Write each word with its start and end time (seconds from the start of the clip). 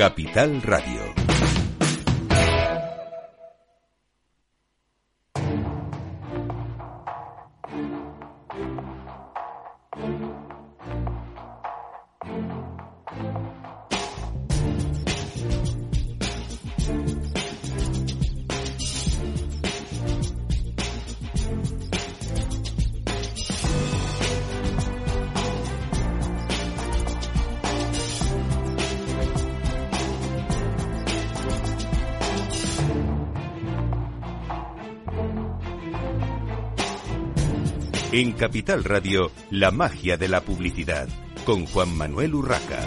Capital 0.00 0.62
Radio. 0.62 1.49
En 38.20 38.32
Capital 38.32 38.84
Radio, 38.84 39.32
la 39.50 39.70
magia 39.70 40.18
de 40.18 40.28
la 40.28 40.42
publicidad, 40.42 41.08
con 41.46 41.64
Juan 41.64 41.96
Manuel 41.96 42.34
Urraca. 42.34 42.86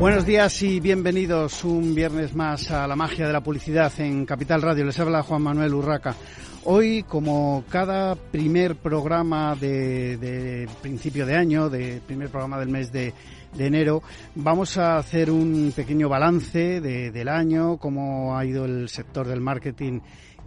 Buenos 0.00 0.26
días 0.26 0.60
y 0.64 0.80
bienvenidos 0.80 1.62
un 1.62 1.94
viernes 1.94 2.34
más 2.34 2.72
a 2.72 2.88
la 2.88 2.96
magia 2.96 3.28
de 3.28 3.32
la 3.32 3.44
publicidad 3.44 3.92
en 3.98 4.26
Capital 4.26 4.60
Radio. 4.60 4.84
Les 4.86 4.98
habla 4.98 5.22
Juan 5.22 5.42
Manuel 5.42 5.72
Urraca. 5.72 6.16
Hoy, 6.64 7.02
como 7.02 7.64
cada 7.68 8.14
primer 8.14 8.76
programa 8.76 9.56
de, 9.56 10.68
principio 10.80 11.26
de 11.26 11.34
año, 11.34 11.68
de 11.68 12.00
primer 12.06 12.28
programa 12.28 12.60
del 12.60 12.68
mes 12.68 12.92
de, 12.92 13.12
enero, 13.58 14.00
vamos 14.36 14.78
a 14.78 14.96
hacer 14.96 15.32
un 15.32 15.72
pequeño 15.74 16.08
balance 16.08 16.80
del 16.80 17.28
año, 17.28 17.78
cómo 17.78 18.36
ha 18.36 18.44
ido 18.44 18.64
el 18.64 18.88
sector 18.88 19.26
del 19.26 19.40
marketing 19.40 20.00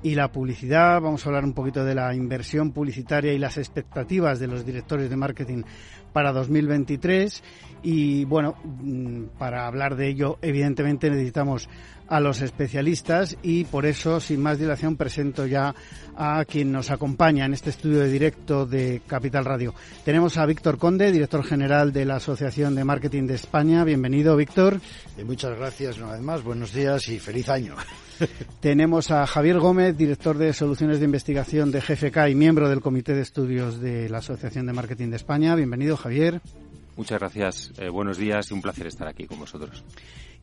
y 0.03 0.15
la 0.15 0.31
publicidad. 0.31 1.01
Vamos 1.01 1.25
a 1.25 1.29
hablar 1.29 1.43
un 1.43 1.53
poquito 1.53 1.83
de 1.83 1.95
la 1.95 2.15
inversión 2.15 2.71
publicitaria 2.71 3.33
y 3.33 3.37
las 3.37 3.57
expectativas 3.57 4.39
de 4.39 4.47
los 4.47 4.65
directores 4.65 5.09
de 5.09 5.17
marketing 5.17 5.63
para 6.13 6.31
2023. 6.31 7.43
Y 7.83 8.23
bueno, 8.23 8.55
mm, 8.63 9.37
para 9.37 9.67
hablar 9.67 9.97
de 9.97 10.07
ello, 10.07 10.37
evidentemente 10.41 11.09
necesitamos 11.09 11.67
a 12.07 12.19
los 12.19 12.41
especialistas 12.41 13.37
y 13.41 13.65
por 13.65 13.85
eso, 13.85 14.19
sin 14.19 14.41
más 14.41 14.59
dilación, 14.59 14.95
presento 14.95 15.45
ya 15.45 15.73
a 16.15 16.45
quien 16.45 16.71
nos 16.71 16.91
acompaña 16.91 17.45
en 17.45 17.53
este 17.53 17.69
estudio 17.69 17.99
de 17.99 18.09
directo 18.09 18.65
de 18.65 19.01
Capital 19.05 19.45
Radio. 19.45 19.73
Tenemos 20.03 20.37
a 20.37 20.45
Víctor 20.45 20.77
Conde, 20.77 21.11
director 21.11 21.43
general 21.43 21.91
de 21.91 22.05
la 22.05 22.17
Asociación 22.17 22.75
de 22.75 22.83
Marketing 22.83 23.27
de 23.27 23.35
España. 23.35 23.83
Bienvenido, 23.83 24.35
Víctor. 24.35 24.79
Y 25.17 25.23
muchas 25.23 25.57
gracias 25.57 25.97
una 25.97 26.13
vez 26.13 26.21
más. 26.21 26.43
Buenos 26.43 26.73
días 26.73 27.07
y 27.09 27.19
feliz 27.19 27.49
año. 27.49 27.75
Tenemos 28.59 29.11
a 29.11 29.25
Javier 29.27 29.59
Gómez, 29.59 29.97
director 29.97 30.37
de 30.37 30.53
Soluciones 30.53 30.99
de 30.99 31.05
Investigación 31.05 31.71
de 31.71 31.81
GFK 31.81 32.29
y 32.29 32.35
miembro 32.35 32.69
del 32.69 32.81
Comité 32.81 33.13
de 33.13 33.21
Estudios 33.21 33.81
de 33.81 34.09
la 34.09 34.19
Asociación 34.19 34.65
de 34.65 34.73
Marketing 34.73 35.09
de 35.09 35.17
España. 35.17 35.55
Bienvenido, 35.55 35.97
Javier. 35.97 36.41
Muchas 36.97 37.19
gracias. 37.19 37.71
Eh, 37.77 37.89
buenos 37.89 38.17
días 38.17 38.49
y 38.49 38.53
un 38.53 38.61
placer 38.61 38.87
estar 38.87 39.07
aquí 39.07 39.25
con 39.25 39.39
vosotros. 39.39 39.83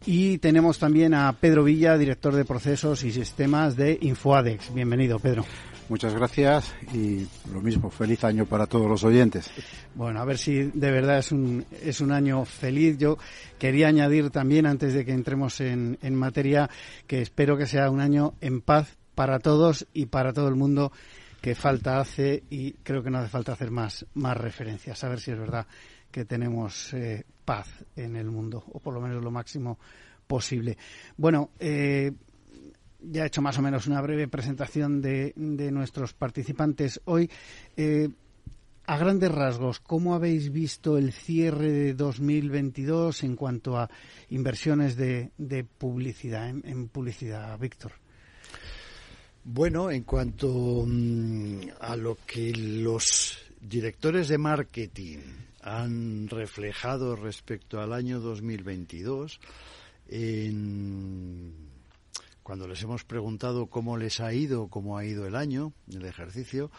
Y 0.05 0.39
tenemos 0.39 0.78
también 0.78 1.14
a 1.14 1.33
Pedro 1.33 1.64
Villa, 1.64 1.97
director 1.97 2.34
de 2.34 2.45
procesos 2.45 3.05
y 3.05 3.12
sistemas 3.12 3.77
de 3.77 3.98
Infoadex. 4.00 4.75
Bienvenido, 4.75 5.19
Pedro. 5.19 5.45
Muchas 5.89 6.14
gracias 6.14 6.75
y 6.92 7.27
lo 7.53 7.61
mismo, 7.61 7.91
feliz 7.91 8.25
año 8.25 8.47
para 8.47 8.67
todos 8.67 8.89
los 8.89 9.05
oyentes. 9.05 9.50
Bueno, 9.95 10.20
a 10.20 10.25
ver 10.25 10.39
si 10.39 10.70
de 10.73 10.91
verdad 10.91 11.19
es 11.19 11.33
un, 11.33 11.64
es 11.83 12.00
un 12.00 12.12
año 12.12 12.45
feliz. 12.45 12.98
Yo 12.98 13.18
quería 13.58 13.89
añadir 13.89 14.30
también, 14.30 14.67
antes 14.67 14.95
de 14.95 15.05
que 15.05 15.12
entremos 15.12 15.61
en, 15.61 15.98
en 16.02 16.14
materia, 16.14 16.68
que 17.07 17.23
espero 17.23 17.57
que 17.57 17.67
sea 17.67 17.91
un 17.91 18.01
año 18.01 18.35
en 18.41 18.61
paz 18.61 18.96
para 19.14 19.39
todos 19.39 19.86
y 19.92 20.07
para 20.07 20.33
todo 20.33 20.48
el 20.48 20.57
mundo 20.57 20.92
que 21.41 21.55
falta 21.55 21.98
hace 21.98 22.45
y 22.51 22.73
creo 22.85 23.02
que 23.02 23.11
no 23.11 23.18
hace 23.18 23.29
falta 23.29 23.52
hacer 23.52 23.70
más, 23.70 24.07
más 24.14 24.36
referencias. 24.36 25.02
A 25.05 25.08
ver 25.08 25.20
si 25.20 25.33
es 25.33 25.39
verdad 25.39 25.67
que 26.12 26.24
tenemos 26.24 26.95
eh, 26.95 27.24
paz 27.45 27.67
en 27.96 28.14
el 28.14 28.30
mundo, 28.30 28.62
o 28.73 28.78
por 28.78 28.95
lo 28.95 29.00
menos 29.00 29.24
lo 29.24 29.30
máximo 29.30 29.78
posible. 30.27 30.77
Bueno, 31.17 31.50
eh, 31.58 32.12
ya 33.00 33.24
he 33.24 33.27
hecho 33.27 33.42
más 33.42 33.58
o 33.58 33.62
menos 33.62 33.86
una 33.86 34.00
breve 34.00 34.28
presentación 34.28 35.02
de, 35.02 35.33
nuestros 35.36 36.12
participantes 36.14 37.00
hoy. 37.06 37.28
Eh, 37.77 38.08
a 38.84 38.98
grandes 38.98 39.30
rasgos, 39.30 39.80
¿cómo 39.80 40.14
habéis 40.14 40.52
visto 40.52 40.98
el 40.98 41.12
cierre 41.12 41.70
de 41.70 41.95
2022 41.95 43.23
en 43.23 43.36
cuanto 43.36 43.79
a 43.79 43.89
inversiones 44.30 44.96
de, 44.96 45.30
publicidad, 45.79 46.48
en, 46.48 46.89
publicidad, 46.89 47.58
Víctor? 47.58 47.92
Bueno, 49.44 49.90
en 49.90 50.02
cuanto 50.02 50.84
mm, 50.86 51.61
a 51.80 51.96
lo 51.96 52.18
que 52.27 52.52
los 52.52 53.39
directores 53.61 54.29
de 54.29 54.39
marketing 54.39 55.18
han 55.62 56.28
reflejado 56.28 57.17
respecto 57.17 57.80
al 57.80 57.92
año 57.92 58.20
2022 58.20 59.40
cuando 62.42 62.67
les 62.67 62.83
hemos 62.83 63.05
preguntado 63.05 63.67
cómo 63.67 63.96
les 63.96 64.20
ha 64.20 64.34
ido, 64.34 64.68
cómo 64.68 64.98
ha 64.98 65.05
ido 65.05 65.27
el 65.27 65.36
año, 65.36 65.73
el 65.90 66.05
ejercicio, 66.05 66.70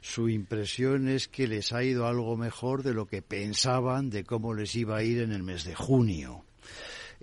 su 0.00 0.28
impresión 0.28 1.08
es 1.08 1.28
que 1.28 1.46
les 1.46 1.72
ha 1.72 1.84
ido 1.84 2.06
algo 2.06 2.36
mejor 2.36 2.82
de 2.82 2.92
lo 2.92 3.06
que 3.06 3.22
pensaban 3.22 4.10
de 4.10 4.24
cómo 4.24 4.52
les 4.52 4.74
iba 4.74 4.96
a 4.96 5.02
ir 5.04 5.20
en 5.22 5.32
el 5.32 5.42
mes 5.42 5.64
de 5.64 5.74
junio. 5.74 6.44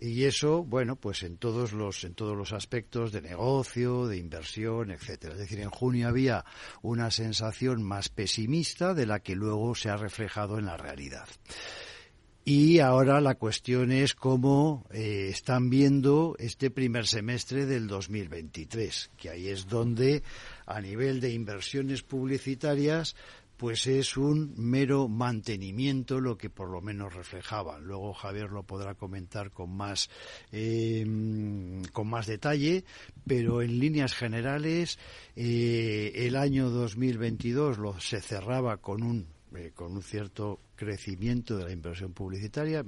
Y 0.02 0.24
eso, 0.24 0.64
bueno, 0.64 0.96
pues 0.96 1.24
en 1.24 1.36
todos 1.38 1.74
los, 1.74 2.06
en 2.06 2.14
todos 2.14 2.38
los 2.38 2.54
aspectos 2.54 3.12
de 3.12 3.22
negocio, 3.22 4.08
de 4.08 4.18
inversión, 4.18 4.92
etcétera. 4.92 5.34
Es 5.34 5.40
decir, 5.40 5.60
en 5.60 5.70
junio 5.70 6.08
había 6.08 6.46
una 6.82 7.12
sensación 7.12 7.84
más 7.84 8.08
pesimista 8.08 8.94
de 8.94 9.06
la 9.06 9.20
que 9.20 9.36
luego 9.36 9.76
se 9.76 9.90
ha 9.90 9.98
reflejado 9.98 10.58
en 10.58 10.68
la 10.68 10.78
realidad. 10.78 11.28
Y 12.46 12.80
ahora 12.80 13.20
la 13.20 13.36
cuestión 13.36 13.92
es 13.92 14.16
cómo 14.16 14.88
eh, 14.92 15.28
están 15.30 15.70
viendo 15.70 16.36
este 16.40 16.72
primer 16.72 17.06
semestre 17.06 17.66
del 17.66 17.88
2023, 17.88 19.12
que 19.18 19.30
ahí 19.30 19.50
es 19.50 19.68
donde, 19.68 20.24
a 20.66 20.80
nivel 20.80 21.20
de 21.20 21.32
inversiones 21.32 22.04
publicitarias, 22.04 23.16
pues 23.60 23.88
es 23.88 24.16
un 24.16 24.54
mero 24.56 25.10
mantenimiento 25.10 26.22
lo 26.22 26.38
que 26.38 26.50
por 26.50 26.70
lo 26.70 26.80
menos 26.80 27.14
reflejaban. 27.14 27.84
Luego 27.84 28.14
Javier 28.14 28.50
lo 28.52 28.64
podrá 28.64 28.96
comentar 28.96 29.52
con 29.52 29.76
más 29.76 30.10
em, 30.54 31.84
con 31.92 32.10
más 32.10 32.26
detalle, 32.26 32.86
pero 33.28 33.62
en 33.62 33.78
líneas 33.78 34.14
generales 34.16 34.98
eh, 35.36 36.14
el 36.16 36.38
año 36.38 36.70
2022 36.70 37.80
lo, 37.80 38.00
se 38.00 38.22
cerraba 38.22 38.78
con 38.78 39.04
un 39.04 39.28
eh, 39.54 39.72
con 39.76 39.92
un 39.92 40.04
cierto 40.04 40.62
crecimiento 40.76 41.58
de 41.58 41.66
la 41.66 41.72
inversión 41.72 42.14
publicitaria, 42.14 42.86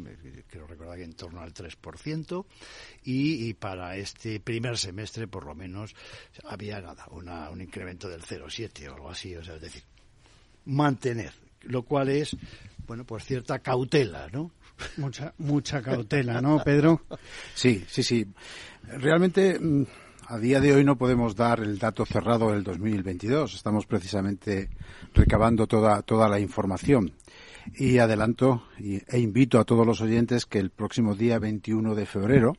quiero 0.47 0.67
recordar 0.67 0.95
que 0.95 1.03
en 1.03 1.13
torno 1.13 1.41
al 1.41 1.53
3%, 1.53 2.45
y, 3.03 3.49
y 3.49 3.53
para 3.55 3.97
este 3.97 4.39
primer 4.39 4.77
semestre, 4.77 5.27
por 5.27 5.45
lo 5.45 5.55
menos, 5.55 5.95
había 6.45 6.79
nada, 6.79 7.07
un 7.09 7.61
incremento 7.61 8.07
del 8.07 8.21
0,7 8.21 8.87
o 8.89 8.93
algo 8.93 9.09
así, 9.09 9.35
o 9.35 9.43
sea, 9.43 9.55
es 9.55 9.61
decir, 9.61 9.83
mantener, 10.65 11.33
lo 11.63 11.83
cual 11.83 12.09
es, 12.09 12.35
bueno, 12.87 13.05
pues 13.05 13.25
cierta 13.25 13.59
cautela, 13.59 14.27
¿no? 14.31 14.51
Mucha, 14.97 15.33
mucha 15.37 15.81
cautela, 15.81 16.41
¿no, 16.41 16.63
Pedro? 16.63 17.01
Sí, 17.53 17.85
sí, 17.87 18.03
sí. 18.03 18.25
Realmente, 18.83 19.59
mm, 19.59 19.85
a 20.27 20.37
día 20.39 20.59
de 20.59 20.73
hoy 20.73 20.83
no 20.83 20.97
podemos 20.97 21.35
dar 21.35 21.59
el 21.59 21.77
dato 21.77 22.05
cerrado 22.05 22.51
del 22.51 22.63
2022. 22.63 23.53
Estamos 23.53 23.85
precisamente 23.85 24.69
recabando 25.13 25.67
toda, 25.67 26.01
toda 26.01 26.29
la 26.29 26.39
información. 26.39 27.11
Y 27.75 27.99
adelanto 27.99 28.63
e 28.79 29.19
invito 29.19 29.59
a 29.59 29.65
todos 29.65 29.85
los 29.85 30.01
oyentes 30.01 30.45
que 30.45 30.57
el 30.57 30.71
próximo 30.71 31.15
día 31.15 31.37
21 31.37 31.93
de 31.93 32.05
febrero, 32.05 32.57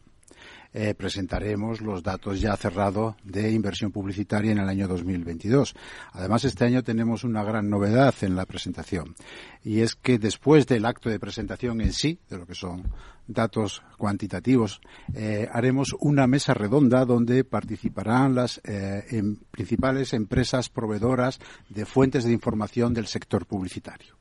eh, 0.74 0.94
presentaremos 0.94 1.82
los 1.82 2.02
datos 2.02 2.40
ya 2.40 2.56
cerrados 2.56 3.14
de 3.24 3.50
inversión 3.50 3.92
publicitaria 3.92 4.52
en 4.52 4.58
el 4.58 4.68
año 4.68 4.88
2022. 4.88 5.74
Además, 6.12 6.44
este 6.44 6.64
año 6.64 6.82
tenemos 6.82 7.24
una 7.24 7.44
gran 7.44 7.68
novedad 7.68 8.14
en 8.22 8.36
la 8.36 8.46
presentación 8.46 9.14
y 9.62 9.80
es 9.80 9.94
que 9.94 10.18
después 10.18 10.66
del 10.66 10.86
acto 10.86 11.10
de 11.10 11.20
presentación 11.20 11.80
en 11.82 11.92
sí, 11.92 12.18
de 12.30 12.38
lo 12.38 12.46
que 12.46 12.54
son 12.54 12.90
datos 13.26 13.82
cuantitativos, 13.98 14.80
eh, 15.14 15.46
haremos 15.52 15.94
una 16.00 16.26
mesa 16.26 16.54
redonda 16.54 17.04
donde 17.04 17.44
participarán 17.44 18.34
las 18.34 18.60
eh, 18.64 19.22
principales 19.50 20.14
empresas 20.14 20.70
proveedoras 20.70 21.38
de 21.68 21.84
fuentes 21.84 22.24
de 22.24 22.32
información 22.32 22.94
del 22.94 23.06
sector 23.06 23.46
publicitario. 23.46 24.16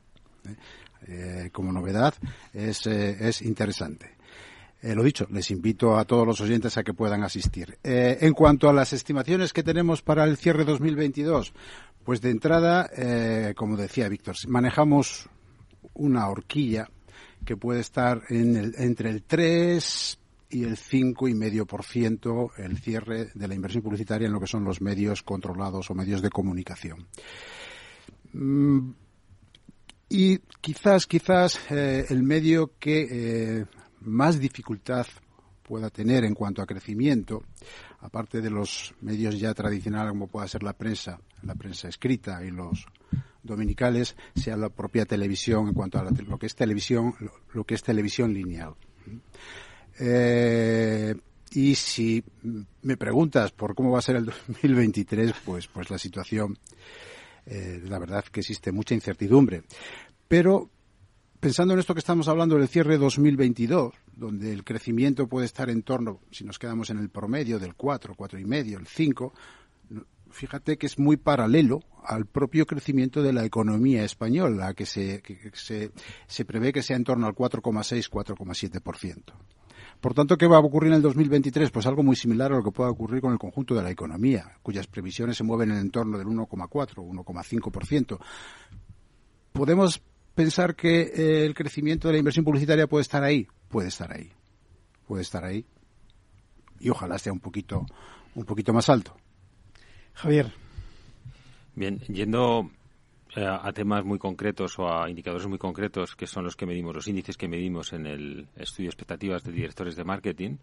como 1.50 1.72
novedad 1.72 2.14
es, 2.52 2.86
es 2.86 3.42
interesante. 3.42 4.11
Eh, 4.82 4.96
lo 4.96 5.04
dicho, 5.04 5.28
les 5.30 5.48
invito 5.52 5.96
a 5.96 6.04
todos 6.04 6.26
los 6.26 6.40
oyentes 6.40 6.76
a 6.76 6.82
que 6.82 6.92
puedan 6.92 7.22
asistir. 7.22 7.78
Eh, 7.84 8.18
en 8.20 8.34
cuanto 8.34 8.68
a 8.68 8.72
las 8.72 8.92
estimaciones 8.92 9.52
que 9.52 9.62
tenemos 9.62 10.02
para 10.02 10.24
el 10.24 10.36
cierre 10.36 10.64
2022, 10.64 11.52
pues 12.04 12.20
de 12.20 12.30
entrada, 12.30 12.90
eh, 12.96 13.54
como 13.56 13.76
decía 13.76 14.08
Víctor, 14.08 14.34
manejamos 14.48 15.28
una 15.94 16.28
horquilla 16.28 16.90
que 17.44 17.56
puede 17.56 17.78
estar 17.80 18.22
en 18.28 18.56
el, 18.56 18.74
entre 18.76 19.10
el 19.10 19.22
3 19.22 20.18
y 20.50 20.64
el 20.64 20.76
5,5% 20.76 22.50
el 22.58 22.78
cierre 22.78 23.30
de 23.34 23.48
la 23.48 23.54
inversión 23.54 23.84
publicitaria 23.84 24.26
en 24.26 24.32
lo 24.32 24.40
que 24.40 24.48
son 24.48 24.64
los 24.64 24.80
medios 24.80 25.22
controlados 25.22 25.88
o 25.90 25.94
medios 25.94 26.22
de 26.22 26.30
comunicación. 26.30 27.06
Mm, 28.32 28.90
y 30.08 30.38
quizás, 30.60 31.06
quizás 31.06 31.58
el 31.70 32.22
medio 32.22 32.72
que 32.78 33.64
más 34.04 34.38
dificultad 34.38 35.06
pueda 35.62 35.90
tener 35.90 36.24
en 36.24 36.34
cuanto 36.34 36.60
a 36.60 36.66
crecimiento, 36.66 37.44
aparte 38.00 38.40
de 38.40 38.50
los 38.50 38.94
medios 39.00 39.38
ya 39.38 39.54
tradicionales 39.54 40.10
como 40.10 40.26
pueda 40.26 40.46
ser 40.48 40.62
la 40.62 40.72
prensa, 40.72 41.20
la 41.42 41.54
prensa 41.54 41.88
escrita 41.88 42.44
y 42.44 42.50
los 42.50 42.86
dominicales, 43.42 44.16
sea 44.34 44.56
la 44.56 44.68
propia 44.68 45.04
televisión 45.04 45.68
en 45.68 45.74
cuanto 45.74 45.98
a 45.98 46.04
lo 46.04 46.38
que 46.38 46.46
es 46.46 46.54
televisión, 46.54 47.14
lo, 47.52 47.64
que 47.64 47.74
es 47.74 47.82
televisión 47.82 48.32
lineal. 48.32 48.74
Eh, 49.98 51.14
y 51.54 51.74
si 51.74 52.24
me 52.82 52.96
preguntas 52.96 53.52
por 53.52 53.74
cómo 53.74 53.92
va 53.92 53.98
a 53.98 54.02
ser 54.02 54.16
el 54.16 54.26
2023, 54.26 55.32
pues, 55.44 55.68
pues 55.68 55.90
la 55.90 55.98
situación, 55.98 56.58
eh, 57.46 57.80
la 57.84 57.98
verdad 57.98 58.24
que 58.24 58.40
existe 58.40 58.72
mucha 58.72 58.94
incertidumbre. 58.94 59.62
Pero 60.28 60.70
pensando 61.42 61.74
en 61.74 61.80
esto 61.80 61.92
que 61.92 61.98
estamos 61.98 62.28
hablando 62.28 62.56
del 62.56 62.68
cierre 62.68 62.98
2022, 62.98 63.92
donde 64.14 64.52
el 64.52 64.62
crecimiento 64.62 65.26
puede 65.26 65.46
estar 65.46 65.70
en 65.70 65.82
torno, 65.82 66.20
si 66.30 66.44
nos 66.44 66.56
quedamos 66.56 66.90
en 66.90 66.98
el 66.98 67.08
promedio 67.08 67.58
del 67.58 67.74
4, 67.74 68.14
cuatro 68.14 68.38
y 68.38 68.44
medio, 68.44 68.78
el 68.78 68.86
5, 68.86 69.32
fíjate 70.30 70.78
que 70.78 70.86
es 70.86 71.00
muy 71.00 71.16
paralelo 71.16 71.80
al 72.04 72.26
propio 72.26 72.64
crecimiento 72.64 73.24
de 73.24 73.32
la 73.32 73.44
economía 73.44 74.04
española, 74.04 74.72
que 74.72 74.86
se, 74.86 75.20
que 75.20 75.50
se, 75.54 75.90
se 76.28 76.44
prevé 76.44 76.72
que 76.72 76.80
sea 76.80 76.94
en 76.94 77.02
torno 77.02 77.26
al 77.26 77.34
4,6, 77.34 78.08
4,7%. 78.08 79.32
Por 80.00 80.14
tanto, 80.14 80.38
¿qué 80.38 80.46
va 80.46 80.58
a 80.58 80.60
ocurrir 80.60 80.92
en 80.92 80.98
el 80.98 81.02
2023? 81.02 81.72
Pues 81.72 81.86
algo 81.86 82.04
muy 82.04 82.14
similar 82.14 82.52
a 82.52 82.58
lo 82.58 82.62
que 82.62 82.70
pueda 82.70 82.90
ocurrir 82.90 83.20
con 83.20 83.32
el 83.32 83.38
conjunto 83.40 83.74
de 83.74 83.82
la 83.82 83.90
economía, 83.90 84.58
cuyas 84.62 84.86
previsiones 84.86 85.38
se 85.38 85.42
mueven 85.42 85.72
en 85.72 85.78
el 85.78 85.82
entorno 85.82 86.18
del 86.18 86.28
1,4, 86.28 86.68
1,5%. 86.94 88.18
Podemos 89.52 90.00
pensar 90.34 90.74
que 90.74 91.02
eh, 91.02 91.46
el 91.46 91.54
crecimiento 91.54 92.08
de 92.08 92.14
la 92.14 92.18
inversión 92.18 92.44
publicitaria 92.44 92.86
puede 92.86 93.02
estar 93.02 93.22
ahí, 93.22 93.46
puede 93.68 93.88
estar 93.88 94.12
ahí, 94.12 94.30
puede 95.06 95.22
estar 95.22 95.44
ahí, 95.44 95.64
y 96.80 96.90
ojalá 96.90 97.16
esté 97.16 97.30
un 97.30 97.40
poquito, 97.40 97.86
un 98.34 98.44
poquito 98.44 98.72
más 98.72 98.88
alto. 98.88 99.16
Javier. 100.14 100.52
Bien, 101.74 101.98
yendo 102.00 102.70
eh, 103.34 103.46
a 103.46 103.72
temas 103.72 104.04
muy 104.04 104.18
concretos 104.18 104.78
o 104.78 104.92
a 104.92 105.08
indicadores 105.08 105.46
muy 105.46 105.58
concretos 105.58 106.14
que 106.14 106.26
son 106.26 106.44
los 106.44 106.54
que 106.54 106.66
medimos, 106.66 106.94
los 106.94 107.08
índices 107.08 107.36
que 107.36 107.48
medimos 107.48 107.92
en 107.94 108.06
el 108.06 108.48
estudio 108.56 108.88
de 108.88 108.90
expectativas 108.90 109.42
de 109.42 109.52
directores 109.52 109.96
de 109.96 110.04
marketing. 110.04 110.56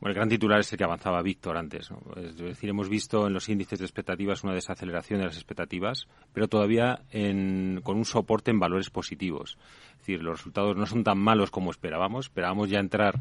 Bueno, 0.00 0.12
el 0.12 0.14
gran 0.14 0.28
titular 0.30 0.60
es 0.60 0.72
el 0.72 0.78
que 0.78 0.84
avanzaba 0.84 1.20
Víctor 1.20 1.58
antes. 1.58 1.90
Es 2.16 2.36
decir, 2.38 2.70
hemos 2.70 2.88
visto 2.88 3.26
en 3.26 3.34
los 3.34 3.50
índices 3.50 3.78
de 3.78 3.84
expectativas 3.84 4.42
una 4.42 4.54
desaceleración 4.54 5.20
de 5.20 5.26
las 5.26 5.36
expectativas, 5.36 6.06
pero 6.32 6.48
todavía 6.48 7.02
con 7.12 7.96
un 7.96 8.04
soporte 8.06 8.50
en 8.50 8.58
valores 8.58 8.88
positivos. 8.88 9.58
Es 9.92 9.98
decir, 9.98 10.22
los 10.22 10.38
resultados 10.38 10.74
no 10.74 10.86
son 10.86 11.04
tan 11.04 11.18
malos 11.18 11.50
como 11.50 11.70
esperábamos. 11.70 12.26
Esperábamos 12.26 12.70
ya 12.70 12.80
entrar 12.80 13.20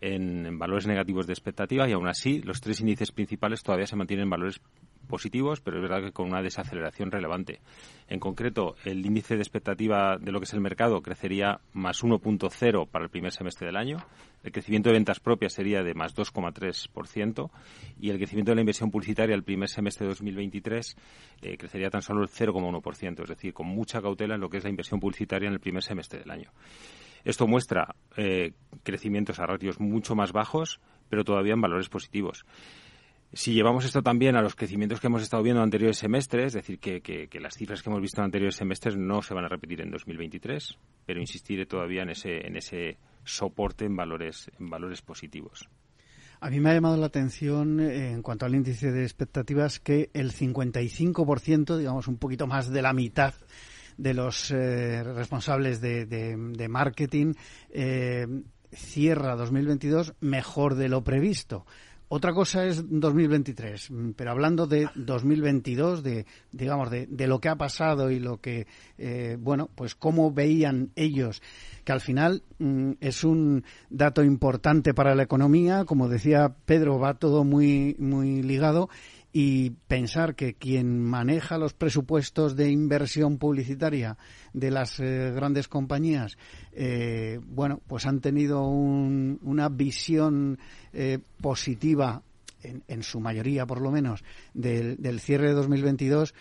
en, 0.00 0.58
valores 0.58 0.86
negativos 0.86 1.26
de 1.26 1.32
expectativa 1.32 1.88
y 1.88 1.92
aún 1.92 2.08
así 2.08 2.40
los 2.42 2.60
tres 2.60 2.80
índices 2.80 3.12
principales 3.12 3.62
todavía 3.62 3.86
se 3.86 3.96
mantienen 3.96 4.24
en 4.24 4.30
valores 4.30 4.60
positivos, 5.08 5.60
pero 5.60 5.78
es 5.78 5.82
verdad 5.82 6.04
que 6.04 6.12
con 6.12 6.28
una 6.28 6.42
desaceleración 6.42 7.10
relevante. 7.10 7.60
En 8.08 8.20
concreto, 8.20 8.76
el 8.84 9.04
índice 9.04 9.34
de 9.34 9.42
expectativa 9.42 10.18
de 10.18 10.30
lo 10.30 10.38
que 10.38 10.44
es 10.44 10.52
el 10.52 10.60
mercado 10.60 11.00
crecería 11.00 11.60
más 11.72 12.04
1.0 12.04 12.88
para 12.88 13.04
el 13.04 13.10
primer 13.10 13.32
semestre 13.32 13.66
del 13.66 13.76
año, 13.76 13.96
el 14.44 14.52
crecimiento 14.52 14.90
de 14.90 14.94
ventas 14.94 15.18
propias 15.18 15.54
sería 15.54 15.82
de 15.82 15.94
más 15.94 16.14
2,3% 16.14 17.50
y 18.00 18.10
el 18.10 18.18
crecimiento 18.18 18.52
de 18.52 18.56
la 18.56 18.60
inversión 18.60 18.90
publicitaria 18.90 19.34
el 19.34 19.42
primer 19.42 19.68
semestre 19.68 20.04
de 20.06 20.10
2023 20.10 20.96
eh, 21.42 21.56
crecería 21.56 21.90
tan 21.90 22.02
solo 22.02 22.22
el 22.22 22.28
0,1%, 22.28 23.22
es 23.22 23.28
decir, 23.28 23.52
con 23.52 23.66
mucha 23.66 24.00
cautela 24.00 24.36
en 24.36 24.40
lo 24.40 24.48
que 24.48 24.58
es 24.58 24.64
la 24.64 24.70
inversión 24.70 25.00
publicitaria 25.00 25.48
en 25.48 25.54
el 25.54 25.60
primer 25.60 25.82
semestre 25.82 26.20
del 26.20 26.30
año. 26.30 26.50
Esto 27.24 27.46
muestra 27.46 27.94
eh, 28.16 28.52
crecimientos 28.82 29.38
a 29.38 29.46
ratios 29.46 29.80
mucho 29.80 30.14
más 30.14 30.32
bajos, 30.32 30.80
pero 31.08 31.24
todavía 31.24 31.54
en 31.54 31.60
valores 31.60 31.88
positivos. 31.88 32.44
Si 33.32 33.52
llevamos 33.52 33.84
esto 33.84 34.02
también 34.02 34.36
a 34.36 34.42
los 34.42 34.54
crecimientos 34.54 35.00
que 35.00 35.06
hemos 35.06 35.22
estado 35.22 35.42
viendo 35.42 35.60
en 35.60 35.64
anteriores 35.64 35.98
semestres, 35.98 36.46
es 36.46 36.52
decir, 36.54 36.78
que, 36.78 37.28
las 37.40 37.54
cifras 37.54 37.82
que 37.82 37.90
hemos 37.90 38.00
visto 38.00 38.20
en 38.20 38.24
anteriores 38.24 38.56
semestres 38.56 38.96
no 38.96 39.20
se 39.20 39.34
van 39.34 39.44
a 39.44 39.48
repetir 39.48 39.82
en 39.82 39.90
2023, 39.90 40.78
pero 41.04 41.20
insistiré 41.20 41.66
todavía 41.66 42.02
en 42.02 42.10
ese, 42.10 42.46
en 42.46 42.56
ese 42.56 42.96
soporte 43.24 43.84
en 43.84 43.96
valores, 43.96 44.50
en 44.58 44.70
valores 44.70 45.02
positivos. 45.02 45.68
A 46.40 46.48
mí 46.48 46.60
me 46.60 46.70
ha 46.70 46.74
llamado 46.74 46.96
la 46.96 47.06
atención 47.06 47.80
eh, 47.80 48.12
en 48.12 48.22
cuanto 48.22 48.46
al 48.46 48.54
índice 48.54 48.92
de 48.92 49.02
expectativas 49.02 49.78
que 49.78 50.08
el 50.14 50.32
55%, 50.32 51.76
digamos 51.76 52.08
un 52.08 52.16
poquito 52.16 52.46
más 52.46 52.70
de 52.70 52.80
la 52.80 52.94
mitad 52.94 53.34
de 53.98 54.14
los 54.14 54.50
eh, 54.50 55.02
responsables 55.02 55.80
de, 55.80 56.66
marketing, 56.70 57.34
eh, 57.70 58.26
cierra 58.72 59.36
2022 59.36 60.14
mejor 60.20 60.76
de 60.76 60.88
lo 60.88 61.04
previsto. 61.04 61.66
Otra 62.10 62.32
cosa 62.32 62.64
es 62.64 62.82
2023, 62.88 63.90
mm, 63.90 64.10
pero 64.12 64.30
hablando 64.30 64.66
de 64.66 64.88
2022, 64.94 66.02
de 66.02 66.24
digamos 66.52 66.90
de, 66.90 67.26
lo 67.26 67.38
que 67.38 67.50
ha 67.50 67.56
pasado 67.56 68.10
y 68.10 68.18
lo 68.18 68.40
que 68.40 68.66
eh, 68.96 69.36
bueno, 69.38 69.68
pues 69.74 69.94
cómo 69.94 70.32
veían 70.32 70.90
ellos 70.96 71.42
que 71.84 71.92
al 71.92 72.00
final 72.00 72.42
mm, 72.58 72.92
es 73.00 73.24
un 73.24 73.62
dato 73.90 74.24
importante 74.24 74.94
para 74.94 75.14
la 75.14 75.24
economía, 75.24 75.84
como 75.84 76.08
decía 76.08 76.54
Pedro, 76.64 76.98
va 76.98 77.18
todo 77.18 77.44
muy 77.44 77.94
muy 77.98 78.42
ligado 78.42 78.88
y 79.32 79.70
pensar 79.70 80.34
que 80.34 80.54
quien 80.54 81.02
maneja 81.02 81.58
los 81.58 81.74
presupuestos 81.74 82.56
de 82.56 82.70
inversión 82.70 83.38
publicitaria 83.38 84.16
de 84.52 84.70
las 84.70 84.98
eh, 85.00 85.32
grandes 85.34 85.68
compañías, 85.68 86.38
eh, 86.72 87.38
bueno, 87.44 87.80
pues 87.86 88.06
han 88.06 88.20
tenido 88.20 88.66
una 88.66 89.68
visión 89.68 90.58
eh, 90.92 91.18
positiva 91.40 92.22
en, 92.60 93.02
su 93.04 93.20
mayoría, 93.20 93.66
por 93.66 93.80
lo 93.80 93.92
menos, 93.92 94.24
del, 94.52 95.20
cierre 95.20 95.48
de 95.48 95.54
2022, 95.54 96.34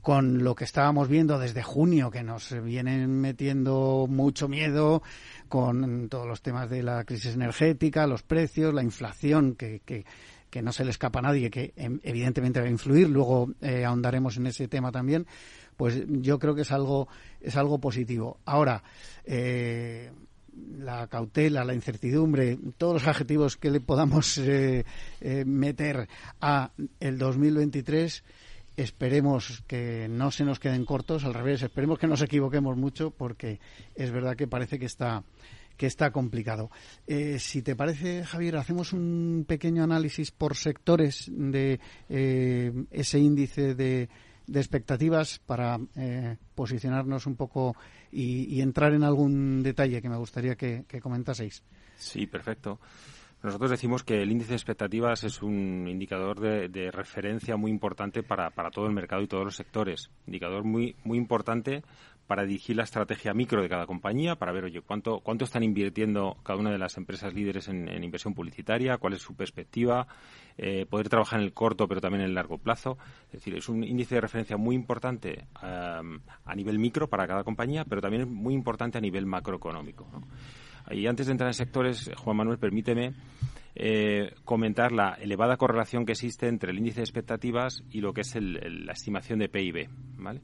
con 0.00 0.42
lo 0.42 0.54
que 0.54 0.64
estábamos 0.64 1.08
viendo 1.08 1.38
desde 1.38 1.62
junio, 1.62 2.10
que 2.10 2.22
nos 2.22 2.54
vienen 2.64 3.20
metiendo 3.20 4.06
mucho 4.08 4.48
miedo 4.48 5.02
con 5.50 6.08
todos 6.08 6.26
los 6.26 6.40
temas 6.40 6.70
de 6.70 6.82
la 6.82 7.04
crisis 7.04 7.34
energética, 7.34 8.06
los 8.06 8.22
precios, 8.22 8.72
la 8.72 8.82
inflación 8.82 9.56
que, 9.56 9.82
que 9.84 10.06
que 10.52 10.60
no 10.60 10.70
se 10.70 10.84
le 10.84 10.90
escapa 10.90 11.20
a 11.20 11.22
nadie, 11.22 11.50
que 11.50 11.72
em, 11.76 11.98
evidentemente 12.02 12.60
va 12.60 12.66
a 12.66 12.70
influir, 12.70 13.08
luego 13.08 13.48
eh, 13.62 13.86
ahondaremos 13.86 14.36
en 14.36 14.46
ese 14.48 14.68
tema 14.68 14.92
también, 14.92 15.26
pues 15.78 16.04
yo 16.06 16.38
creo 16.38 16.54
que 16.54 16.60
es 16.60 16.70
algo, 16.70 17.08
es 17.40 17.56
algo 17.56 17.80
positivo. 17.80 18.38
Ahora, 18.44 18.84
eh, 19.24 20.12
la 20.78 21.06
cautela, 21.06 21.64
la 21.64 21.72
incertidumbre, 21.72 22.58
todos 22.76 22.92
los 22.92 23.06
adjetivos 23.06 23.56
que 23.56 23.70
le 23.70 23.80
podamos 23.80 24.36
eh, 24.36 24.84
meter 25.46 26.06
a 26.42 26.70
el 27.00 27.16
2023, 27.16 28.22
esperemos 28.76 29.64
que 29.66 30.06
no 30.10 30.30
se 30.30 30.44
nos 30.44 30.60
queden 30.60 30.84
cortos, 30.84 31.24
al 31.24 31.32
revés, 31.32 31.62
esperemos 31.62 31.98
que 31.98 32.06
nos 32.06 32.20
equivoquemos 32.20 32.76
mucho, 32.76 33.10
porque 33.10 33.58
es 33.94 34.10
verdad 34.10 34.36
que 34.36 34.46
parece 34.46 34.78
que 34.78 34.84
está 34.84 35.24
que 35.76 35.86
está 35.86 36.10
complicado. 36.10 36.70
Eh, 37.06 37.38
si 37.38 37.62
te 37.62 37.76
parece, 37.76 38.24
Javier, 38.24 38.56
hacemos 38.56 38.92
un 38.92 39.44
pequeño 39.46 39.82
análisis 39.82 40.30
por 40.30 40.56
sectores 40.56 41.30
de 41.32 41.80
eh, 42.08 42.72
ese 42.90 43.18
índice 43.18 43.74
de, 43.74 44.08
expectativas 44.52 45.38
para 45.38 45.78
eh, 45.96 46.36
posicionarnos 46.54 47.26
un 47.26 47.36
poco 47.36 47.74
y, 48.10 48.60
entrar 48.60 48.92
en 48.92 49.02
algún 49.02 49.62
detalle 49.62 50.02
que 50.02 50.08
me 50.08 50.16
gustaría 50.16 50.56
que, 50.56 50.84
comentaseis. 51.00 51.62
Sí, 51.96 52.26
perfecto. 52.26 52.78
Nosotros 53.42 53.70
decimos 53.70 54.04
que 54.04 54.22
el 54.22 54.30
índice 54.30 54.50
de 54.50 54.56
expectativas 54.56 55.24
es 55.24 55.42
un 55.42 55.88
indicador 55.88 56.38
de, 56.38 56.68
de 56.68 56.92
referencia 56.92 57.56
muy 57.56 57.72
importante 57.72 58.22
para, 58.22 58.50
para, 58.50 58.70
todo 58.70 58.86
el 58.86 58.92
mercado 58.92 59.22
y 59.22 59.26
todos 59.26 59.44
los 59.44 59.56
sectores. 59.56 60.10
Indicador 60.26 60.62
muy, 60.62 60.94
muy 61.02 61.18
importante 61.18 61.82
para 62.26 62.44
dirigir 62.44 62.76
la 62.76 62.84
estrategia 62.84 63.34
micro 63.34 63.62
de 63.62 63.68
cada 63.68 63.86
compañía, 63.86 64.36
para 64.36 64.52
ver, 64.52 64.64
oye, 64.64 64.80
cuánto, 64.80 65.20
cuánto 65.20 65.44
están 65.44 65.62
invirtiendo 65.62 66.36
cada 66.42 66.58
una 66.58 66.70
de 66.70 66.78
las 66.78 66.96
empresas 66.96 67.34
líderes 67.34 67.68
en, 67.68 67.88
inversión 68.02 68.34
publicitaria, 68.34 68.96
cuál 68.98 69.14
es 69.14 69.22
su 69.22 69.34
perspectiva, 69.34 70.06
eh, 70.56 70.86
poder 70.86 71.08
trabajar 71.08 71.40
en 71.40 71.46
el 71.46 71.52
corto 71.52 71.88
pero 71.88 72.00
también 72.00 72.22
en 72.22 72.28
el 72.28 72.34
largo 72.34 72.58
plazo. 72.58 72.96
Es 73.26 73.32
decir, 73.32 73.54
es 73.54 73.68
un 73.68 73.84
índice 73.84 74.14
de 74.14 74.20
referencia 74.20 74.56
muy 74.56 74.74
importante 74.74 75.46
a 75.54 76.02
nivel 76.54 76.78
micro 76.78 77.08
para 77.08 77.26
cada 77.26 77.44
compañía, 77.44 77.84
pero 77.84 78.00
también 78.00 78.32
muy 78.32 78.54
importante 78.54 78.98
a 78.98 79.00
nivel 79.00 79.26
macroeconómico. 79.26 80.06
Y 80.90 81.06
antes 81.06 81.26
de 81.26 81.32
entrar 81.32 81.48
en 81.48 81.54
sectores, 81.54 82.10
Juan 82.16 82.36
Manuel, 82.36 82.58
permíteme 82.58 83.14
eh, 83.74 84.34
comentar 84.44 84.92
la 84.92 85.14
elevada 85.14 85.56
correlación 85.56 86.04
que 86.04 86.12
existe 86.12 86.48
entre 86.48 86.72
el 86.72 86.78
índice 86.78 86.96
de 86.96 87.04
expectativas 87.04 87.82
y 87.90 88.00
lo 88.00 88.12
que 88.12 88.22
es 88.22 88.34
la 88.36 88.92
estimación 88.92 89.38
de 89.38 89.48
PIB. 89.48 89.88
¿vale? 90.18 90.40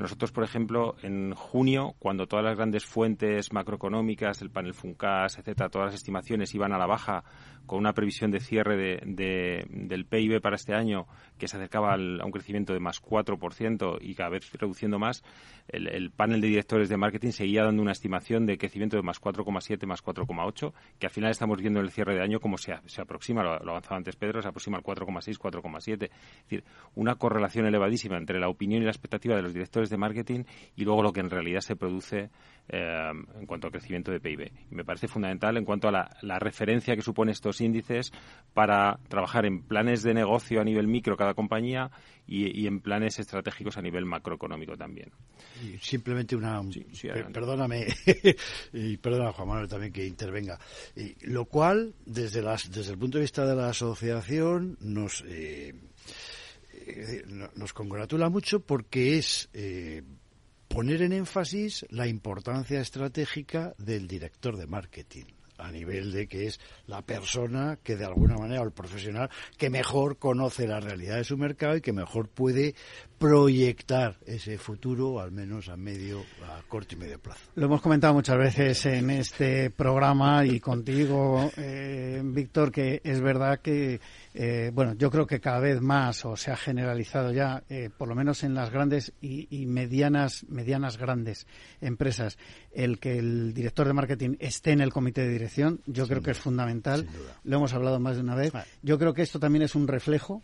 Nosotros, 0.00 0.32
por 0.32 0.44
ejemplo, 0.44 0.96
en 1.02 1.34
junio, 1.34 1.94
cuando 1.98 2.26
todas 2.26 2.42
las 2.42 2.56
grandes 2.56 2.86
fuentes 2.86 3.52
macroeconómicas, 3.52 4.40
el 4.40 4.48
panel 4.48 4.72
FUNCAS, 4.72 5.38
etcétera, 5.38 5.68
todas 5.68 5.88
las 5.88 5.94
estimaciones 5.96 6.54
iban 6.54 6.72
a 6.72 6.78
la 6.78 6.86
baja 6.86 7.22
con 7.66 7.78
una 7.78 7.92
previsión 7.92 8.30
de 8.30 8.40
cierre 8.40 8.78
de, 8.78 9.66
del 9.68 10.06
PIB 10.06 10.40
para 10.40 10.56
este 10.56 10.74
año 10.74 11.06
que 11.36 11.48
se 11.48 11.56
acercaba 11.58 11.92
al, 11.92 12.18
a 12.20 12.24
un 12.24 12.32
crecimiento 12.32 12.72
de 12.72 12.80
más 12.80 13.02
4% 13.02 13.98
y 14.00 14.14
cada 14.14 14.30
vez 14.30 14.50
reduciendo 14.54 14.98
más, 14.98 15.22
el, 15.68 16.10
panel 16.10 16.40
de 16.40 16.48
directores 16.48 16.88
de 16.88 16.96
marketing 16.96 17.30
seguía 17.30 17.62
dando 17.62 17.82
una 17.82 17.92
estimación 17.92 18.46
de 18.46 18.56
crecimiento 18.56 18.96
de 18.96 19.02
más 19.02 19.20
4,7, 19.20 19.86
más 19.86 20.02
4,8, 20.02 20.72
que 20.98 21.06
al 21.06 21.12
final 21.12 21.30
estamos 21.30 21.60
viendo 21.60 21.78
en 21.78 21.86
el 21.86 21.92
cierre 21.92 22.14
de 22.14 22.22
año 22.22 22.40
como 22.40 22.56
se, 22.56 22.74
se 22.86 23.02
aproxima, 23.02 23.42
lo, 23.42 23.58
lo 23.58 23.72
avanzaba 23.72 23.98
antes 23.98 24.16
Pedro, 24.16 24.40
se 24.40 24.48
aproxima 24.48 24.78
al 24.78 24.82
4,6, 24.82 25.38
4,7. 25.38 25.92
Es 26.04 26.10
decir, 26.44 26.64
una 26.94 27.16
correlación 27.16 27.66
elevadísima 27.66 28.16
entre 28.16 28.40
la 28.40 28.48
opinión 28.48 28.80
y 28.80 28.86
la 28.86 28.90
expectativa 28.90 29.36
de 29.36 29.42
los 29.42 29.52
directores 29.52 29.89
de 29.90 29.96
marketing 29.96 30.44
y 30.76 30.84
luego 30.84 31.02
lo 31.02 31.12
que 31.12 31.20
en 31.20 31.30
realidad 31.30 31.60
se 31.60 31.76
produce 31.76 32.30
eh, 32.72 33.10
en 33.34 33.46
cuanto 33.46 33.66
al 33.66 33.72
crecimiento 33.72 34.12
de 34.12 34.20
PIB. 34.20 34.52
Y 34.70 34.74
me 34.76 34.84
parece 34.84 35.08
fundamental 35.08 35.56
en 35.56 35.64
cuanto 35.64 35.88
a 35.88 36.08
la, 36.22 36.38
referencia 36.38 36.94
que 36.94 37.02
supone 37.02 37.32
estos 37.32 37.60
índices 37.60 38.12
para 38.54 39.00
trabajar 39.08 39.44
en 39.44 39.62
planes 39.62 40.04
de 40.04 40.14
negocio 40.14 40.60
a 40.60 40.64
nivel 40.64 40.86
micro 40.86 41.16
cada 41.16 41.34
compañía 41.34 41.90
y, 42.28 42.68
en 42.68 42.80
planes 42.80 43.18
estratégicos 43.18 43.76
a 43.76 43.82
nivel 43.82 44.04
macroeconómico 44.04 44.76
también. 44.76 45.10
simplemente 45.80 46.36
una... 46.36 46.62
perdóname, 47.32 47.88
y 48.72 48.96
perdona 48.98 49.32
Juan 49.32 49.48
Manuel 49.48 49.68
también 49.68 49.92
que 49.92 50.06
intervenga. 50.06 50.56
Y, 50.94 51.26
lo 51.26 51.46
cual, 51.46 51.94
desde, 52.06 52.40
las, 52.40 52.70
desde 52.70 52.92
el 52.92 52.98
punto 52.98 53.18
de 53.18 53.22
vista 53.22 53.44
de 53.44 53.56
la 53.56 53.70
asociación, 53.70 54.78
nos... 54.80 55.24
Eh, 55.26 55.74
nos 57.54 57.72
congratula 57.72 58.28
mucho 58.28 58.60
porque 58.60 59.18
es 59.18 59.48
eh, 59.52 60.02
poner 60.68 61.02
en 61.02 61.12
énfasis 61.12 61.86
la 61.90 62.06
importancia 62.06 62.80
estratégica 62.80 63.74
del 63.78 64.06
director 64.06 64.56
de 64.56 64.66
marketing 64.66 65.24
a 65.60 65.70
nivel 65.70 66.12
de 66.12 66.26
que 66.26 66.46
es 66.46 66.60
la 66.86 67.02
persona 67.02 67.78
que 67.82 67.96
de 67.96 68.04
alguna 68.04 68.36
manera, 68.36 68.62
o 68.62 68.64
el 68.64 68.72
profesional, 68.72 69.30
que 69.56 69.70
mejor 69.70 70.18
conoce 70.18 70.66
la 70.66 70.80
realidad 70.80 71.16
de 71.16 71.24
su 71.24 71.36
mercado 71.36 71.76
y 71.76 71.80
que 71.80 71.92
mejor 71.92 72.28
puede 72.28 72.74
proyectar 73.18 74.16
ese 74.26 74.58
futuro, 74.58 75.20
al 75.20 75.30
menos 75.30 75.68
a 75.68 75.76
medio, 75.76 76.24
a 76.46 76.62
corto 76.68 76.94
y 76.94 76.98
medio 76.98 77.18
plazo. 77.18 77.40
Lo 77.54 77.66
hemos 77.66 77.82
comentado 77.82 78.14
muchas 78.14 78.38
veces 78.38 78.86
en 78.86 79.10
este 79.10 79.70
programa 79.70 80.44
y 80.46 80.60
contigo, 80.60 81.50
eh, 81.56 82.22
Víctor, 82.24 82.72
que 82.72 83.00
es 83.04 83.20
verdad 83.20 83.60
que 83.60 84.00
eh, 84.32 84.70
bueno, 84.72 84.94
yo 84.94 85.10
creo 85.10 85.26
que 85.26 85.40
cada 85.40 85.58
vez 85.58 85.80
más, 85.80 86.24
o 86.24 86.36
se 86.36 86.50
ha 86.50 86.56
generalizado 86.56 87.32
ya, 87.32 87.64
eh, 87.68 87.90
por 87.96 88.08
lo 88.08 88.14
menos 88.14 88.44
en 88.44 88.54
las 88.54 88.70
grandes 88.70 89.12
y, 89.20 89.66
medianas, 89.66 90.44
medianas 90.48 90.98
grandes 90.98 91.46
empresas, 91.80 92.38
el 92.72 92.98
que 92.98 93.18
el 93.18 93.52
director 93.54 93.86
de 93.86 93.92
marketing 93.92 94.36
esté 94.38 94.72
en 94.72 94.80
el 94.80 94.92
comité 94.92 95.22
de 95.22 95.30
dirección, 95.30 95.80
yo 95.86 96.06
creo 96.06 96.22
que 96.22 96.30
es 96.30 96.38
fundamental. 96.38 97.08
Lo 97.44 97.56
hemos 97.56 97.72
hablado 97.72 97.98
más 97.98 98.16
de 98.16 98.22
una 98.22 98.36
vez. 98.36 98.52
Yo 98.82 98.98
creo 98.98 99.14
que 99.14 99.22
esto 99.22 99.40
también 99.40 99.62
es 99.62 99.74
un 99.74 99.88
reflejo 99.88 100.42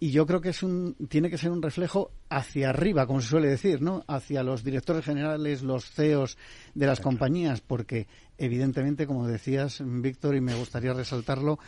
y 0.00 0.12
yo 0.12 0.26
creo 0.26 0.40
que 0.40 0.50
es 0.50 0.62
un 0.62 0.94
tiene 1.08 1.28
que 1.28 1.38
ser 1.38 1.50
un 1.50 1.60
reflejo 1.60 2.12
hacia 2.28 2.70
arriba, 2.70 3.06
como 3.06 3.20
se 3.20 3.28
suele 3.28 3.48
decir, 3.48 3.82
¿no? 3.82 4.04
Hacia 4.06 4.44
los 4.44 4.62
directores 4.62 5.04
generales, 5.04 5.62
los 5.62 5.90
CEOs 5.90 6.38
de 6.74 6.86
las 6.86 7.00
compañías, 7.00 7.60
porque 7.60 8.06
evidentemente, 8.36 9.06
como 9.06 9.26
decías, 9.26 9.82
Víctor, 9.84 10.36
y 10.36 10.40
me 10.40 10.54
gustaría 10.54 10.92
resaltarlo, 10.92 11.58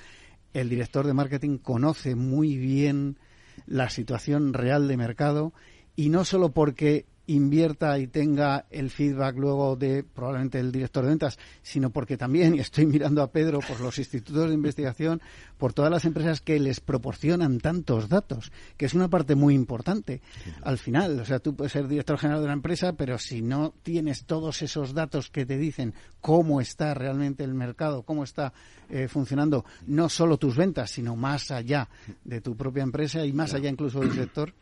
el 0.54 0.68
director 0.68 1.06
de 1.06 1.14
marketing 1.14 1.58
conoce 1.58 2.14
muy 2.14 2.56
bien 2.56 3.18
la 3.66 3.90
situación 3.90 4.52
real 4.52 4.88
de 4.88 4.96
mercado 4.96 5.52
y 5.96 6.08
no 6.08 6.24
solo 6.24 6.52
porque 6.52 7.06
invierta 7.34 7.98
y 7.98 8.06
tenga 8.06 8.66
el 8.70 8.90
feedback 8.90 9.36
luego 9.36 9.76
de 9.76 10.02
probablemente 10.02 10.58
el 10.58 10.72
director 10.72 11.04
de 11.04 11.10
ventas, 11.10 11.38
sino 11.62 11.90
porque 11.90 12.16
también, 12.16 12.54
y 12.56 12.60
estoy 12.60 12.86
mirando 12.86 13.22
a 13.22 13.30
Pedro, 13.30 13.60
por 13.60 13.80
los 13.80 13.98
institutos 13.98 14.48
de 14.48 14.54
investigación, 14.54 15.20
por 15.58 15.72
todas 15.72 15.90
las 15.90 16.04
empresas 16.04 16.40
que 16.40 16.58
les 16.58 16.80
proporcionan 16.80 17.58
tantos 17.58 18.08
datos, 18.08 18.50
que 18.76 18.86
es 18.86 18.94
una 18.94 19.08
parte 19.08 19.34
muy 19.34 19.54
importante. 19.54 20.20
Al 20.62 20.78
final, 20.78 21.20
o 21.20 21.24
sea, 21.24 21.38
tú 21.38 21.54
puedes 21.54 21.72
ser 21.72 21.86
director 21.86 22.18
general 22.18 22.40
de 22.40 22.46
una 22.46 22.54
empresa, 22.54 22.94
pero 22.94 23.18
si 23.18 23.42
no 23.42 23.74
tienes 23.82 24.24
todos 24.24 24.62
esos 24.62 24.94
datos 24.94 25.30
que 25.30 25.46
te 25.46 25.56
dicen 25.56 25.94
cómo 26.20 26.60
está 26.60 26.94
realmente 26.94 27.44
el 27.44 27.54
mercado, 27.54 28.02
cómo 28.02 28.24
está 28.24 28.52
eh, 28.88 29.06
funcionando, 29.08 29.64
no 29.86 30.08
solo 30.08 30.36
tus 30.36 30.56
ventas, 30.56 30.90
sino 30.90 31.14
más 31.14 31.50
allá 31.50 31.88
de 32.24 32.40
tu 32.40 32.56
propia 32.56 32.82
empresa 32.82 33.24
y 33.24 33.32
más 33.32 33.54
allá 33.54 33.70
incluso 33.70 34.00
del 34.00 34.12
sector, 34.12 34.52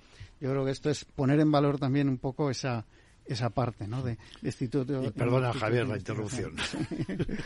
yo 0.40 0.50
creo 0.50 0.64
que 0.64 0.70
esto 0.70 0.90
es 0.90 1.04
poner 1.04 1.40
en 1.40 1.50
valor 1.50 1.78
también 1.78 2.08
un 2.08 2.18
poco 2.18 2.50
esa 2.50 2.84
esa 3.28 3.50
parte, 3.50 3.86
¿no? 3.86 4.02
De, 4.02 4.16
instituto. 4.42 5.12
perdona, 5.12 5.52
Javier, 5.52 5.86
la 5.86 5.98
interrupción. 5.98 6.54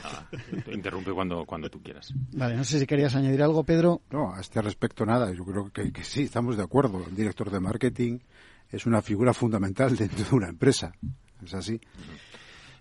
Ah, 0.05 0.27
interrumpe 0.73 1.13
cuando, 1.13 1.45
cuando 1.45 1.69
tú 1.69 1.83
quieras. 1.83 2.13
Vale, 2.33 2.57
no 2.57 2.65
sé 2.65 2.79
si 2.79 2.87
querías 2.87 3.15
añadir 3.15 3.43
algo, 3.43 3.65
Pedro. 3.65 4.03
No, 4.11 4.35
a 4.35 4.41
este 4.41 4.63
respecto 4.63 5.05
nada. 5.05 5.33
Yo 5.33 5.45
creo 5.45 5.71
que, 5.73 5.93
que 5.93 6.05
sí, 6.05 6.23
estamos 6.23 6.57
de 6.57 6.63
acuerdo. 6.63 7.05
El 7.09 7.15
director 7.15 7.51
de 7.51 7.61
marketing 7.61 8.19
es 8.71 8.87
una 8.87 9.03
figura 9.03 9.33
fundamental 9.33 9.97
dentro 9.97 10.25
de 10.25 10.35
una 10.35 10.49
empresa. 10.49 10.93
Es 11.45 11.55
así. 11.55 11.81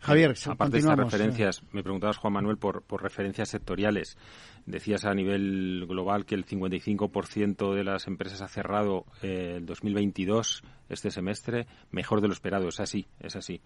Javier, 0.01 0.35
aparte 0.47 0.73
de 0.73 0.79
estas 0.79 0.97
referencias, 0.97 1.63
me 1.71 1.83
preguntabas 1.83 2.17
Juan 2.17 2.33
Manuel 2.33 2.57
por, 2.57 2.81
por 2.81 3.03
referencias 3.03 3.49
sectoriales. 3.49 4.17
Decías 4.65 5.05
a 5.05 5.13
nivel 5.13 5.85
global 5.87 6.25
que 6.25 6.35
el 6.35 6.45
55% 6.45 7.73
de 7.73 7.83
las 7.83 8.07
empresas 8.07 8.41
ha 8.41 8.47
cerrado 8.47 9.05
eh, 9.21 9.55
el 9.57 9.65
2022 9.65 10.63
este 10.91 11.09
semestre 11.09 11.67
mejor 11.91 12.21
de 12.21 12.27
lo 12.27 12.33
esperado. 12.33 12.67
Es 12.67 12.79
así, 12.79 13.07
es 13.19 13.35
así. 13.35 13.61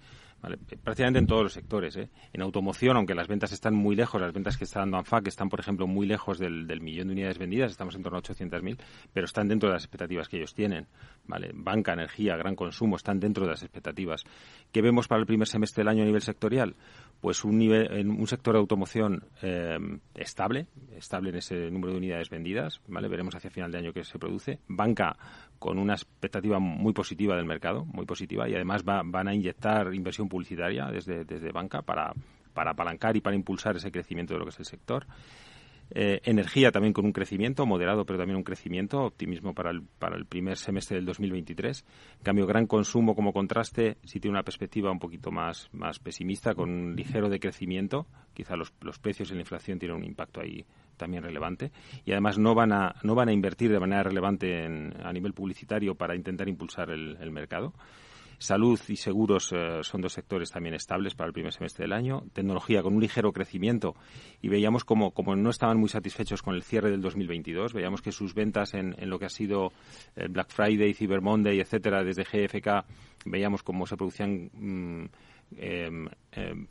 Prácticamente 0.83 1.19
en 1.19 1.27
todos 1.27 1.43
los 1.43 1.53
sectores. 1.53 1.95
¿eh? 1.97 2.09
En 2.33 2.41
automoción, 2.41 2.97
aunque 2.97 3.15
las 3.15 3.27
ventas 3.27 3.51
están 3.51 3.73
muy 3.73 3.95
lejos, 3.95 4.21
las 4.21 4.33
ventas 4.33 4.57
que 4.57 4.63
está 4.63 4.79
dando 4.81 4.97
ANFAC 4.97 5.27
están, 5.27 5.49
por 5.49 5.59
ejemplo, 5.59 5.87
muy 5.87 6.05
lejos 6.05 6.37
del, 6.37 6.65
millón 6.81 7.07
de 7.07 7.13
unidades 7.13 7.37
vendidas, 7.37 7.71
estamos 7.71 7.95
en 7.95 8.03
torno 8.03 8.19
a 8.19 8.21
800.000, 8.21 8.77
pero 9.11 9.25
están 9.25 9.47
dentro 9.47 9.69
de 9.69 9.73
las 9.73 9.83
expectativas 9.83 10.29
que 10.29 10.37
ellos 10.37 10.53
tienen. 10.53 10.87
¿vale? 11.25 11.51
Banca, 11.53 11.93
energía, 11.93 12.35
gran 12.37 12.55
consumo, 12.55 12.95
están 12.95 13.19
dentro 13.19 13.43
de 13.45 13.51
las 13.51 13.63
expectativas. 13.63 14.23
¿Qué 14.71 14.81
vemos 14.81 15.07
para 15.07 15.19
el 15.19 15.27
primer 15.27 15.47
semestre 15.47 15.81
del 15.81 15.89
año 15.89 16.03
a 16.03 16.05
nivel 16.05 16.21
sectorial? 16.21 16.75
Pues 17.21 17.43
un, 17.43 17.57
nivel, 17.57 17.91
en 17.91 18.11
un 18.11 18.27
sector 18.27 18.53
de 18.53 18.59
automoción 18.59 19.23
eh, 19.41 19.77
estable, 20.13 20.67
estable 20.95 21.29
en 21.29 21.35
ese 21.35 21.71
número 21.71 21.93
de 21.93 21.97
unidades 21.97 22.29
vendidas, 22.29 22.81
¿vale? 22.87 23.07
Veremos 23.07 23.35
hacia 23.35 23.49
final 23.49 23.71
de 23.71 23.77
año 23.79 23.93
qué 23.93 24.03
se 24.03 24.19
produce. 24.19 24.59
Banca 24.67 25.17
con 25.59 25.79
una 25.79 25.93
expectativa 25.93 26.59
muy 26.59 26.93
positiva 26.93 27.35
del 27.35 27.45
mercado, 27.45 27.85
muy 27.85 28.05
positiva, 28.05 28.47
y 28.49 28.55
además 28.55 28.83
van 28.83 29.27
a 29.27 29.33
inyectar 29.33 29.93
inversión 29.93 30.29
publicitaria 30.29 30.87
desde, 30.87 31.25
desde 31.25 31.51
banca 31.51 31.81
para, 31.81 32.13
para 32.53 32.71
apalancar 32.71 33.15
y 33.15 33.21
para 33.21 33.35
impulsar 33.35 33.75
ese 33.75 33.91
crecimiento 33.91 34.33
de 34.33 34.39
lo 34.39 34.45
que 34.45 34.51
es 34.51 34.59
el 34.59 34.65
sector. 34.65 35.05
Eh, 35.91 36.19
energía 36.23 36.71
también 36.71 36.93
con 36.93 37.05
un 37.05 37.11
crecimiento 37.11 37.65
moderado, 37.65 38.05
pero 38.05 38.17
también 38.17 38.37
un 38.37 38.43
crecimiento, 38.43 39.03
optimismo 39.03 39.53
para 39.53 39.69
el, 39.69 39.83
para 39.83 40.15
el 40.15 40.25
primer 40.25 40.57
semestre 40.57 40.97
del 40.97 41.05
2023. 41.05 41.85
En 42.17 42.23
cambio, 42.23 42.47
gran 42.47 42.65
consumo 42.65 43.15
como 43.15 43.33
contraste 43.33 43.97
sí 44.03 44.19
tiene 44.19 44.35
una 44.35 44.43
perspectiva 44.43 44.91
un 44.91 44.99
poquito 44.99 45.31
más, 45.31 45.69
más 45.73 45.99
pesimista, 45.99 46.55
con 46.55 46.69
un 46.69 46.95
ligero 46.95 47.29
decrecimiento. 47.29 48.07
Quizá 48.33 48.55
los, 48.55 48.73
los 48.81 48.99
precios 48.99 49.31
y 49.31 49.35
la 49.35 49.41
inflación 49.41 49.79
tienen 49.79 49.97
un 49.97 50.03
impacto 50.03 50.41
ahí 50.41 50.65
también 50.97 51.23
relevante. 51.23 51.71
Y 52.03 52.11
además 52.11 52.37
no 52.37 52.55
van 52.55 52.73
a, 52.73 52.95
no 53.03 53.15
van 53.15 53.29
a 53.29 53.33
invertir 53.33 53.71
de 53.71 53.79
manera 53.79 54.03
relevante 54.03 54.65
a 54.65 55.13
nivel 55.13 55.33
publicitario 55.33 55.95
para 55.95 56.15
intentar 56.15 56.49
impulsar 56.49 56.89
el 56.89 57.31
mercado. 57.31 57.73
Salud 58.37 58.79
y 58.87 58.95
seguros 58.95 59.51
eh, 59.53 59.79
son 59.81 60.01
dos 60.01 60.13
sectores 60.13 60.51
también 60.51 60.75
estables 60.75 61.15
para 61.15 61.27
el 61.27 61.33
primer 61.33 61.53
semestre 61.53 61.83
del 61.83 61.93
año. 61.93 62.23
Tecnología 62.33 62.81
con 62.81 62.95
un 62.95 63.01
ligero 63.01 63.31
crecimiento 63.31 63.95
y 64.41 64.49
veíamos 64.49 64.83
como, 64.83 65.11
como 65.11 65.35
no 65.35 65.49
estaban 65.49 65.77
muy 65.77 65.89
satisfechos 65.89 66.41
con 66.41 66.55
el 66.55 66.63
cierre 66.63 66.91
del 66.91 67.01
2022. 67.01 67.73
Veíamos 67.73 68.01
que 68.01 68.11
sus 68.11 68.33
ventas 68.33 68.73
en, 68.73 68.95
en 68.97 69.09
lo 69.09 69.19
que 69.19 69.25
ha 69.25 69.29
sido 69.29 69.71
el 70.15 70.29
Black 70.29 70.51
Friday, 70.51 70.93
Cyber 70.93 71.21
Monday, 71.21 71.59
etcétera, 71.59 72.03
desde 72.03 72.23
GFK, 72.23 72.85
veíamos 73.25 73.63
cómo 73.63 73.85
se 73.85 73.97
producían 73.97 74.49
mm, 74.53 75.05
em, 75.57 76.07
em, 76.31 76.67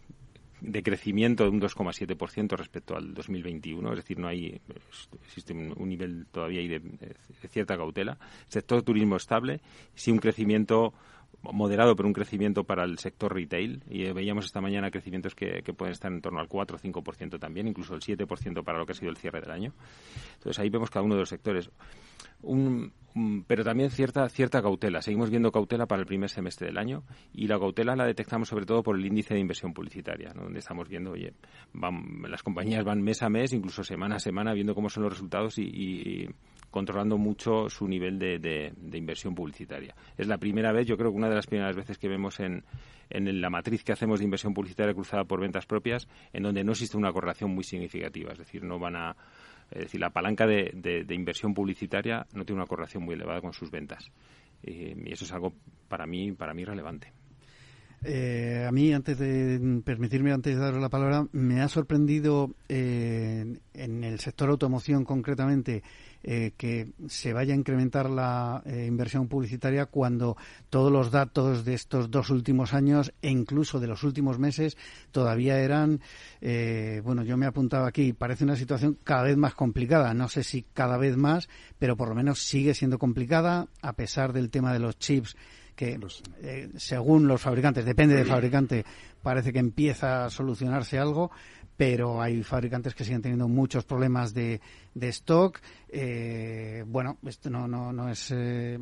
de 0.61 0.83
crecimiento 0.83 1.45
de 1.45 1.51
un 1.51 1.61
2,7% 1.61 2.57
respecto 2.57 2.97
al 2.97 3.13
2021, 3.13 3.91
es 3.91 3.97
decir, 3.97 4.19
no 4.19 4.29
hay 4.29 4.61
existe 5.27 5.53
un, 5.53 5.89
nivel 5.89 6.27
todavía 6.31 6.63
de, 6.63 6.79
de, 6.81 7.49
cierta 7.49 7.77
cautela. 7.77 8.19
Sector 8.49 8.83
turismo 8.83 9.17
estable, 9.17 9.61
sí 9.95 10.11
un 10.11 10.19
crecimiento 10.19 10.95
moderado, 11.53 11.95
pero 11.97 12.09
un 12.09 12.13
crecimiento 12.13 12.65
para 12.65 12.85
el 12.85 12.99
sector 12.99 13.35
retail. 13.35 13.83
Y 13.89 14.05
eh, 14.05 14.13
veíamos 14.13 14.47
esta 14.47 14.61
mañana 14.61 14.91
crecimientos 14.91 15.35
que, 15.35 15.63
pueden 15.77 15.93
estar 15.93 16.13
en 16.13 16.21
torno 16.21 16.41
al 16.41 16.49
4 16.49 16.77
o 16.77 16.81
5% 16.81 17.39
también, 17.39 17.69
incluso 17.69 17.95
el 17.95 18.01
7% 18.01 18.65
para 18.65 18.79
lo 18.79 18.87
que 18.87 18.93
ha 18.93 18.95
sido 18.95 19.11
el 19.11 19.17
cierre 19.17 19.41
del 19.41 19.51
año. 19.51 19.73
Entonces 20.35 20.59
ahí 20.59 20.71
vemos 20.71 20.91
cada 20.91 21.05
uno 21.05 21.15
de 21.15 21.21
los 21.21 21.29
sectores. 21.29 21.71
pero 23.47 23.65
también 23.65 23.91
cierta, 23.91 24.29
cierta 24.29 24.63
cautela. 24.63 25.03
Seguimos 25.03 25.31
viendo 25.31 25.51
cautela 25.53 25.87
para 25.87 26.01
el 26.01 26.07
primer 26.07 26.31
semestre 26.31 26.69
del 26.69 26.79
año 26.79 27.03
y 27.33 27.47
la 27.47 27.59
cautela 27.59 27.97
la 27.97 28.07
detectamos 28.07 28.49
sobre 28.49 28.67
todo 28.67 28.83
por 28.83 28.97
el 28.97 29.05
índice 29.05 29.35
de 29.35 29.41
inversión 29.41 29.73
publicitaria, 29.73 30.33
donde 30.35 30.59
estamos 30.59 30.89
viendo, 30.89 31.13
oye, 31.13 31.35
van, 31.73 32.23
las 32.29 32.43
compañías 32.43 32.85
van 32.85 33.03
mes 33.03 33.23
a 33.23 33.29
mes, 33.29 33.53
incluso 33.53 33.85
semana 33.85 34.17
a 34.17 34.21
semana, 34.21 34.53
viendo 34.53 34.75
cómo 34.75 34.89
son 34.89 35.05
los 35.05 35.13
resultados 35.13 35.59
y 35.59 36.29
controlando 36.75 37.19
mucho 37.19 37.71
su 37.71 37.87
nivel 37.87 38.19
de, 38.19 38.41
de, 38.41 38.99
inversión 38.99 39.33
publicitaria. 39.33 39.95
Es 40.19 40.27
la 40.27 40.39
primera 40.39 40.73
vez, 40.73 40.89
yo 40.89 40.97
creo 40.97 41.13
que 41.13 41.17
una 41.17 41.29
de 41.29 41.37
las 41.37 41.47
primeras 41.47 41.77
veces 41.77 41.99
que 41.99 42.09
vemos 42.09 42.41
en, 42.41 42.65
en 43.11 43.41
la 43.41 43.49
matriz 43.49 43.85
que 43.85 43.93
hacemos 43.93 44.19
de 44.19 44.25
inversión 44.25 44.55
publicitaria 44.55 44.93
cruzada 44.93 45.23
por 45.23 45.41
ventas 45.41 45.67
propias, 45.67 46.09
en 46.33 46.43
donde 46.43 46.65
no 46.65 46.73
existe 46.73 46.97
una 46.97 47.13
correlación 47.13 47.55
muy 47.55 47.63
significativa. 47.63 48.33
Es 48.33 48.39
decir, 48.39 48.65
no 48.65 48.81
van 48.81 48.97
a. 48.97 49.17
Es 49.71 49.83
decir, 49.83 50.01
la 50.01 50.11
palanca 50.11 50.49
de, 50.49 51.05
de 51.07 51.15
inversión 51.15 51.55
publicitaria 51.55 52.27
no 52.33 52.45
tiene 52.45 52.61
una 52.61 52.67
correlación 52.67 53.05
muy 53.05 53.15
elevada 53.15 53.41
con 53.41 53.53
sus 53.53 53.71
ventas. 53.71 54.11
y 54.61 55.13
eso 55.13 55.27
es 55.27 55.33
algo 55.33 55.53
para 55.89 56.07
mí, 56.07 56.33
para 56.33 56.55
mí 56.55 56.65
relevante. 56.65 57.13
Eh, 58.07 58.67
a 58.69 58.71
mí, 58.71 58.93
antes 58.93 59.19
de 59.19 59.81
permitirme, 59.83 60.31
antes 60.31 60.55
de 60.55 60.61
dar 60.61 60.75
la 60.75 60.91
palabra, 60.91 61.27
me 61.33 61.63
ha 61.63 61.69
sorprendido 61.69 62.55
eh, 62.69 63.57
en 63.73 64.05
el 64.05 64.21
sector 64.21 64.51
automoción 64.51 65.05
concretamente 65.05 65.83
eh, 66.25 66.53
que 66.57 66.93
se 67.07 67.33
vaya 67.33 67.55
a 67.55 67.57
incrementar 67.57 68.11
la 68.11 68.63
inversión 68.67 69.29
publicitaria 69.29 69.87
cuando 69.87 70.37
todos 70.71 70.91
los 70.91 71.11
datos 71.11 71.65
de 71.65 71.75
estos 71.75 72.11
dos 72.11 72.31
últimos 72.31 72.75
años 72.75 73.13
e 73.23 73.31
incluso 73.31 73.79
de 73.79 73.87
los 73.87 74.03
últimos 74.03 74.39
meses 74.39 74.77
todavía 75.13 75.59
eran, 75.59 76.01
bueno, 77.03 77.23
yo 77.23 77.37
me 77.37 77.47
he 77.47 77.49
apuntado 77.49 77.87
aquí, 77.87 78.13
parece 78.13 78.45
una 78.45 78.57
situación 78.57 78.99
cada 79.05 79.23
vez 79.23 79.37
más 79.37 79.55
complicada. 79.55 80.15
No 80.15 80.29
sé 80.29 80.43
si 80.43 80.63
cada 80.73 80.97
vez 80.97 81.17
más, 81.17 81.49
pero 81.79 81.97
por 81.97 82.09
lo 82.09 82.15
menos 82.15 82.41
sigue 82.41 82.75
siendo 82.75 82.99
complicada 82.99 83.69
a 83.83 83.93
pesar 83.93 84.33
del 84.33 84.51
tema 84.51 84.73
de 84.73 84.79
los 84.79 84.99
chips 84.99 85.37
que 85.75 85.99
eh, 86.43 86.71
según 86.77 87.27
los 87.27 87.41
fabricantes, 87.41 87.85
depende 87.85 88.15
del 88.15 88.27
fabricante, 88.27 88.85
parece 89.23 89.53
que 89.53 89.59
empieza 89.59 90.25
a 90.25 90.31
solucionarse 90.31 90.99
algo, 90.99 91.31
pero 91.77 92.23
hay 92.23 92.43
fabricantes 92.43 92.95
que 92.95 93.05
siguen 93.05 93.23
teniendo 93.23 93.49
muchos 93.49 93.85
problemas 93.85 94.33
de, 94.33 94.61
de 94.95 95.09
stock. 95.09 95.61
Eh, 95.89 96.85
bueno, 96.87 97.19
esto 97.27 97.51
no, 97.51 97.69
no, 97.69 97.93
no 97.93 98.09
es, 98.09 98.31
eh, 98.33 98.79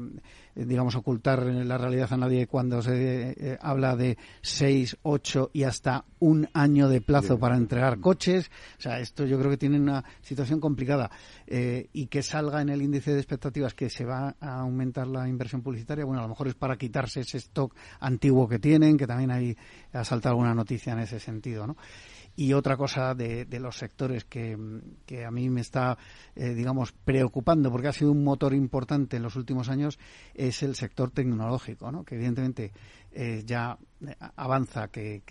digamos, 0.54 0.94
ocultar 0.94 1.42
la 1.42 1.78
realidad 1.78 2.12
a 2.12 2.16
nadie 2.16 2.46
cuando 2.46 2.80
se 2.82 3.30
eh, 3.30 3.58
habla 3.60 3.96
de 3.96 4.16
seis, 4.40 4.96
ocho 5.02 5.50
y 5.52 5.64
hasta 5.64 6.04
un 6.20 6.48
año 6.52 6.88
de 6.88 7.00
plazo 7.00 7.38
para 7.38 7.56
entregar 7.56 7.98
coches. 8.00 8.50
O 8.78 8.80
sea, 8.80 9.00
esto 9.00 9.24
yo 9.26 9.38
creo 9.38 9.50
que 9.50 9.56
tiene 9.56 9.80
una 9.80 10.04
situación 10.20 10.60
complicada. 10.60 11.10
y 11.48 12.06
que 12.06 12.22
salga 12.22 12.62
en 12.62 12.70
el 12.70 12.80
índice 12.80 13.12
de 13.12 13.18
expectativas 13.18 13.74
que 13.74 13.90
se 13.90 14.04
va 14.04 14.36
a 14.40 14.60
aumentar 14.60 15.06
la 15.06 15.28
inversión 15.28 15.62
publicitaria, 15.62 16.04
bueno, 16.04 16.20
a 16.20 16.22
lo 16.22 16.28
mejor 16.30 16.48
es 16.48 16.54
para 16.54 16.76
quitarse 16.76 17.20
ese 17.20 17.38
stock 17.38 17.74
antiguo 18.00 18.48
que 18.48 18.58
tienen, 18.58 18.96
que 18.96 19.06
también 19.06 19.30
hay, 19.30 19.56
ha 19.92 20.04
saltado 20.04 20.34
alguna 20.34 20.54
noticia 20.54 20.92
en 20.92 21.00
ese 21.00 21.18
sentido, 21.18 21.66
¿no? 21.66 21.76
Y 22.34 22.54
otra 22.54 22.76
cosa 22.78 23.14
de, 23.14 23.46
los 23.60 23.76
sectores 23.76 24.24
que, 24.24 24.52
a 24.54 25.30
mí 25.30 25.50
me 25.50 25.60
está, 25.60 25.98
eh, 26.34 26.54
digamos, 26.54 26.92
preocupando, 26.92 27.70
porque 27.70 27.88
ha 27.88 27.92
sido 27.92 28.10
un 28.12 28.24
motor 28.24 28.54
importante 28.54 29.18
en 29.18 29.22
los 29.22 29.36
últimos 29.36 29.68
años, 29.68 29.98
es 30.34 30.62
el 30.62 30.74
sector 30.74 31.10
tecnológico, 31.10 31.92
¿no? 31.92 32.04
que 32.04 32.14
evidentemente 32.14 32.72
eh, 33.12 33.42
ya 33.44 33.76
avanza, 34.36 34.88
que, 34.88 35.22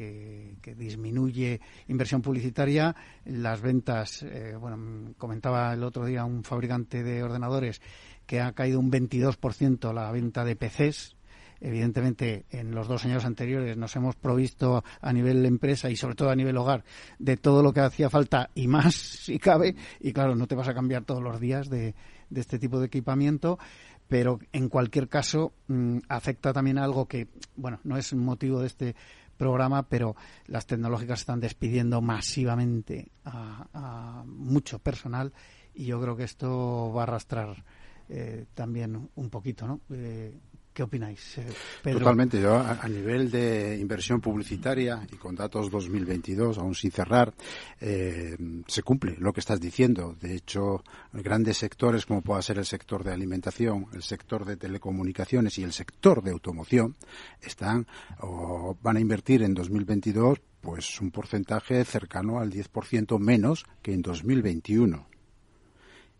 disminuye 0.77 1.59
inversión 1.87 2.21
publicitaria, 2.21 2.95
las 3.25 3.61
ventas, 3.61 4.21
eh, 4.21 4.55
bueno, 4.59 5.13
comentaba 5.17 5.73
el 5.73 5.83
otro 5.83 6.05
día 6.05 6.23
un 6.23 6.43
fabricante 6.43 7.03
de 7.03 7.23
ordenadores 7.23 7.81
que 8.27 8.39
ha 8.39 8.53
caído 8.53 8.79
un 8.79 8.91
22% 8.91 9.91
la 9.93 10.11
venta 10.11 10.45
de 10.45 10.55
PCs, 10.55 11.15
Evidentemente, 11.61 12.45
en 12.49 12.73
los 12.73 12.87
dos 12.87 13.05
años 13.05 13.23
anteriores 13.23 13.77
nos 13.77 13.95
hemos 13.95 14.15
provisto 14.15 14.83
a 14.99 15.13
nivel 15.13 15.45
empresa 15.45 15.91
y 15.91 15.95
sobre 15.95 16.15
todo 16.15 16.31
a 16.31 16.35
nivel 16.35 16.57
hogar 16.57 16.83
de 17.19 17.37
todo 17.37 17.61
lo 17.61 17.71
que 17.71 17.81
hacía 17.81 18.09
falta 18.09 18.49
y 18.55 18.67
más 18.67 18.95
si 18.95 19.37
cabe. 19.37 19.75
Y 19.99 20.11
claro, 20.11 20.35
no 20.35 20.47
te 20.47 20.55
vas 20.55 20.67
a 20.67 20.73
cambiar 20.73 21.03
todos 21.03 21.21
los 21.21 21.39
días 21.39 21.69
de, 21.69 21.93
este 22.33 22.59
tipo 22.59 22.79
de 22.79 22.87
equipamiento 22.87 23.59
pero 24.07 24.39
en 24.51 24.67
cualquier 24.67 25.07
caso 25.07 25.53
mm, 25.67 25.99
afecta 26.09 26.51
también 26.51 26.77
a 26.77 26.83
algo 26.83 27.05
que, 27.05 27.29
bueno, 27.55 27.79
no 27.85 27.95
es 27.95 28.13
motivo 28.13 28.59
de 28.59 28.67
este 28.67 28.95
programa, 29.37 29.83
pero 29.83 30.17
las 30.47 30.65
tecnológicas 30.67 31.21
están 31.21 31.39
despidiendo 31.39 32.01
masivamente 32.01 33.09
a, 33.23 34.23
mucho 34.27 34.79
personal 34.79 35.31
y 35.73 35.85
yo 35.85 36.01
creo 36.01 36.17
que 36.17 36.25
esto 36.25 36.91
va 36.93 37.01
a 37.01 37.03
arrastrar 37.03 37.63
eh, 38.09 38.45
también 38.53 39.09
un 39.15 39.29
poquito, 39.29 39.65
¿no? 39.65 39.79
Eh, 39.89 40.37
¿Qué 40.73 40.83
opináis, 40.83 41.37
eh, 41.37 41.45
Totalmente. 41.83 42.39
Yo, 42.39 42.55
a, 42.55 42.87
nivel 42.87 43.29
de 43.29 43.77
inversión 43.77 44.21
publicitaria 44.21 45.05
y 45.11 45.17
con 45.17 45.35
datos 45.35 45.69
2022, 45.69 46.57
aún 46.57 46.75
sin 46.75 46.91
cerrar, 46.91 47.33
eh, 47.81 48.37
se 48.67 48.81
cumple 48.81 49.17
lo 49.19 49.33
que 49.33 49.41
estás 49.41 49.59
diciendo. 49.59 50.15
De 50.21 50.33
hecho, 50.33 50.81
grandes 51.11 51.57
sectores 51.57 52.05
como 52.05 52.21
pueda 52.21 52.41
ser 52.41 52.57
el 52.57 52.65
sector 52.65 53.03
de 53.03 53.11
alimentación, 53.11 53.87
el 53.93 54.01
sector 54.01 54.45
de 54.45 54.55
telecomunicaciones 54.55 55.57
y 55.57 55.63
el 55.63 55.73
sector 55.73 56.23
de 56.23 56.31
automoción 56.31 56.95
están 57.41 57.85
o 58.21 58.77
van 58.81 58.95
a 58.95 59.01
invertir 59.01 59.43
en 59.43 59.53
2022 59.53 60.39
pues 60.61 61.01
un 61.01 61.11
porcentaje 61.11 61.83
cercano 61.83 62.39
al 62.39 62.51
10% 62.51 63.19
menos 63.19 63.65
que 63.81 63.93
en 63.93 64.03
2021 64.03 65.10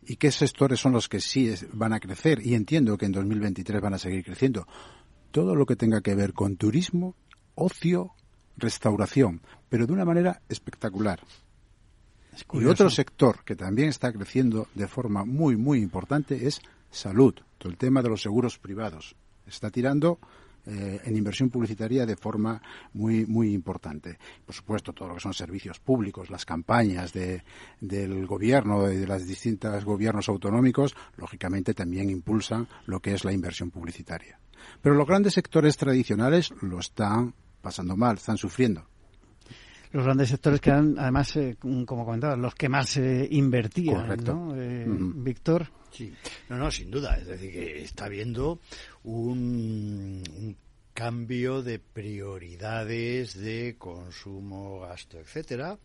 y 0.06 0.16
qué 0.16 0.32
sectores 0.32 0.80
son 0.80 0.94
los 0.94 1.08
que 1.08 1.20
sí 1.20 1.54
van 1.74 1.94
a 1.94 2.00
crecer 2.00 2.46
y 2.46 2.56
entiendo 2.56 2.98
que 2.98 3.06
en 3.06 3.12
2023 3.12 3.82
van 3.82 3.94
a 3.94 4.00
seguir 4.00 4.24
creciendo. 4.24 4.68
Todo 5.32 5.56
lo 5.56 5.66
que 5.66 5.76
tenga 5.76 6.02
que 6.02 6.16
ver 6.16 6.34
con 6.34 6.58
turismo, 6.58 7.16
ocio, 7.56 8.12
restauración, 8.58 9.42
pero 9.70 9.86
de 9.86 9.94
una 9.94 10.06
manera 10.06 10.42
espectacular. 10.50 11.22
Y 12.54 12.66
otro 12.66 12.90
sector 12.90 13.44
que 13.44 13.56
también 13.56 13.90
está 13.90 14.12
creciendo 14.12 14.68
de 14.74 14.88
forma 14.88 15.26
muy, 15.26 15.58
muy 15.58 15.80
importante 15.80 16.48
es 16.48 16.62
salud, 16.90 17.36
todo 17.58 17.70
el 17.70 17.78
tema 17.78 18.02
de 18.02 18.10
los 18.10 18.22
seguros 18.22 18.58
privados. 18.58 19.16
Está 19.46 19.70
tirando 19.70 20.20
eh, 20.66 21.02
en 21.04 21.18
inversión 21.18 21.50
publicitaria 21.50 22.06
de 22.06 22.16
forma 22.16 22.62
muy 22.94 23.26
muy 23.26 23.54
importante. 23.54 24.18
Por 24.46 24.54
supuesto, 24.54 24.94
todo 24.94 25.10
lo 25.10 25.16
que 25.16 25.22
son 25.22 25.34
servicios 25.34 25.80
públicos, 25.80 26.30
las 26.30 26.46
campañas 26.46 27.14
de, 27.14 27.44
del 27.80 28.28
gobierno, 28.28 28.84
de 28.84 29.08
los 29.08 29.26
distintos 29.26 29.84
gobiernos 29.86 30.30
autonómicos, 30.30 30.96
lógicamente 31.18 31.74
también 31.74 32.10
impulsan 32.10 32.68
lo 32.86 33.00
que 33.00 33.14
es 33.14 33.26
la 33.26 33.34
inversión 33.34 33.72
publicitaria. 33.72 34.40
Pero 34.82 34.96
los 34.96 35.08
grandes 35.08 35.34
sectores 35.34 35.78
tradicionales 35.78 36.54
lo 36.62 36.80
están 36.80 37.34
pasando 37.62 37.98
mal, 37.98 38.18
están 38.18 38.38
sufriendo 38.38 38.86
los 39.94 40.06
grandes 40.06 40.30
sectores 40.30 40.62
que 40.62 40.70
eran, 40.70 40.96
además, 40.98 41.36
eh, 41.36 41.58
como 41.60 42.06
comentaba, 42.06 42.38
los 42.38 42.56
que 42.56 42.70
más 42.70 42.96
eh, 42.96 43.28
invertían, 43.30 44.08
¿no? 44.24 44.54
Víctor. 45.16 45.68
Sí, 45.92 46.14
no, 46.50 46.58
no, 46.58 46.72
sin 46.72 46.90
duda. 46.90 47.18
Es 47.18 47.28
decir, 47.28 47.52
que 47.52 47.84
está 47.84 48.06
habiendo 48.06 48.60
un, 49.04 50.56
cambio 50.94 51.64
de 51.64 51.80
prioridades 51.80 53.36
de 53.40 53.76
consumo, 53.78 54.82
gasto, 54.82 55.20
etcétera. 55.20 55.78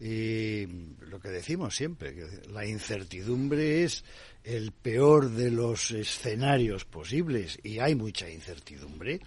Y 0.00 0.66
lo 1.00 1.20
que 1.20 1.28
decimos 1.28 1.76
siempre, 1.76 2.14
que 2.14 2.26
la 2.50 2.66
incertidumbre 2.66 3.84
es 3.84 4.04
el 4.44 4.72
peor 4.72 5.30
de 5.30 5.50
los 5.50 5.90
escenarios 5.90 6.84
posibles 6.84 7.58
y 7.62 7.78
hay 7.78 7.94
mucha 7.94 8.28
incertidumbre. 8.28 9.20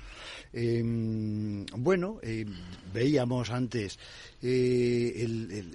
Em, 0.51 1.65
bueno, 1.75 2.19
em, 2.21 2.47
veíamos 2.93 3.49
antes 3.49 3.99
eh, 4.41 5.25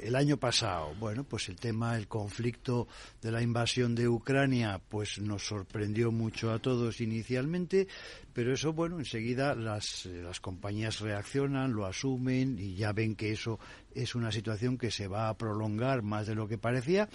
el, 0.03 0.17
año 0.17 0.37
pasado, 0.37 0.95
bueno, 0.99 1.25
pues 1.25 1.49
el 1.49 1.57
tema, 1.57 1.97
el 1.97 2.09
conflicto 2.09 2.89
de 3.21 3.33
la 3.33 3.43
invasión 3.43 3.95
de 3.95 4.09
Ucrania, 4.09 4.81
pues 4.89 5.19
nos 5.19 5.47
sorprendió 5.47 6.13
mucho 6.13 6.53
a 6.53 6.61
todos 6.61 7.01
inicialmente, 7.01 7.89
pero 8.33 8.55
eso, 8.55 8.73
bueno, 8.73 8.99
enseguida 8.99 9.55
las, 9.55 10.07
las 10.07 10.41
compañías 10.41 11.01
reaccionan, 11.01 11.73
lo 11.73 11.85
asumen 11.85 12.59
y 12.59 12.75
ya 12.77 12.93
ven 12.93 13.17
que 13.17 13.33
eso 13.33 13.59
es 13.95 14.15
una 14.15 14.31
situación 14.31 14.79
que 14.79 14.91
se 14.91 15.09
va 15.09 15.29
a 15.29 15.37
prolongar 15.37 16.03
más 16.03 16.27
de 16.27 16.35
lo 16.35 16.47
que 16.47 16.59
parecía 16.59 17.09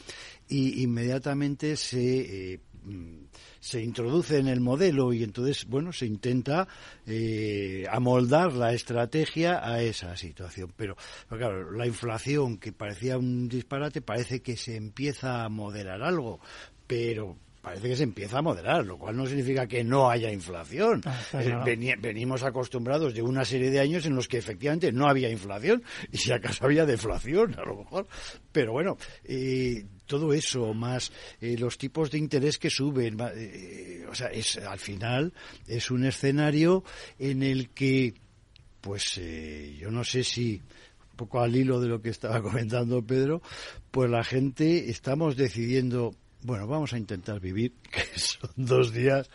y 0.47 0.83
inmediatamente 0.83 1.77
se 1.77 2.14
eh, 2.19 2.60
mm, 2.84 3.25
se 3.60 3.82
introduce 3.82 4.38
en 4.38 4.47
el 4.47 4.62
modelo 4.62 5.13
y 5.13 5.23
entonces 5.23 5.65
bueno 5.65 5.91
se 5.91 6.06
intenta 6.06 6.67
eh, 7.06 7.86
amoldar 7.89 8.54
la 8.54 8.73
estrategia 8.73 9.67
a 9.67 9.82
esa 9.82 10.15
situación. 10.15 10.73
Pero, 10.75 10.95
claro 11.30 11.71
la 11.71 11.88
inflación 11.88 12.58
que 12.58 12.71
parecía 12.71 13.17
un 13.17 13.47
disparate 13.49 14.01
parece 14.01 14.41
que 14.41 14.58
se 14.58 14.75
empieza 14.75 15.43
a 15.43 15.49
moderar 15.49 16.01
algo 16.04 16.39
pero 16.88 17.38
parece 17.65 17.89
que 17.89 17.95
se 17.95 18.04
empieza 18.04 18.38
a 18.38 18.41
moderar, 18.43 18.86
lo 18.86 18.99
cual 18.99 19.17
no 19.17 19.25
significa 19.25 19.65
que 19.65 19.84
no 19.84 20.12
haya 20.12 20.32
inflación. 20.32 21.01
Ah, 21.04 21.19
eh, 21.34 21.95
venimos 21.99 22.43
acostumbrados 22.43 23.15
de 23.15 23.23
una 23.23 23.43
serie 23.43 23.71
de 23.71 23.80
años 23.80 24.06
en 24.06 24.13
los 24.13 24.28
que 24.28 24.38
efectivamente 24.38 24.91
no 24.91 25.08
había 25.08 25.32
inflación 25.32 25.82
y 26.12 26.17
si 26.19 26.32
acaso 26.32 26.65
había 26.65 26.86
deflación, 26.86 27.56
a 27.56 27.63
lo 27.65 27.78
mejor. 27.78 28.08
Pero 28.51 28.73
bueno, 28.73 28.97
eh, 29.23 29.84
todo 30.06 30.32
eso, 30.32 30.75
más 30.75 31.12
eh, 31.41 31.58
los 31.58 31.80
tipos 31.80 32.12
de 32.12 32.19
interés 32.19 32.60
que 32.60 32.69
suben, 32.69 33.19
o 33.19 34.13
sea, 34.13 34.28
es, 34.28 34.60
al 34.60 34.78
final 34.78 35.34
es 35.65 35.89
un 35.89 36.06
escenario 36.06 36.84
en 37.17 37.41
el 37.41 37.71
que, 37.71 38.13
pues 38.80 39.19
yo 39.80 39.89
no 39.89 40.04
sé 40.04 40.23
si 40.23 40.62
un 41.10 41.17
poco 41.17 41.41
al 41.41 41.56
hilo 41.56 41.82
de 41.82 41.88
lo 41.88 41.99
que 41.99 42.10
estaba 42.10 42.41
comentando 42.43 43.01
Pedro, 43.01 43.41
pues 43.89 44.08
la 44.08 44.23
gente 44.23 44.91
estamos 44.91 45.36
decidiendo 45.36 46.13
Bueno, 46.45 46.67
vamos 46.67 46.93
a 46.93 46.99
intentar 46.99 47.39
vivir, 47.39 47.73
que 47.91 48.19
son 48.19 48.51
dos 48.55 48.93
días, 48.93 49.31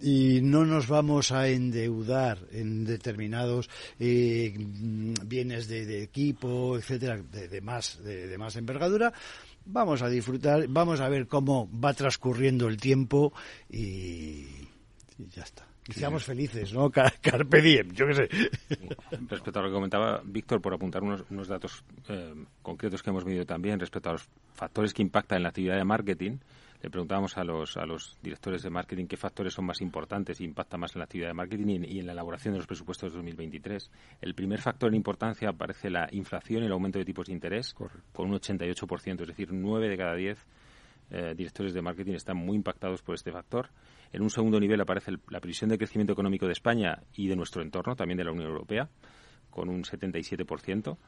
y 0.00 0.40
no 0.40 0.64
nos 0.64 0.88
vamos 0.88 1.30
a 1.30 1.48
endeudar 1.48 2.38
en 2.52 2.86
determinados 2.86 3.68
eh, 4.00 4.54
bienes 4.56 5.68
de, 5.68 6.02
equipo, 6.02 6.78
etcétera, 6.78 7.18
de, 7.18 7.60
más, 7.60 8.02
de, 8.02 8.38
más 8.38 8.56
envergadura. 8.56 9.12
Vamos 9.66 10.00
a 10.00 10.08
disfrutar, 10.08 10.66
vamos 10.68 11.00
a 11.00 11.10
ver 11.10 11.26
cómo 11.26 11.68
va 11.70 11.92
transcurriendo 11.92 12.66
el 12.68 12.78
tiempo 12.78 13.34
y 13.68 14.46
ya 15.18 15.42
está. 15.42 15.66
Y 15.86 15.92
seamos 15.92 16.24
felices, 16.24 16.72
¿no? 16.72 16.90
Carpe 17.20 17.60
diem, 17.60 17.92
yo 17.92 18.06
qué 18.06 18.14
sé. 18.14 18.28
Respecto 19.28 19.58
a 19.58 19.62
lo 19.62 19.68
que 19.68 19.74
comentaba 19.74 20.22
Víctor, 20.24 20.62
por 20.62 20.72
apuntar 20.72 21.02
unos, 21.02 21.24
unos 21.28 21.46
datos 21.46 21.84
eh, 22.08 22.32
concretos 22.62 23.02
que 23.02 23.10
hemos 23.10 23.26
medido 23.26 23.44
también 23.44 23.78
respecto 23.78 24.08
a 24.08 24.12
los 24.12 24.26
factores 24.54 24.94
que 24.94 25.02
impactan 25.02 25.38
en 25.38 25.42
la 25.42 25.48
actividad 25.50 25.76
de 25.76 25.84
marketing, 25.84 26.38
le 26.84 26.90
preguntábamos 26.90 27.38
a 27.38 27.44
los, 27.44 27.78
a 27.78 27.86
los 27.86 28.18
directores 28.22 28.62
de 28.62 28.68
marketing 28.68 29.06
qué 29.06 29.16
factores 29.16 29.54
son 29.54 29.64
más 29.64 29.80
importantes 29.80 30.38
e 30.38 30.44
impactan 30.44 30.80
más 30.80 30.94
en 30.94 30.98
la 30.98 31.04
actividad 31.04 31.28
de 31.28 31.32
marketing 31.32 31.82
y 31.82 31.98
en, 31.98 32.06
la 32.06 32.12
elaboración 32.12 32.52
de 32.52 32.58
los 32.58 32.66
presupuestos 32.66 33.10
de 33.10 33.16
2023. 33.16 33.90
El 34.20 34.34
primer 34.34 34.60
factor 34.60 34.90
en 34.90 34.96
importancia 34.96 35.48
aparece 35.48 35.88
la 35.88 36.06
inflación 36.12 36.62
y 36.62 36.66
el 36.66 36.72
aumento 36.72 36.98
de 36.98 37.06
tipos 37.06 37.28
de 37.28 37.32
interés, 37.32 37.72
con 37.72 37.88
un 38.30 38.34
88%, 38.38 39.22
es 39.22 39.28
decir, 39.28 39.48
9 39.50 39.88
de 39.88 39.96
cada 39.96 40.14
10 40.14 40.46
eh, 41.10 41.34
directores 41.34 41.72
de 41.72 41.80
marketing 41.80 42.12
están 42.16 42.36
muy 42.36 42.54
impactados 42.54 43.00
por 43.00 43.14
este 43.14 43.32
factor. 43.32 43.70
En 44.12 44.20
un 44.20 44.28
segundo 44.28 44.60
nivel 44.60 44.78
aparece 44.78 45.12
la 45.30 45.40
previsión 45.40 45.70
de 45.70 45.78
crecimiento 45.78 46.12
económico 46.12 46.44
de 46.44 46.52
España 46.52 46.98
y 47.14 47.28
de 47.28 47.36
nuestro 47.36 47.62
entorno, 47.62 47.96
también 47.96 48.18
de 48.18 48.24
la 48.24 48.32
Unión 48.32 48.50
Europea, 48.50 48.90
con 49.48 49.70
un 49.70 49.84
77%. 49.84 50.98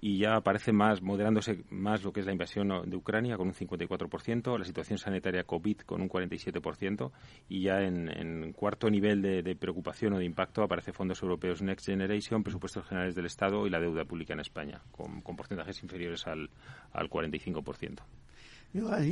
Y 0.00 0.18
ya 0.18 0.36
aparece 0.36 0.72
más, 0.72 1.02
moderándose 1.02 1.64
más 1.70 2.02
lo 2.04 2.12
que 2.12 2.20
es 2.20 2.26
la 2.26 2.32
invasión 2.32 2.68
de 2.88 2.96
Ucrania 2.96 3.36
con 3.36 3.48
un 3.48 3.54
54%, 3.54 4.58
la 4.58 4.64
situación 4.64 4.98
sanitaria 4.98 5.44
COVID 5.44 5.78
con 5.78 6.02
un 6.02 6.08
47%, 6.08 7.10
y 7.48 7.62
ya 7.62 7.80
en, 7.80 8.52
cuarto 8.52 8.90
nivel 8.90 9.22
de, 9.22 9.56
preocupación 9.56 10.14
o 10.14 10.18
de 10.18 10.24
impacto 10.24 10.62
aparece 10.62 10.92
fondos 10.92 11.22
europeos 11.22 11.62
Next 11.62 11.86
Generation, 11.86 12.42
presupuestos 12.42 12.86
generales 12.86 13.14
del 13.14 13.26
Estado 13.26 13.66
y 13.66 13.70
la 13.70 13.80
deuda 13.80 14.04
pública 14.04 14.34
en 14.34 14.40
España, 14.40 14.82
con, 14.90 15.22
porcentajes 15.22 15.82
inferiores 15.82 16.26
al, 16.26 16.50
al 16.92 17.08
45%. 17.08 18.00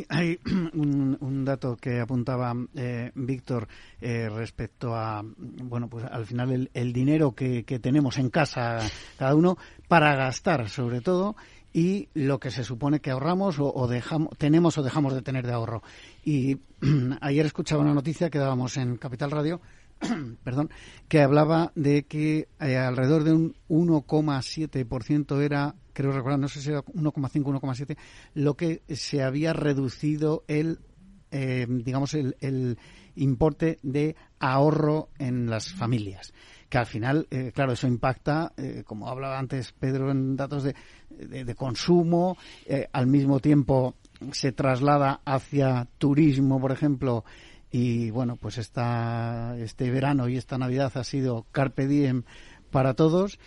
Hay, 0.09 0.41
un, 0.75 1.45
dato 1.45 1.77
que 1.77 2.01
apuntaba 2.01 2.53
eh, 2.75 3.13
Víctor 3.15 3.69
eh, 4.01 4.29
respecto 4.29 4.97
a, 4.97 5.23
bueno, 5.25 5.89
pues 5.89 6.05
al 6.05 6.27
final 6.27 6.69
el, 6.73 6.93
dinero 6.93 7.33
que, 7.33 7.63
tenemos 7.81 8.19
en 8.19 8.31
casa 8.31 8.79
cada 9.17 9.37
uno 9.37 9.57
para 9.87 10.17
gastar, 10.17 10.69
sobre 10.69 11.01
todo, 11.01 11.37
y 11.73 12.09
lo 12.15 12.41
que 12.41 12.51
se 12.51 12.65
supone 12.65 13.01
que 13.01 13.13
ahorramos 13.13 13.57
o, 13.61 13.87
dejamos, 13.87 14.37
tenemos 14.37 14.77
o 14.79 14.83
dejamos 14.83 15.15
de 15.15 15.23
tener 15.23 15.47
de 15.47 15.53
ahorro. 15.53 15.83
Y 16.25 16.59
ayer 17.21 17.47
escuchaba 17.47 17.83
una 17.83 17.95
noticia 17.95 18.31
que 18.31 18.39
dábamos 18.39 18.77
en 18.77 18.97
Capital 18.97 19.31
Radio 19.31 19.61
perdón, 20.45 20.71
que 21.09 21.21
hablaba 21.21 21.73
de 21.75 22.05
que 22.05 22.49
eh, 22.61 22.77
alrededor 22.77 23.25
de 23.25 23.33
un 23.33 23.55
1,7% 23.69 25.41
era 25.41 25.75
creo 25.93 26.13
recordar, 26.13 26.39
no 26.39 26.49
sé 26.49 26.61
si 26.61 26.71
era 26.71 26.83
1,5, 26.83 27.61
1,7, 27.61 27.97
lo 28.35 28.55
que 28.55 28.83
se 28.89 29.23
había 29.23 29.53
reducido 29.53 30.45
el, 30.49 30.81
eh, 31.31 31.67
digamos, 31.69 32.15
el, 32.15 32.37
el, 32.41 32.79
importe 33.15 33.79
de 33.83 34.17
ahorro 34.39 35.11
en 35.19 35.51
las 35.51 35.73
familias. 35.73 36.33
Que 36.69 36.79
al 36.79 36.87
final, 36.87 37.27
eh, 37.31 37.53
claro, 37.55 37.73
eso 37.73 37.87
impacta, 37.87 38.53
eh, 38.57 38.83
como 38.87 39.09
hablaba 39.09 39.39
antes 39.39 39.73
Pedro, 39.73 40.11
en 40.11 40.37
datos 40.37 40.63
de, 40.63 40.75
de, 41.11 41.55
consumo, 41.55 42.39
al 42.93 43.07
mismo 43.07 43.41
tiempo 43.41 43.95
se 44.33 44.53
traslada 44.53 45.21
hacia 45.27 45.87
turismo, 45.99 46.59
por 46.59 46.73
ejemplo, 46.73 47.25
y 47.73 48.11
bueno, 48.11 48.37
pues 48.37 48.59
esta, 48.59 49.57
este 49.59 49.91
verano 49.91 50.29
y 50.29 50.37
esta 50.37 50.59
Navidad 50.59 50.93
ha 50.95 51.05
sido 51.05 51.47
carpe 51.53 51.87
diem 51.87 52.25
para 52.71 52.95
todos. 52.95 53.39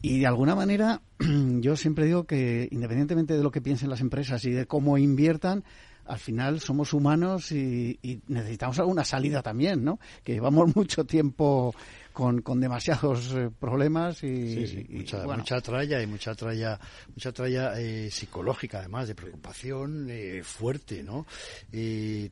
Y 0.00 0.20
de 0.20 0.26
alguna 0.26 0.54
manera, 0.54 1.02
yo 1.60 1.76
siempre 1.76 2.06
digo 2.06 2.24
que 2.24 2.68
independientemente 2.70 3.36
de 3.36 3.42
lo 3.42 3.50
que 3.50 3.60
piensen 3.60 3.90
las 3.90 4.00
empresas 4.00 4.44
y 4.44 4.50
de 4.50 4.66
cómo 4.66 4.98
inviertan, 4.98 5.64
al 6.06 6.18
final 6.18 6.60
somos 6.60 6.92
humanos 6.92 7.52
y, 7.52 7.98
y 8.02 8.20
necesitamos 8.28 8.78
alguna 8.78 9.04
salida 9.04 9.42
también, 9.42 9.84
¿no? 9.84 9.98
Que 10.24 10.32
llevamos 10.32 10.74
mucho 10.76 11.04
tiempo 11.04 11.74
con, 12.18 12.42
con 12.42 12.58
demasiados 12.58 13.32
eh, 13.32 13.48
problemas 13.60 14.24
y, 14.24 14.88
mucha, 14.90 15.22
mucha, 15.24 15.60
tralla 15.60 16.02
y 16.02 16.06
mucha 16.08 16.34
tralla 16.34 16.76
mucha 17.14 17.30
tralla 17.30 17.80
eh, 17.80 18.10
psicológica 18.10 18.80
además 18.80 19.06
de 19.06 19.14
preocupación 19.14 20.08
eh, 20.10 20.42
fuerte 20.42 21.04
no 21.04 21.26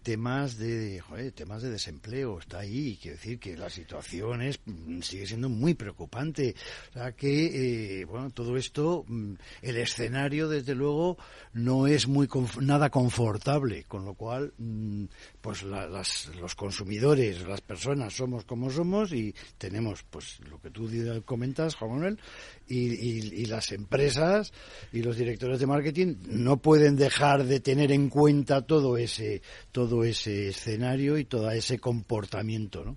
temas 0.03 0.59
de, 0.59 1.01
temas 1.37 1.62
de 1.62 1.70
desempleo 1.70 2.40
está 2.40 2.59
ahí 2.59 2.99
quiero 3.01 3.16
decir 3.16 3.38
que 3.38 3.57
la 3.57 3.70
situación 3.70 4.42
es 4.42 4.59
mm, 4.64 5.03
sigue 5.03 5.25
siendo 5.25 5.49
muy 5.49 5.75
preocupante. 5.75 6.57
O 6.90 6.92
sea 6.94 7.12
que 7.12 8.05
bueno 8.09 8.31
todo 8.31 8.57
esto 8.57 9.05
mm, 9.07 9.35
el 9.62 9.77
escenario 9.77 10.49
desde 10.49 10.75
luego 10.75 11.16
no 11.53 11.87
es 11.87 12.09
muy 12.09 12.29
nada 12.61 12.90
confortable 12.90 13.85
con 13.85 14.05
lo 14.05 14.14
cual 14.14 14.53
pues 15.46 15.62
las, 15.62 16.28
los 16.40 16.56
consumidores 16.56 17.46
las 17.46 17.61
personas 17.61 18.16
somos 18.16 18.44
como 18.44 18.68
somos 18.68 19.12
y 19.12 19.32
tenemos 19.59 20.02
pues 20.11 20.40
lo 20.50 20.61
que 20.61 20.70
tú 20.70 20.90
comentas, 21.24 21.76
Juan 21.76 21.92
Manuel, 21.92 22.18
y, 22.66 23.46
las 23.46 23.70
empresas 23.70 24.52
y 24.92 25.02
los 25.02 25.16
directores 25.16 25.61
de 25.61 25.68
marketing 25.68 26.16
no 26.26 26.56
pueden 26.56 26.96
dejar 26.96 27.44
de 27.44 27.61
tener 27.61 27.92
en 27.92 28.09
cuenta 28.09 28.66
todo 28.66 28.96
ese, 28.96 29.40
todo 29.70 30.02
ese 30.02 30.48
escenario 30.48 31.16
y 31.16 31.26
todo 31.26 31.48
ese 31.52 31.78
comportamiento, 31.78 32.85
¿no? 32.85 32.96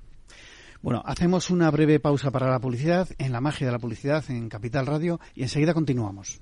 Bueno, 0.82 1.04
hacemos 1.06 1.52
una 1.52 1.70
breve 1.70 2.00
pausa 2.00 2.32
para 2.32 2.50
la 2.50 2.60
publicidad 2.60 3.08
en 3.20 3.32
la 3.32 3.42
magia 3.42 3.68
de 3.68 3.74
la 3.74 3.80
publicidad 3.80 4.26
en 4.28 4.50
Capital 4.50 4.88
Radio 4.88 5.20
y 5.36 5.44
enseguida 5.44 5.76
continuamos. 5.76 6.42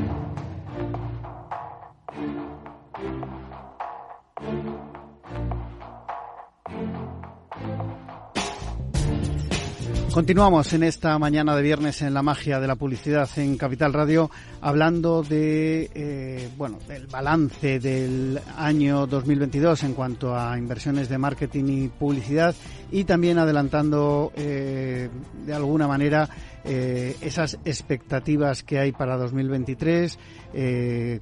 Continuamos 10.13 10.73
en 10.73 10.83
esta 10.83 11.17
mañana 11.17 11.55
de 11.55 11.61
viernes 11.61 12.01
en 12.01 12.13
la 12.13 12.21
magia 12.21 12.59
de 12.59 12.67
la 12.67 12.75
publicidad 12.75 13.29
en 13.37 13.55
Capital 13.55 13.93
Radio, 13.93 14.29
hablando 14.59 15.23
de 15.23 15.89
eh, 15.95 16.49
bueno 16.57 16.79
del 16.85 17.07
balance 17.07 17.79
del 17.79 18.37
año 18.57 19.07
2022 19.07 19.83
en 19.83 19.93
cuanto 19.93 20.37
a 20.37 20.57
inversiones 20.57 21.07
de 21.07 21.17
marketing 21.17 21.63
y 21.65 21.87
publicidad 21.87 22.53
y 22.91 23.05
también 23.05 23.37
adelantando 23.37 24.33
eh, 24.35 25.07
de 25.45 25.53
alguna 25.53 25.87
manera 25.87 26.27
eh, 26.65 27.15
esas 27.21 27.57
expectativas 27.63 28.63
que 28.63 28.79
hay 28.79 28.91
para 28.91 29.15
2023 29.15 30.19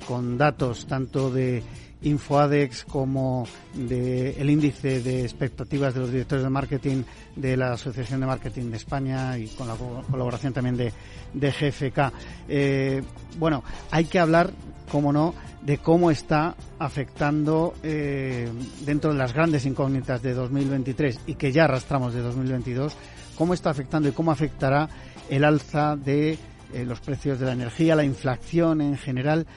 con 0.08 0.36
datos 0.40 0.88
tanto 0.88 1.30
de 1.30 1.62
Infoadex 2.02 2.86
como 2.86 3.46
de 3.74 4.32
el 4.40 4.50
índice 4.50 5.02
de 5.02 5.24
expectativas 5.24 5.94
de 5.94 6.00
los 6.00 6.12
directores 6.12 6.44
de 6.44 6.50
marketing 6.50 7.04
de 7.40 7.58
la 7.58 7.74
Asociación 7.74 8.20
de 8.20 8.26
Marketing 8.26 8.70
de 8.70 8.78
España 8.78 9.38
y 9.38 9.48
con 9.48 9.68
la 9.68 9.76
colaboración 9.76 10.54
también 10.54 10.78
de, 10.78 10.92
de 11.34 11.52
GFK. 11.52 12.14
Eh, 12.48 13.02
bueno, 13.38 13.64
hay 13.92 14.06
que 14.06 14.20
hablar, 14.20 14.52
como 14.92 15.14
no, 15.14 15.34
de 15.62 15.78
cómo 15.78 16.12
está 16.12 16.56
afectando 16.78 17.74
eh, 17.84 18.50
dentro 18.86 19.12
de 19.12 19.18
las 19.18 19.34
grandes 19.34 19.66
incógnitas 19.66 20.22
de 20.22 20.34
2023 20.34 21.22
y 21.28 21.36
que 21.36 21.52
ya 21.52 21.66
arrastramos 21.66 22.14
de 22.14 22.22
2022, 22.22 22.96
cómo 23.38 23.54
está 23.54 23.70
afectando 23.70 24.10
y 24.10 24.12
cómo 24.12 24.32
afectará 24.32 24.90
el 25.30 25.44
alza 25.44 25.96
de 25.96 26.38
eh, 26.74 26.86
los 26.86 27.00
precios 27.00 27.40
de 27.40 27.46
la 27.46 27.54
energía, 27.54 27.96
la 27.96 28.04
inflación 28.04 28.82
en 28.82 28.98
general 28.98 29.48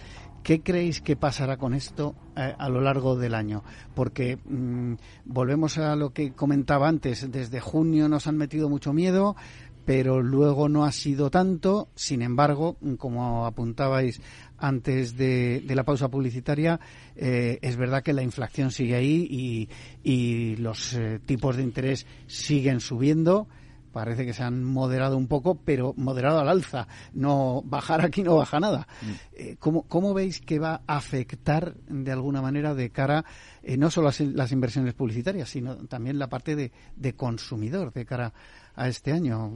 ¿Qué 0.43 0.61
creéis 0.61 1.01
que 1.01 1.15
pasará 1.15 1.57
con 1.57 1.73
esto 1.73 2.17
eh, 2.37 2.55
a 2.59 2.69
lo 2.69 2.81
largo 2.81 3.17
del 3.17 3.35
año? 3.35 3.63
Porque 3.95 4.37
mm, 4.37 4.95
volvemos 5.25 5.79
a 5.79 5.95
lo 5.95 6.11
que 6.11 6.33
comentaba 6.33 6.89
antes, 6.89 7.31
desde 7.31 7.61
junio 7.61 8.09
nos 8.09 8.27
han 8.27 8.37
metido 8.37 8.69
mucho 8.69 8.93
miedo, 8.93 9.37
pero 9.85 10.21
luego 10.21 10.69
no 10.69 10.85
ha 10.85 10.91
sido 10.91 11.31
tanto. 11.31 11.89
Sin 11.95 12.23
embargo, 12.23 12.77
como 12.99 13.47
apuntabais 13.47 14.21
antes 14.59 15.17
de, 15.17 15.63
la 15.69 15.85
pausa 15.85 16.09
publicitaria, 16.09 16.81
eh, 17.15 17.59
es 17.63 17.77
verdad 17.77 18.03
que 18.03 18.13
la 18.13 18.23
inflación 18.23 18.73
sigue 18.73 18.97
ahí 18.97 19.69
y, 20.03 20.57
los 20.57 20.95
eh, 20.95 21.21
tipos 21.25 21.57
de 21.57 21.63
interés 21.63 22.07
siguen 22.27 22.81
subiendo 22.81 23.49
parece 23.93 24.25
que 24.27 24.33
se 24.33 24.43
han 24.43 24.65
moderado 24.65 25.17
un 25.17 25.29
poco, 25.29 25.55
pero 25.55 25.95
moderado 25.97 26.41
al 26.41 26.49
alza. 26.49 26.89
No 27.13 27.63
bajar 27.65 28.05
aquí 28.05 28.23
no 28.23 28.37
baja 28.37 28.59
nada. 28.59 28.89
Mm. 29.03 29.11
Eh, 29.35 29.57
¿cómo, 29.59 30.15
veis 30.15 30.41
que 30.41 30.59
va 30.59 30.83
a 30.87 30.97
afectar 30.97 31.75
de 31.89 32.13
alguna 32.13 32.43
manera 32.43 32.75
de 32.75 32.91
cara 32.91 33.25
eh, 33.63 33.77
no 33.77 33.91
solo 33.91 34.09
a 34.09 34.13
las 34.19 34.53
inversiones 34.53 34.95
publicitarias, 34.95 35.49
sino 35.49 35.77
también 35.87 36.19
la 36.19 36.29
parte 36.29 36.57
de, 36.57 37.15
consumidor 37.15 37.93
de 37.93 38.05
cara 38.05 38.33
a 38.75 38.89
este 38.89 39.13
año, 39.13 39.53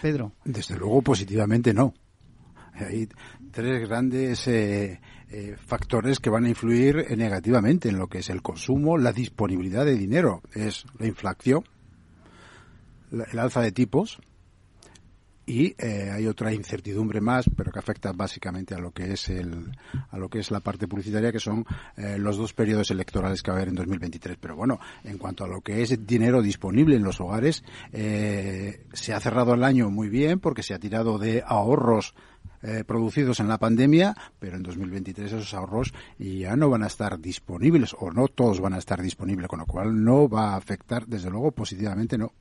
Pedro? 0.00 0.32
Desde 0.44 0.76
luego 0.76 1.02
positivamente 1.02 1.72
no. 1.72 1.94
Hay 2.74 3.06
tres 3.50 3.86
grandes 3.86 4.48
eh, 4.48 4.98
factores 5.58 6.20
que 6.20 6.30
van 6.30 6.46
a 6.46 6.48
influir 6.48 7.06
negativamente 7.16 7.90
en 7.90 7.98
lo 7.98 8.08
que 8.08 8.18
es 8.18 8.30
el 8.30 8.40
consumo, 8.40 8.96
la 8.96 9.12
disponibilidad 9.12 9.84
de 9.84 9.94
dinero. 9.94 10.42
Es 10.54 10.86
la 10.98 11.06
inflación, 11.06 11.64
el 13.12 13.38
alza 13.38 13.60
de 13.60 13.72
tipos 13.72 14.20
y 15.44 15.74
eh, 15.78 16.10
hay 16.12 16.26
otra 16.26 16.52
incertidumbre 16.52 17.20
más, 17.20 17.46
pero 17.56 17.72
que 17.72 17.78
afecta 17.78 18.12
básicamente 18.12 18.74
a 18.74 18.78
lo 18.78 18.92
que 18.92 19.12
es 19.12 19.28
el, 19.28 19.76
a 20.10 20.16
lo 20.16 20.28
que 20.28 20.38
es 20.38 20.50
la 20.50 20.60
parte 20.60 20.86
publicitaria, 20.86 21.32
que 21.32 21.40
son 21.40 21.64
eh, 21.96 22.16
los 22.18 22.36
dos 22.36 22.52
periodos 22.52 22.90
electorales 22.90 23.42
que 23.42 23.50
va 23.50 23.56
a 23.56 23.60
haber 23.60 23.70
en 23.70 23.74
2023. 23.74 24.38
Pero 24.40 24.54
bueno, 24.54 24.78
en 25.02 25.18
cuanto 25.18 25.44
a 25.44 25.48
lo 25.48 25.60
que 25.60 25.82
es 25.82 26.06
dinero 26.06 26.42
disponible 26.42 26.96
en 26.96 27.02
los 27.02 27.20
hogares, 27.20 27.64
eh, 27.92 28.86
se 28.92 29.12
ha 29.12 29.20
cerrado 29.20 29.54
el 29.54 29.64
año 29.64 29.90
muy 29.90 30.08
bien 30.08 30.38
porque 30.38 30.62
se 30.62 30.74
ha 30.74 30.78
tirado 30.78 31.18
de 31.18 31.42
ahorros 31.44 32.14
producidos 32.86 33.40
en 33.40 33.48
la 33.48 33.58
pandemia, 33.58 34.16
pero 34.38 34.56
en 34.56 34.62
2023 34.62 35.32
esos 35.32 35.52
ahorros 35.52 35.92
ya 36.16 36.54
no 36.54 36.70
van 36.70 36.84
a 36.84 36.86
estar 36.86 37.18
disponibles 37.18 37.92
o 37.98 38.12
no 38.12 38.28
todos 38.28 38.60
van 38.60 38.74
a 38.74 38.78
estar 38.78 39.02
disponibles, 39.02 39.48
con 39.48 39.58
lo 39.58 39.66
cual 39.66 40.04
no 40.04 40.28
va 40.28 40.52
a 40.52 40.56
afectar, 40.56 41.04
desde 41.08 41.28
luego, 41.28 41.50
positivamente 41.50 42.16
no. 42.16 42.32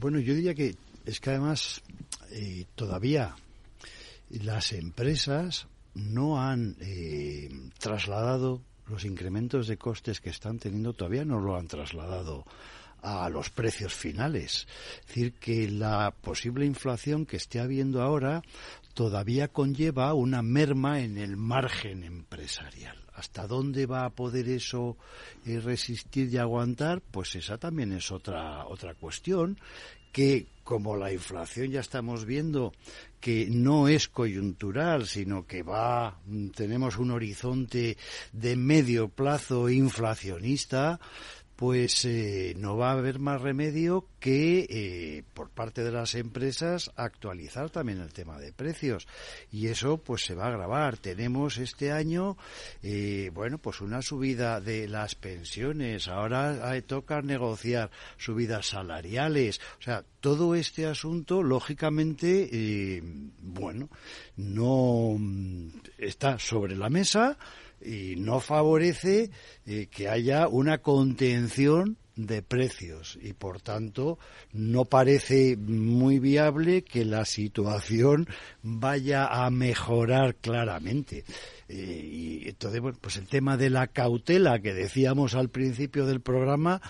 Bueno, 0.00 0.18
yo 0.18 0.34
diría 0.34 0.54
que 0.54 0.74
es 1.06 1.20
que 1.20 1.30
además 1.30 1.82
eh, 2.30 2.66
todavía 2.74 3.34
las 4.30 4.72
empresas 4.72 5.66
no 5.94 6.40
han 6.40 6.76
eh, 6.80 7.50
trasladado 7.78 8.60
los 8.88 9.04
incrementos 9.04 9.66
de 9.66 9.78
costes 9.78 10.20
que 10.20 10.30
están 10.30 10.58
teniendo, 10.58 10.92
todavía 10.92 11.24
no 11.24 11.40
lo 11.40 11.56
han 11.56 11.68
trasladado 11.68 12.44
a 13.02 13.28
los 13.28 13.50
precios 13.50 13.94
finales. 13.94 14.66
Es 15.00 15.06
decir, 15.06 15.34
que 15.34 15.68
la 15.68 16.10
posible 16.10 16.64
inflación 16.64 17.26
que 17.26 17.36
esté 17.36 17.60
habiendo 17.60 18.02
ahora 18.02 18.42
todavía 18.94 19.48
conlleva 19.48 20.14
una 20.14 20.42
merma 20.42 21.00
en 21.00 21.18
el 21.18 21.36
margen 21.36 22.04
empresarial. 22.04 23.03
¿Hasta 23.14 23.46
dónde 23.46 23.86
va 23.86 24.04
a 24.04 24.10
poder 24.10 24.48
eso 24.48 24.96
eh, 25.46 25.60
resistir 25.60 26.32
y 26.32 26.38
aguantar? 26.38 27.00
Pues 27.00 27.34
esa 27.36 27.58
también 27.58 27.92
es 27.92 28.10
otra, 28.10 28.66
otra 28.66 28.94
cuestión 28.94 29.58
que 30.14 30.46
como 30.62 30.96
la 30.96 31.12
inflación 31.12 31.70
ya 31.72 31.80
estamos 31.80 32.24
viendo 32.24 32.72
que 33.20 33.48
no 33.50 33.88
es 33.88 34.08
coyuntural, 34.08 35.06
sino 35.06 35.46
que 35.46 35.62
va, 35.62 36.20
tenemos 36.54 36.98
un 36.98 37.10
horizonte 37.10 37.96
de 38.32 38.56
medio 38.56 39.08
plazo 39.08 39.68
inflacionista, 39.68 41.00
pues 41.56 42.04
eh, 42.04 42.54
no 42.58 42.76
va 42.76 42.90
a 42.90 42.98
haber 42.98 43.20
más 43.20 43.40
remedio 43.40 44.08
que 44.18 44.66
eh, 44.68 45.22
por 45.34 45.50
parte 45.50 45.84
de 45.84 45.92
las 45.92 46.14
empresas 46.14 46.90
actualizar 46.96 47.70
también 47.70 48.00
el 48.00 48.12
tema 48.12 48.38
de 48.38 48.52
precios. 48.52 49.06
Y 49.52 49.68
eso 49.68 49.98
pues 49.98 50.24
se 50.24 50.34
va 50.34 50.46
a 50.46 50.48
agravar. 50.48 50.98
Tenemos 50.98 51.58
este 51.58 51.92
año 51.92 52.36
eh, 52.82 53.30
bueno 53.32 53.58
pues 53.58 53.80
una 53.80 54.02
subida 54.02 54.60
de 54.60 54.88
las 54.88 55.14
pensiones. 55.14 56.08
Ahora 56.08 56.80
toca 56.82 57.22
negociar 57.22 57.90
subidas 58.16 58.66
salariales. 58.66 59.60
O 59.78 59.82
sea 59.82 60.04
todo 60.20 60.54
este 60.54 60.86
asunto 60.86 61.42
lógicamente 61.42 63.00
bueno 63.40 63.90
no 64.36 65.16
mm, 65.18 65.68
está 65.98 66.38
sobre 66.38 66.74
la 66.74 66.88
mesa 66.90 67.38
y 67.84 68.16
no 68.16 68.40
favorece 68.40 69.30
eh, 69.66 69.86
que 69.90 70.08
haya 70.08 70.48
una 70.48 70.78
contención 70.78 71.98
de 72.16 72.42
precios 72.42 73.18
y 73.20 73.32
por 73.32 73.60
tanto 73.60 74.18
no 74.52 74.84
parece 74.84 75.56
muy 75.56 76.18
viable 76.18 76.82
que 76.82 77.04
la 77.04 77.24
situación 77.24 78.28
vaya 78.62 79.26
a 79.26 79.50
mejorar 79.50 80.36
claramente. 80.36 81.24
Eh, 81.68 82.42
y 82.44 82.48
entonces, 82.48 82.80
bueno, 82.80 82.98
pues 83.00 83.16
el 83.16 83.26
tema 83.26 83.56
de 83.56 83.70
la 83.70 83.88
cautela 83.88 84.60
que 84.60 84.74
decíamos 84.74 85.34
al 85.34 85.48
principio 85.48 86.06
del 86.06 86.20
programa 86.20 86.80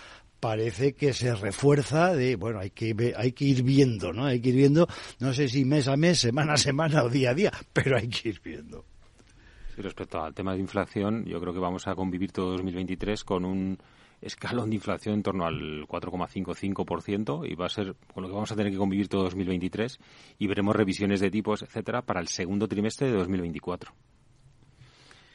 parece 0.40 0.92
que 0.92 1.14
se 1.14 1.35
refuerza 1.35 2.14
de, 2.14 2.37
bueno, 2.37 2.59
hay 2.59 2.70
que, 2.70 3.14
hay 3.16 3.33
que 3.33 3.46
ir 3.46 3.62
viendo, 3.62 4.12
¿no? 4.12 4.26
Hay 4.26 4.40
que 4.40 4.50
ir 4.50 4.57
viendo, 4.57 4.87
no 5.18 5.33
sé 5.33 5.48
si 5.48 5.64
mes 5.64 5.88
a 5.88 5.96
mes, 5.96 6.18
semana 6.18 6.54
a 6.54 6.59
semana 6.59 7.02
o 7.02 7.09
día 7.09 7.30
a 7.30 7.35
día, 7.35 7.52
pero 7.72 7.96
hay 7.96 8.09
que 8.09 8.28
ir 8.28 8.42
viendo 8.44 8.85
respecto 9.82 10.22
al 10.22 10.34
tema 10.34 10.52
de 10.54 10.60
inflación, 10.60 11.24
yo 11.24 11.40
creo 11.40 11.52
que 11.52 11.58
vamos 11.58 11.87
a 11.87 11.94
convivir 11.94 12.32
todo 12.32 12.52
2023 12.52 13.24
con 13.24 13.44
un 13.44 13.78
escalón 14.20 14.70
de 14.70 14.76
inflación 14.76 15.16
en 15.16 15.22
torno 15.22 15.44
al 15.44 15.87
4,55% 15.87 17.50
y 17.50 17.54
va 17.54 17.66
a 17.66 17.68
ser 17.68 17.94
con 18.12 18.22
lo 18.22 18.28
que 18.28 18.34
vamos 18.34 18.50
a 18.52 18.56
tener 18.56 18.72
que 18.72 18.78
convivir 18.78 19.08
todo 19.08 19.24
2023 19.24 19.98
y 20.38 20.46
veremos 20.46 20.74
revisiones 20.74 21.20
de 21.20 21.30
tipos, 21.30 21.62
etcétera, 21.62 22.02
para 22.02 22.20
el 22.20 22.28
segundo 22.28 22.66
trimestre 22.66 23.08
de 23.08 23.14
2024. 23.18 23.92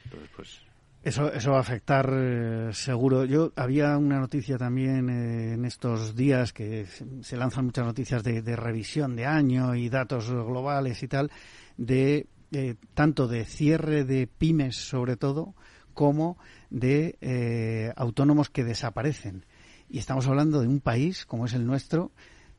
Entonces, 0.05 0.29
pues 0.35 0.61
eso, 1.01 1.31
eso 1.31 1.51
va 1.51 1.57
a 1.57 1.61
afectar 1.61 2.09
eh, 2.11 2.69
seguro. 2.73 3.23
Yo 3.23 3.53
había 3.55 3.97
una 3.97 4.19
noticia 4.19 4.57
también 4.57 5.09
eh, 5.09 5.53
en 5.53 5.63
estos 5.63 6.13
días 6.13 6.51
que 6.51 6.85
se, 6.85 7.37
lanzan 7.37 7.65
muchas 7.65 7.85
noticias 7.85 8.21
de, 8.21 8.41
de, 8.41 8.55
revisión 8.57 9.15
de 9.15 9.25
año 9.25 9.75
y 9.75 9.87
datos 9.87 10.29
globales 10.29 11.01
y 11.01 11.07
tal 11.07 11.31
de 11.77 12.27
eh, 12.51 12.75
tanto 12.93 13.27
de 13.27 13.45
cierre 13.45 14.03
de 14.03 14.27
pymes 14.27 14.75
sobre 14.75 15.17
todo 15.17 15.53
como 15.93 16.37
de 16.69 17.17
eh, 17.21 17.91
autónomos 17.95 18.49
que 18.49 18.63
desaparecen. 18.63 19.45
Y 19.89 19.97
estamos 19.99 20.27
hablando 20.27 20.61
de 20.61 20.67
un 20.67 20.79
país 20.79 21.25
como 21.25 21.45
es 21.45 21.53
el 21.53 21.65
nuestro 21.65 22.11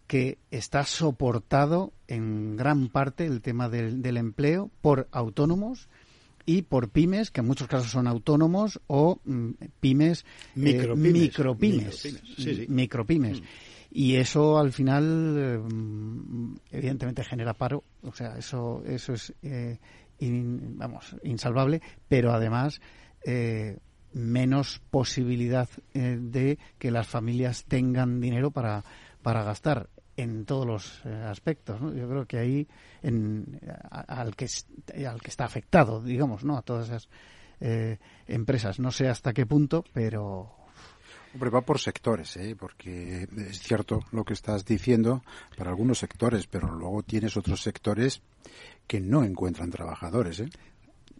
que 0.06 0.38
está 0.50 0.84
soportado 0.84 1.92
en 2.08 2.56
gran 2.56 2.88
parte 2.88 3.26
el 3.26 3.40
tema 3.40 3.68
del, 3.68 4.16
empleo 4.16 4.68
por 4.80 5.08
autónomos 5.12 5.88
y 6.44 6.62
por 6.62 6.88
pymes, 6.88 7.30
que 7.30 7.42
en 7.42 7.46
muchos 7.46 7.68
casos 7.68 7.92
son 7.92 8.08
autónomos 8.08 8.80
o 8.88 9.20
mm, 9.24 9.50
pymes, 9.78 10.24
micropymes. 10.56 11.12
micropymes. 11.12 12.68
micropymes. 12.68 13.40
Mm. 13.40 13.44
Y 13.90 14.16
eso 14.16 14.58
al 14.58 14.72
final 14.72 15.36
eh, 15.36 16.76
evidentemente 16.76 17.24
genera 17.24 17.54
paro. 17.54 17.82
O 18.02 18.12
sea 18.12 18.38
eso 18.38 18.82
eso 18.86 19.14
es 19.14 19.34
eh, 19.42 19.78
vamos 20.20 21.16
insalvable. 21.24 21.82
Pero 22.08 22.32
además 22.32 22.80
eh, 23.24 23.78
menos 24.12 24.80
posibilidad 24.90 25.68
de 25.92 26.58
que 26.78 26.90
las 26.90 27.06
familias 27.06 27.64
tengan 27.64 28.20
dinero 28.20 28.50
para 28.50 28.84
para 29.22 29.42
gastar 29.42 29.88
en 30.16 30.44
todos 30.44 30.66
los 30.66 31.06
aspectos 31.06 31.80
yo 31.80 32.08
creo 32.08 32.26
que 32.26 32.38
ahí 32.38 32.68
en, 33.02 33.60
al 33.90 34.34
que 34.34 34.46
al 35.06 35.20
que 35.20 35.30
está 35.30 35.44
afectado 35.44 36.02
digamos 36.02 36.44
no 36.44 36.56
a 36.56 36.62
todas 36.62 36.88
esas 36.88 37.08
empresas. 38.26 38.80
No 38.80 38.90
sé 38.90 39.08
hasta 39.08 39.32
qué 39.32 39.46
punto 39.46 39.84
pero 39.92 40.59
Hombre, 41.32 41.50
va 41.50 41.60
por 41.60 41.78
sectores, 41.78 42.36
¿eh? 42.36 42.56
porque 42.58 43.28
es 43.36 43.60
cierto 43.60 44.04
lo 44.10 44.24
que 44.24 44.32
estás 44.32 44.64
diciendo 44.64 45.22
para 45.56 45.70
algunos 45.70 45.98
sectores, 45.98 46.46
pero 46.48 46.72
luego 46.74 47.02
tienes 47.04 47.36
otros 47.36 47.62
sectores 47.62 48.20
que 48.86 49.00
no 49.00 49.22
encuentran 49.22 49.70
trabajadores. 49.70 50.40
¿eh? 50.40 50.48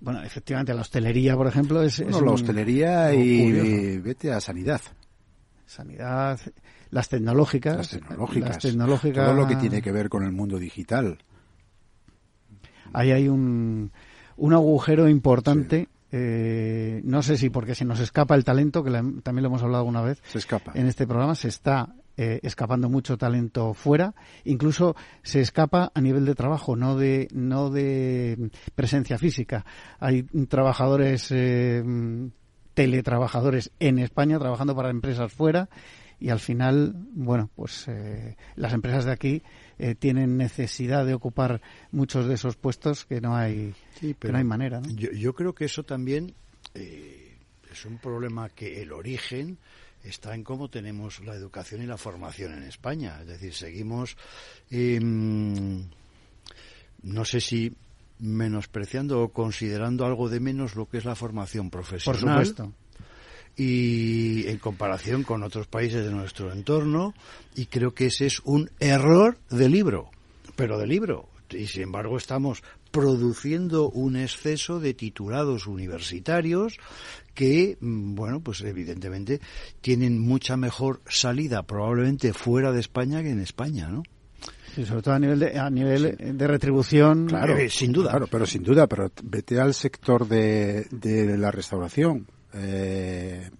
Bueno, 0.01 0.23
efectivamente, 0.23 0.75
la 0.75 0.81
hostelería, 0.81 1.37
por 1.37 1.46
ejemplo, 1.46 1.83
es. 1.83 2.05
No, 2.05 2.20
la 2.23 2.33
hostelería 2.33 3.14
y, 3.14 3.99
vete 3.99 4.33
a 4.33 4.40
sanidad. 4.40 4.81
Sanidad, 5.66 6.40
las 6.90 7.09
tecnológicas. 7.09 7.77
Las 7.77 7.90
tecnológicas. 7.90 8.59
Todo 9.14 9.35
lo 9.35 9.46
que 9.46 9.57
tiene 9.57 9.81
que 9.81 9.92
ver 9.92 10.09
con 10.09 10.25
el 10.25 10.33
mundo 10.33 10.59
digital. 10.59 11.18
Ahí 12.92 13.12
hay 13.12 13.29
un, 13.29 13.92
un 14.37 14.53
agujero 14.53 15.09
importante. 15.09 15.88
Eh, 16.12 17.01
no 17.05 17.23
sé 17.23 17.37
si 17.37 17.51
porque 17.51 17.75
se 17.75 17.85
nos 17.85 18.01
escapa 18.01 18.35
el 18.35 18.44
talento, 18.44 18.83
que 18.83 18.90
también 18.90 19.42
lo 19.42 19.49
hemos 19.49 19.62
hablado 19.62 19.83
alguna 19.83 20.03
vez 20.03 20.20
se 20.25 20.38
escapa. 20.38 20.73
en 20.75 20.87
este 20.87 21.07
programa, 21.07 21.35
se 21.35 21.49
está 21.49 21.94
eh, 22.16 22.40
escapando 22.42 22.88
mucho 22.88 23.16
talento 23.16 23.75
fuera, 23.75 24.14
incluso 24.44 24.96
se 25.23 25.40
escapa 25.40 25.92
a 25.94 26.01
nivel 26.01 26.25
de 26.25 26.35
trabajo, 26.35 26.75
no 26.75 26.96
de, 26.96 27.29
no 27.33 27.70
de 27.70 28.51
presencia 28.75 29.18
física. 29.18 29.64
Hay 30.01 30.25
trabajadores, 30.49 31.29
eh, 31.31 31.83
teletrabajadores 32.75 33.70
en 33.79 33.99
España 33.99 34.38
trabajando 34.38 34.75
para 34.75 34.90
empresas 34.90 35.33
fuera 35.33 35.68
y 36.18 36.31
al 36.31 36.40
final, 36.40 36.94
bueno, 37.12 37.51
pues 37.55 37.87
las 38.55 38.75
empresas 38.75 39.07
de 39.07 39.12
aquí 39.12 39.42
tienen 39.99 40.37
necesidad 40.37 41.07
de 41.07 41.14
ocupar 41.14 41.61
muchos 41.90 42.27
de 42.27 42.35
esos 42.35 42.57
puestos 42.57 43.05
que 43.05 43.21
no 43.21 43.37
hay 43.37 43.75
pero 44.19 44.33
no 44.33 44.38
hay 44.38 44.45
manera. 44.45 44.83
Yo, 44.95 45.35
creo 45.35 45.55
que 45.55 45.66
eso 45.66 45.83
también 45.83 46.35
eh, 46.75 47.37
es 47.71 47.85
un 47.85 47.99
problema 47.99 48.49
que 48.49 48.83
el 48.83 48.93
origen 48.93 49.59
está 50.05 50.35
en 50.35 50.45
cómo 50.45 50.69
tenemos 50.69 51.21
la 51.21 51.35
educación 51.35 51.83
y 51.83 51.87
la 51.87 51.97
formación 51.97 52.55
en 52.55 52.62
España. 52.64 53.19
Es 53.21 53.27
decir, 53.27 53.55
seguimos, 53.55 54.16
em, 54.71 55.85
no 57.03 57.25
sé 57.25 57.40
si 57.40 57.75
menospreciando 58.19 59.23
o 59.23 59.29
considerando 59.29 60.05
algo 60.05 60.29
de 60.29 60.40
menos 60.40 60.75
lo 60.77 60.87
que 60.87 60.99
es 60.99 61.05
la 61.05 61.14
formación 61.14 61.71
profesional. 61.71 62.21
Por 62.21 62.31
supuesto. 62.31 62.73
Y 63.62 64.49
en 64.49 64.57
comparación 64.57 65.23
con 65.23 65.42
otros 65.42 65.66
países 65.66 66.03
de 66.03 66.11
nuestro 66.11 66.51
entorno, 66.51 67.12
y 67.55 67.66
creo 67.66 67.92
que 67.92 68.07
ese 68.07 68.25
es 68.25 68.40
un 68.44 68.70
error 68.81 69.37
de 69.51 69.68
libro, 69.68 70.09
pero 70.57 70.79
de 70.79 70.87
libro. 70.87 71.29
Y 71.51 71.66
sin 71.66 71.83
embargo 71.83 72.16
estamos 72.16 72.62
produciendo 72.90 73.90
un 73.90 74.16
exceso 74.16 74.81
de 74.81 74.94
titulados 74.94 75.66
universitarios 75.66 76.79
que, 77.35 77.77
mm, 77.79 78.14
bueno, 78.14 78.40
pues 78.40 78.62
evidentemente 78.62 79.42
tienen 79.83 80.18
mucha 80.18 80.57
mejor 80.57 81.03
salida 81.07 81.62
probablemente 81.62 82.33
fuera 82.33 82.73
de 82.73 82.81
España 82.81 83.23
que 83.23 83.29
en 83.29 83.40
España, 83.40 83.90
¿no? 83.90 84.05
Sí, 84.75 84.87
sobre 84.87 85.03
todo 85.03 85.12
a 85.12 85.18
nivel 85.18 85.38
de, 85.38 85.59
a 85.59 85.68
nivel 85.68 86.16
de 86.18 86.46
retribución. 86.46 87.27
Claro, 87.27 87.59
eh, 87.59 87.68
sin 87.68 87.92
duda. 87.92 88.09
Claro, 88.09 88.27
pero 88.27 88.46
sin 88.46 88.62
duda, 88.62 88.87
pero 88.87 89.12
vete 89.23 89.61
al 89.61 89.75
sector 89.75 90.27
de, 90.27 90.87
de 90.90 91.37
la 91.37 91.51
restauración. 91.51 92.27
Eh, 92.55 93.51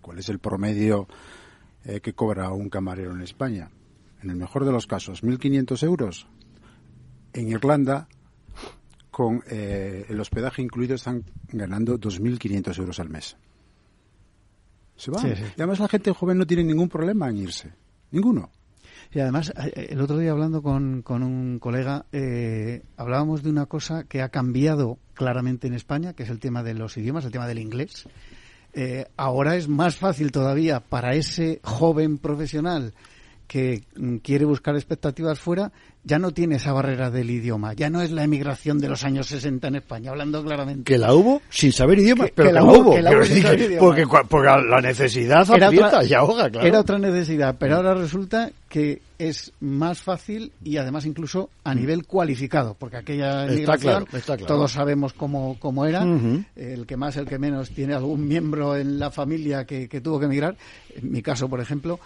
¿Cuál 0.00 0.18
es 0.18 0.28
el 0.28 0.38
promedio 0.38 1.06
eh, 1.84 2.00
que 2.00 2.14
cobra 2.14 2.50
un 2.50 2.68
camarero 2.68 3.12
en 3.12 3.22
España? 3.22 3.70
En 4.22 4.30
el 4.30 4.36
mejor 4.36 4.64
de 4.64 4.72
los 4.72 4.86
casos, 4.86 5.22
1.500 5.22 5.82
euros. 5.84 6.26
En 7.32 7.48
Irlanda, 7.48 8.08
con 9.10 9.42
eh, 9.48 10.06
el 10.08 10.20
hospedaje 10.20 10.62
incluido 10.62 10.94
están 10.94 11.24
ganando 11.48 11.98
2.500 11.98 12.78
euros 12.78 13.00
al 13.00 13.10
mes. 13.10 13.36
Se 14.96 15.10
van. 15.10 15.26
Y 15.28 15.32
además 15.56 15.80
la 15.80 15.88
gente 15.88 16.12
joven 16.12 16.38
no 16.38 16.46
tiene 16.46 16.64
ningún 16.64 16.88
problema 16.88 17.28
en 17.30 17.38
irse. 17.38 17.72
Ninguno. 18.10 18.50
Y 19.12 19.20
además, 19.20 19.52
eh, 19.56 19.88
el 19.90 20.00
otro 20.00 20.18
día 20.18 20.30
hablando 20.30 20.62
con, 20.62 21.02
con 21.02 21.22
un 21.22 21.58
colega, 21.58 22.06
eh, 22.12 22.82
hablábamos 22.96 23.42
de 23.42 23.50
una 23.50 23.66
cosa 23.66 24.04
que 24.04 24.22
ha 24.22 24.28
cambiado 24.28 24.98
claramente 25.14 25.66
en 25.66 25.74
España, 25.74 26.12
que 26.12 26.22
es 26.22 26.30
el 26.30 26.38
tema 26.38 26.62
de 26.62 26.74
los 26.74 26.96
idiomas, 26.96 27.24
el 27.24 27.32
tema 27.32 27.48
del 27.48 27.58
inglés. 27.58 28.06
Ahora 29.16 29.56
es 29.56 29.68
más 29.68 29.96
fácil 29.96 30.32
todavía 30.32 30.80
para 30.80 31.14
ese 31.14 31.60
joven 31.62 32.18
profesional 32.18 32.92
que 33.50 33.82
mm, 33.96 34.18
quiere 34.18 34.44
buscar 34.44 34.76
expectativas 34.76 35.40
fuera, 35.40 35.72
ya 36.04 36.20
no 36.20 36.30
tiene 36.30 36.54
esa 36.54 36.72
barrera 36.72 37.10
del 37.10 37.30
idioma, 37.30 37.72
ya 37.72 37.90
no 37.90 38.00
es 38.00 38.12
la 38.12 38.22
emigración 38.22 38.78
de 38.78 38.88
los 38.88 39.02
años 39.02 39.26
60 39.26 39.66
en 39.66 39.74
España, 39.74 40.12
hablando 40.12 40.44
claramente. 40.44 40.84
Que 40.84 40.96
la 40.96 41.12
hubo 41.12 41.42
sin 41.48 41.72
saber 41.72 41.98
idiomas, 41.98 42.30
pero 42.32 42.48
que 42.48 42.52
la, 42.52 42.62
hubo, 42.62 42.94
porque, 43.80 44.06
porque, 44.06 44.46
la 44.46 44.80
necesidad 44.80 45.44
era 45.52 45.68
y 46.04 46.14
ahoga, 46.14 46.48
claro. 46.48 46.64
Era 46.64 46.78
otra 46.78 47.00
necesidad, 47.00 47.56
pero 47.58 47.74
ahora 47.74 47.94
resulta 47.94 48.52
que 48.68 49.02
es 49.18 49.52
más 49.58 50.00
fácil 50.00 50.52
y 50.62 50.76
además 50.76 51.04
incluso 51.04 51.50
a 51.64 51.74
nivel 51.74 52.06
cualificado, 52.06 52.76
porque 52.78 52.98
aquella 52.98 53.46
emigración 53.46 54.06
todos 54.46 54.70
sabemos 54.70 55.12
cómo, 55.12 55.56
cómo 55.58 55.86
era, 55.86 56.04
el 56.54 56.86
que 56.86 56.96
más, 56.96 57.16
el 57.16 57.26
que 57.26 57.40
menos 57.40 57.70
tiene 57.70 57.94
algún 57.94 58.28
miembro 58.28 58.76
en 58.76 59.00
la 59.00 59.10
familia 59.10 59.64
que, 59.64 59.88
que 59.88 60.00
tuvo 60.00 60.20
que 60.20 60.26
emigrar, 60.26 60.56
en 60.94 61.10
mi 61.10 61.20
caso, 61.20 61.48
por 61.48 61.60
ejemplo, 61.60 61.98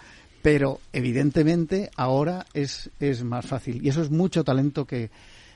pero 0.45 0.79
evidentemente 0.93 1.89
ahora 1.95 2.45
es, 2.53 2.91
es 2.99 3.23
más 3.23 3.47
fácil 3.47 3.83
y 3.83 3.89
eso 3.89 4.03
es 4.03 4.11
mucho 4.11 4.43
talento 4.43 4.85
que, 4.85 5.09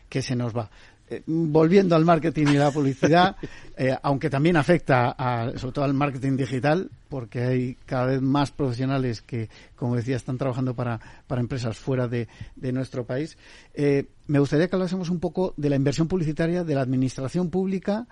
que 0.09 0.23
se 0.23 0.35
nos 0.35 0.57
va. 0.57 0.71
Eh, 1.11 1.21
volviendo 1.27 1.95
al 1.95 2.05
marketing 2.05 2.47
y 2.47 2.57
la 2.57 2.71
publicidad, 2.71 3.35
eh, 3.77 3.95
aunque 4.01 4.31
también 4.31 4.57
afecta 4.57 5.11
a, 5.11 5.55
sobre 5.59 5.73
todo 5.73 5.85
al 5.85 5.93
marketing 5.93 6.37
digital, 6.37 6.89
porque 7.07 7.43
hay 7.43 7.77
cada 7.85 8.07
vez 8.07 8.21
más 8.23 8.49
profesionales 8.49 9.21
que, 9.21 9.47
como 9.75 9.95
decía, 9.95 10.15
están 10.15 10.39
trabajando 10.39 10.73
para, 10.73 10.99
para 11.27 11.39
empresas 11.39 11.77
fuera 11.77 12.07
de, 12.07 12.27
de 12.55 12.71
nuestro 12.71 13.05
país. 13.05 13.37
Eh, 13.75 14.07
me 14.25 14.39
gustaría 14.39 14.69
que 14.69 14.75
hablásemos 14.75 15.11
un 15.11 15.19
poco 15.19 15.53
de 15.55 15.69
la 15.69 15.75
inversión 15.75 16.07
publicitaria, 16.07 16.63
de 16.63 16.73
la 16.73 16.81
administración 16.81 17.51
pública 17.51 18.07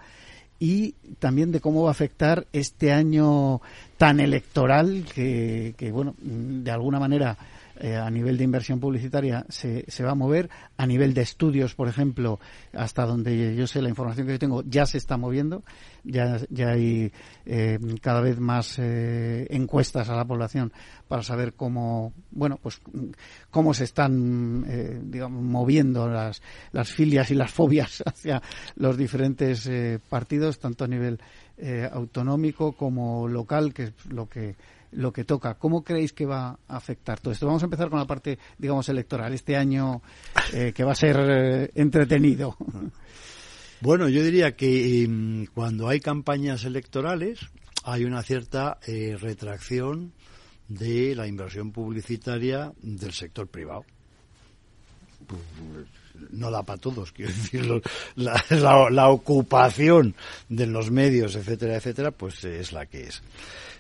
y 0.60 0.94
también 1.20 1.52
de 1.52 1.60
cómo 1.60 1.84
va 1.84 1.90
a 1.90 1.92
afectar 1.92 2.48
este 2.54 2.92
año 2.92 3.62
tan 3.98 4.20
electoral 4.20 5.06
que, 5.14 5.76
que 5.78 5.92
bueno, 5.92 6.16
de 6.20 6.72
alguna 6.72 7.00
manera 7.00 7.38
eh, 7.80 7.96
a 7.96 8.10
nivel 8.10 8.38
de 8.38 8.44
inversión 8.44 8.80
publicitaria 8.80 9.46
se, 9.50 9.86
se 9.88 10.04
va 10.04 10.12
a 10.12 10.16
mover, 10.16 10.50
a 10.78 10.86
nivel 10.86 11.14
de 11.14 11.22
estudios, 11.22 11.76
por 11.76 11.88
ejemplo, 11.88 12.40
hasta 12.74 13.06
donde 13.06 13.56
yo 13.56 13.68
sé 13.68 13.82
la 13.82 13.90
información 13.90 14.28
que 14.28 14.34
yo 14.34 14.40
tengo, 14.40 14.64
ya 14.64 14.86
se 14.86 14.98
está 14.98 15.18
moviendo, 15.18 15.64
ya, 16.04 16.40
ya 16.50 16.70
hay 16.70 17.12
eh, 17.46 17.80
cada 18.02 18.22
vez 18.22 18.40
más 18.40 18.80
eh, 18.80 19.48
encuestas 19.50 20.10
a 20.10 20.16
la 20.16 20.26
población 20.26 20.72
para 21.08 21.24
saber 21.24 21.54
cómo, 21.54 22.14
bueno, 22.32 22.60
pues 22.62 22.82
cómo 23.50 23.74
se 23.74 23.86
están, 23.86 25.10
digamos, 25.10 25.42
moviendo 25.42 26.08
las, 26.10 26.42
las 26.72 26.92
filias 26.92 27.32
y 27.32 27.36
las 27.36 27.52
fobias 27.52 28.04
hacia 28.06 28.42
los 28.76 28.98
diferentes 28.98 29.70
partidos, 30.10 30.60
tanto 30.60 30.84
a 30.84 30.88
nivel 30.88 31.20
autonómico 31.92 32.74
como 32.74 33.28
local, 33.28 33.74
que 33.74 33.84
es 33.84 34.06
lo 34.10 34.28
que 34.28 34.56
lo 34.92 35.12
que 35.12 35.24
toca. 35.24 35.56
¿Cómo 35.56 35.84
creéis 35.84 36.14
que 36.14 36.26
va 36.26 36.60
a 36.68 36.78
afectar 36.78 37.20
todo 37.20 37.34
esto? 37.34 37.46
Vamos 37.46 37.64
a 37.64 37.66
empezar 37.66 37.90
con 37.90 38.00
la 38.00 38.06
parte, 38.06 38.38
digamos, 38.58 38.88
electoral. 38.90 39.34
Este 39.34 39.56
año 39.56 40.02
eh, 40.54 40.74
que 40.74 40.84
va 40.84 40.92
a 40.92 40.96
ser 40.96 41.18
eh, 41.20 41.72
entretenido. 41.76 42.58
Bueno, 43.80 44.10
yo 44.10 44.24
diría 44.24 44.56
que 44.56 45.04
em, 45.04 45.46
cuando 45.54 45.88
hay 45.88 46.00
campañas 46.00 46.66
electorales 46.66 47.40
hay 47.84 48.06
una 48.06 48.24
cierta 48.24 48.80
eh, 48.88 49.16
retracción 49.20 50.14
de 50.68 51.14
la 51.16 51.28
inversión 51.28 51.72
publicitaria 51.72 52.74
del 52.82 53.14
sector 53.14 53.48
privado. 53.48 53.86
No 56.32 56.50
da 56.50 56.64
para 56.64 56.80
todos, 56.80 57.12
quiero 57.12 57.32
decir, 57.36 57.82
la, 58.16 58.90
la 58.90 59.10
ocupación 59.10 60.16
de 60.50 60.66
los 60.66 60.90
medios, 60.90 61.36
etcétera, 61.36 61.76
etcétera, 61.76 62.12
pues 62.12 62.44
es 62.46 62.72
la 62.72 62.88
que 62.88 63.04
es. 63.04 63.22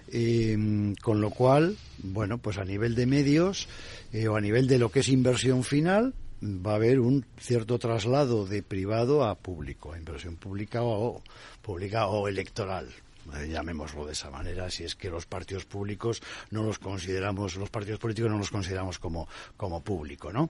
Eh, 0.09 0.93
con 1.01 1.21
lo 1.21 1.31
cual, 1.31 1.77
bueno, 1.99 2.37
pues 2.37 2.57
a 2.57 2.65
nivel 2.65 2.95
de 2.95 3.05
medios 3.05 3.67
eh, 4.13 4.27
o 4.27 4.35
a 4.35 4.41
nivel 4.41 4.67
de 4.67 4.77
lo 4.77 4.89
que 4.89 5.01
es 5.01 5.09
inversión 5.09 5.63
final, 5.63 6.13
va 6.41 6.73
a 6.73 6.75
haber 6.75 6.99
un 6.99 7.25
cierto 7.39 7.79
traslado 7.79 8.45
de 8.45 8.63
privado 8.63 9.25
a 9.25 9.35
público, 9.35 9.95
inversión 9.95 10.35
pública 10.35 10.83
o 10.83 11.21
pública 11.61 12.07
o 12.07 12.27
electoral. 12.27 12.87
eh, 13.35 13.49
llamémoslo 13.49 14.05
de 14.05 14.13
esa 14.13 14.29
manera, 14.29 14.69
si 14.69 14.85
es 14.85 14.95
que 14.95 15.09
los 15.09 15.25
partidos 15.25 15.65
públicos 15.65 16.21
no 16.51 16.63
los 16.63 16.79
consideramos, 16.79 17.57
los 17.57 17.69
partidos 17.69 17.99
políticos 17.99 18.31
no 18.31 18.37
los 18.37 18.51
consideramos 18.51 18.99
como, 18.99 19.27
como 19.57 19.81
público, 19.83 20.31
¿no? 20.31 20.49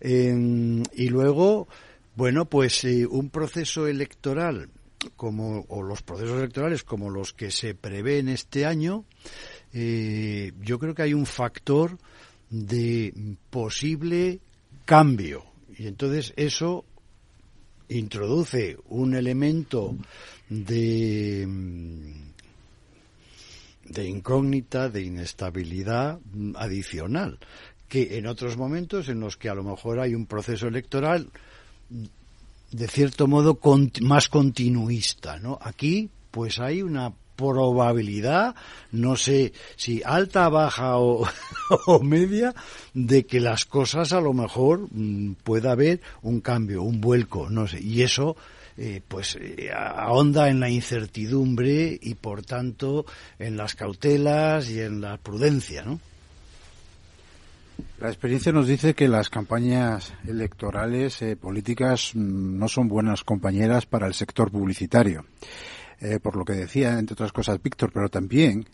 y 0.00 1.08
luego, 1.08 1.68
bueno, 2.16 2.46
pues 2.46 2.84
eh, 2.84 3.06
un 3.06 3.28
proceso 3.28 3.86
electoral 3.86 4.70
como, 5.16 5.64
o 5.68 5.82
los 5.82 6.02
procesos 6.02 6.38
electorales 6.38 6.84
como 6.84 7.10
los 7.10 7.32
que 7.32 7.50
se 7.50 7.74
prevén 7.74 8.28
este 8.28 8.66
año, 8.66 9.04
eh, 9.72 10.52
yo 10.60 10.78
creo 10.78 10.94
que 10.94 11.02
hay 11.02 11.14
un 11.14 11.26
factor 11.26 11.98
de 12.50 13.36
posible 13.50 14.40
cambio. 14.84 15.44
Y 15.76 15.86
entonces 15.86 16.32
eso 16.36 16.84
introduce 17.88 18.76
un 18.88 19.14
elemento 19.14 19.96
de, 20.48 21.46
de 23.84 24.04
incógnita, 24.08 24.88
de 24.88 25.02
inestabilidad 25.02 26.20
adicional, 26.56 27.38
que 27.88 28.18
en 28.18 28.26
otros 28.26 28.56
momentos 28.56 29.08
en 29.08 29.20
los 29.20 29.36
que 29.36 29.48
a 29.48 29.54
lo 29.54 29.64
mejor 29.64 30.00
hay 30.00 30.14
un 30.14 30.26
proceso 30.26 30.68
electoral 30.68 31.30
de 32.74 32.88
cierto 32.88 33.28
modo 33.28 33.58
más 34.00 34.28
continuista, 34.28 35.38
¿no? 35.38 35.58
Aquí 35.62 36.10
pues 36.32 36.58
hay 36.58 36.82
una 36.82 37.12
probabilidad, 37.36 38.56
no 38.90 39.14
sé 39.14 39.52
si 39.76 40.02
alta, 40.04 40.48
baja 40.48 40.96
o, 40.98 41.28
media, 42.02 42.52
de 42.92 43.26
que 43.26 43.38
las 43.38 43.64
cosas 43.64 44.12
a 44.12 44.20
lo 44.20 44.32
mejor 44.32 44.88
mm, 44.90 45.34
pueda 45.44 45.70
haber 45.72 46.00
un 46.22 46.40
cambio, 46.40 46.82
un 46.82 47.00
vuelco, 47.00 47.48
no 47.48 47.68
sé. 47.68 47.80
Y 47.80 48.02
eso 48.02 48.36
eh, 48.76 49.00
pues 49.06 49.38
eh, 49.40 49.70
ahonda 49.72 50.48
en 50.48 50.58
la 50.58 50.68
incertidumbre 50.68 51.96
y 52.02 52.14
por 52.14 52.42
tanto 52.42 53.06
en 53.38 53.56
las 53.56 53.76
cautelas 53.76 54.68
y 54.68 54.80
en 54.80 55.00
la 55.00 55.16
prudencia, 55.18 55.84
¿no? 55.84 56.00
La 57.98 58.08
experiencia 58.08 58.52
nos 58.52 58.66
dice 58.66 58.94
que 58.94 59.08
las 59.08 59.30
campañas 59.30 60.12
electorales 60.26 61.22
eh, 61.22 61.36
políticas 61.36 62.10
mm, 62.14 62.58
no 62.58 62.68
son 62.68 62.88
buenas 62.88 63.24
compañeras 63.24 63.86
para 63.86 64.06
el 64.06 64.14
sector 64.14 64.50
publicitario. 64.50 65.24
Eh, 66.00 66.18
por 66.20 66.36
lo 66.36 66.44
que 66.44 66.52
decía, 66.52 66.98
entre 66.98 67.14
otras 67.14 67.32
cosas, 67.32 67.62
Víctor, 67.62 67.92
pero 67.92 68.08
también 68.08 68.66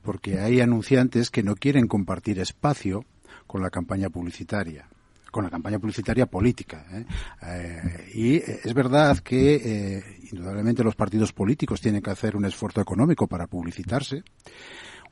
porque 0.00 0.40
hay 0.40 0.60
anunciantes 0.60 1.30
que 1.30 1.42
no 1.42 1.54
quieren 1.54 1.86
compartir 1.86 2.38
espacio 2.38 3.04
con 3.46 3.62
la 3.62 3.70
campaña 3.70 4.08
publicitaria 4.08 4.88
con 5.30 5.44
la 5.44 5.50
campaña 5.50 5.78
publicitaria 5.78 6.26
política. 6.26 6.84
¿eh? 6.92 8.10
Y 8.12 8.36
es 8.36 8.74
verdad 8.74 9.16
que 9.20 10.20
indudablemente 10.30 10.84
los 10.84 10.94
partidos 10.94 11.32
políticos 11.32 11.80
tienen 11.80 12.02
que 12.02 12.10
hacer 12.10 12.36
un 12.36 12.44
esfuerzo 12.44 12.82
económico 12.82 13.26
para 13.26 13.46
publicitarse. 13.46 14.24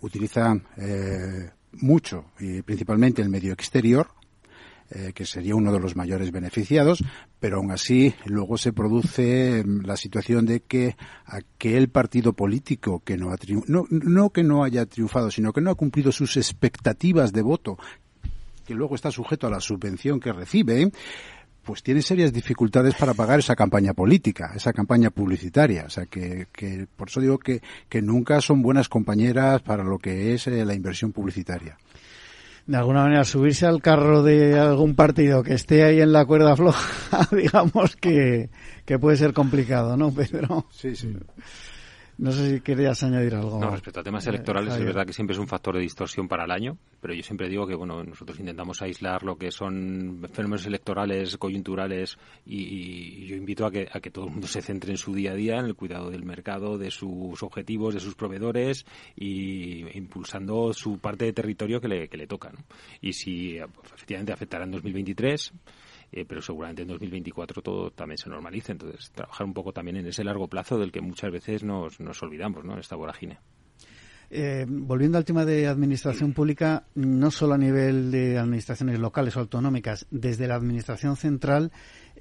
Utilizan 0.00 0.62
mucho, 1.72 2.24
y 2.38 2.62
principalmente 2.62 3.22
el 3.22 3.28
medio 3.28 3.52
exterior, 3.52 4.08
eh, 4.92 5.12
que 5.14 5.24
sería 5.24 5.54
uno 5.54 5.72
de 5.72 5.78
los 5.78 5.94
mayores 5.94 6.32
beneficiados, 6.32 7.04
pero 7.38 7.58
aún 7.58 7.70
así 7.70 8.12
luego 8.24 8.58
se 8.58 8.72
produce 8.72 9.62
mm, 9.64 9.86
la 9.86 9.96
situación 9.96 10.46
de 10.46 10.62
que 10.62 10.96
aquel 11.26 11.90
partido 11.90 12.32
político 12.32 13.00
que 13.04 13.16
no 13.16 13.30
ha 13.30 13.36
no, 13.68 13.86
no 13.88 14.30
que 14.30 14.42
no 14.42 14.64
haya 14.64 14.86
triunfado, 14.86 15.30
sino 15.30 15.52
que 15.52 15.60
no 15.60 15.70
ha 15.70 15.76
cumplido 15.76 16.10
sus 16.10 16.36
expectativas 16.36 17.32
de 17.32 17.42
voto, 17.42 17.78
que 18.66 18.74
luego 18.74 18.96
está 18.96 19.12
sujeto 19.12 19.46
a 19.46 19.50
la 19.50 19.60
subvención 19.60 20.18
que 20.18 20.32
recibe, 20.32 20.90
pues 21.70 21.84
tiene 21.84 22.02
serias 22.02 22.32
dificultades 22.32 22.96
para 22.96 23.14
pagar 23.14 23.38
esa 23.38 23.54
campaña 23.54 23.94
política, 23.94 24.50
esa 24.56 24.72
campaña 24.72 25.10
publicitaria. 25.10 25.84
O 25.86 25.88
sea, 25.88 26.06
que, 26.06 26.48
que 26.50 26.88
por 26.96 27.08
eso 27.08 27.20
digo 27.20 27.38
que, 27.38 27.62
que 27.88 28.02
nunca 28.02 28.40
son 28.40 28.60
buenas 28.60 28.88
compañeras 28.88 29.62
para 29.62 29.84
lo 29.84 29.96
que 30.00 30.34
es 30.34 30.48
eh, 30.48 30.64
la 30.64 30.74
inversión 30.74 31.12
publicitaria 31.12 31.78
de 32.66 32.76
alguna 32.76 33.02
manera 33.02 33.24
subirse 33.24 33.66
al 33.66 33.80
carro 33.82 34.24
de 34.24 34.58
algún 34.58 34.94
partido 34.96 35.42
que 35.44 35.54
esté 35.54 35.84
ahí 35.84 36.00
en 36.00 36.12
la 36.12 36.24
cuerda 36.24 36.56
floja, 36.56 37.28
digamos 37.32 37.94
que, 37.96 38.50
que 38.84 38.98
puede 38.98 39.16
ser 39.16 39.32
complicado, 39.32 39.96
¿no, 39.96 40.12
Pedro? 40.12 40.66
Sí, 40.70 40.94
sí. 40.96 41.16
No 42.20 42.32
sé 42.32 42.50
si 42.50 42.60
querías 42.60 43.02
añadir 43.02 43.34
algo. 43.34 43.58
No, 43.58 43.70
respecto 43.70 44.00
a 44.00 44.02
temas 44.02 44.26
eh, 44.26 44.28
electorales, 44.28 44.74
es 44.74 44.84
verdad 44.84 45.06
que 45.06 45.14
siempre 45.14 45.32
es 45.32 45.40
un 45.40 45.48
factor 45.48 45.74
de 45.74 45.80
distorsión 45.80 46.28
para 46.28 46.44
el 46.44 46.50
año, 46.50 46.76
pero 47.00 47.14
yo 47.14 47.22
siempre 47.22 47.48
digo 47.48 47.66
que 47.66 47.74
bueno, 47.74 48.04
nosotros 48.04 48.38
intentamos 48.38 48.82
aislar 48.82 49.22
lo 49.22 49.38
que 49.38 49.50
son 49.50 50.28
fenómenos 50.30 50.66
electorales, 50.66 51.38
coyunturales, 51.38 52.18
y, 52.44 53.24
yo 53.24 53.36
invito 53.36 53.64
a 53.64 53.70
que, 53.70 53.88
a 53.90 54.00
que 54.00 54.10
todo 54.10 54.26
el 54.26 54.32
mundo 54.32 54.46
se 54.48 54.60
centre 54.60 54.90
en 54.90 54.98
su 54.98 55.14
día 55.14 55.32
a 55.32 55.34
día, 55.34 55.60
en 55.60 55.64
el 55.64 55.74
cuidado 55.74 56.10
del 56.10 56.26
mercado, 56.26 56.76
de 56.76 56.90
sus 56.90 57.42
objetivos, 57.42 57.94
de 57.94 58.00
sus 58.00 58.14
proveedores, 58.14 58.84
y 59.16 59.86
impulsando 59.96 60.74
su 60.74 60.98
parte 60.98 61.24
de 61.24 61.32
territorio 61.32 61.80
que 61.80 61.88
le, 61.88 62.08
que 62.08 62.18
le 62.18 62.26
toca. 62.26 62.52
Y 63.00 63.14
si 63.14 63.56
efectivamente 63.56 64.34
afectará 64.34 64.64
en 64.64 64.72
2023, 64.72 65.54
eh, 66.12 66.24
pero 66.26 66.42
seguramente 66.42 66.82
en 66.82 66.88
2024 66.88 67.62
todo 67.62 67.90
también 67.90 68.18
se 68.18 68.28
normalice. 68.28 68.72
Entonces, 68.72 69.10
trabajar 69.12 69.46
un 69.46 69.54
poco 69.54 69.72
también 69.72 69.96
en 69.96 70.06
ese 70.06 70.24
largo 70.24 70.48
plazo 70.48 70.78
del 70.78 70.92
que 70.92 71.00
muchas 71.00 71.30
veces 71.30 71.62
nos, 71.62 72.00
nos 72.00 72.22
olvidamos, 72.22 72.64
¿no? 72.64 72.78
Esta 72.78 72.96
vorágine. 72.96 73.38
Eh, 74.32 74.64
volviendo 74.68 75.18
al 75.18 75.24
tema 75.24 75.44
de 75.44 75.66
administración 75.66 76.32
pública, 76.32 76.84
no 76.94 77.32
solo 77.32 77.54
a 77.54 77.58
nivel 77.58 78.12
de 78.12 78.38
administraciones 78.38 79.00
locales 79.00 79.36
o 79.36 79.40
autonómicas, 79.40 80.06
desde 80.12 80.46
la 80.46 80.54
administración 80.54 81.16
central, 81.16 81.72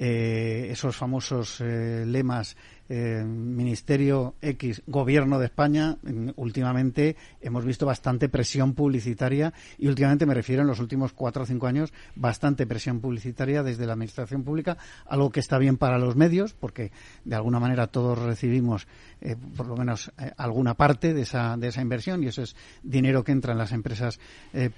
eh, 0.02 0.70
esos 0.72 0.96
famosos 0.96 1.60
lemas 1.60 2.56
eh, 2.92 3.24
Ministerio 3.24 4.34
X, 4.42 4.82
Gobierno 4.88 5.38
de 5.38 5.46
España, 5.46 5.98
últimamente 6.38 7.16
hemos 7.40 7.64
visto 7.64 7.86
bastante 7.86 8.30
presión 8.30 8.74
publicitaria 8.74 9.54
y 9.78 9.88
últimamente 9.88 10.26
me 10.26 10.34
refiero 10.34 10.64
en 10.64 10.68
los 10.68 10.80
últimos 10.80 11.14
cuatro 11.14 11.44
o 11.44 11.46
cinco 11.46 11.68
años, 11.68 11.94
bastante 12.16 12.66
presión 12.66 13.00
publicitaria 13.00 13.62
desde 13.62 13.86
la 13.86 13.94
Administración 13.94 14.44
Pública, 14.44 14.78
algo 15.06 15.30
que 15.30 15.40
está 15.40 15.60
bien 15.60 15.78
para 15.78 16.00
los 16.00 16.16
medios, 16.16 16.54
porque 16.54 16.92
de 17.26 17.36
alguna 17.36 17.60
manera 17.60 17.86
todos 17.86 18.18
recibimos 18.18 18.88
eh, 19.22 19.36
por 19.56 19.68
lo 19.68 19.78
menos 19.78 20.12
eh, 20.18 20.32
alguna 20.38 20.74
parte 20.74 21.14
de 21.14 21.22
esa, 21.22 21.58
de 21.58 21.68
esa 21.68 21.84
inversión 21.84 22.24
y 22.24 22.28
eso 22.28 22.42
es 22.42 22.56
dinero 22.82 23.24
que 23.24 23.34
entra 23.34 23.52
en 23.52 23.60
las 23.60 23.72
empresas 23.72 24.20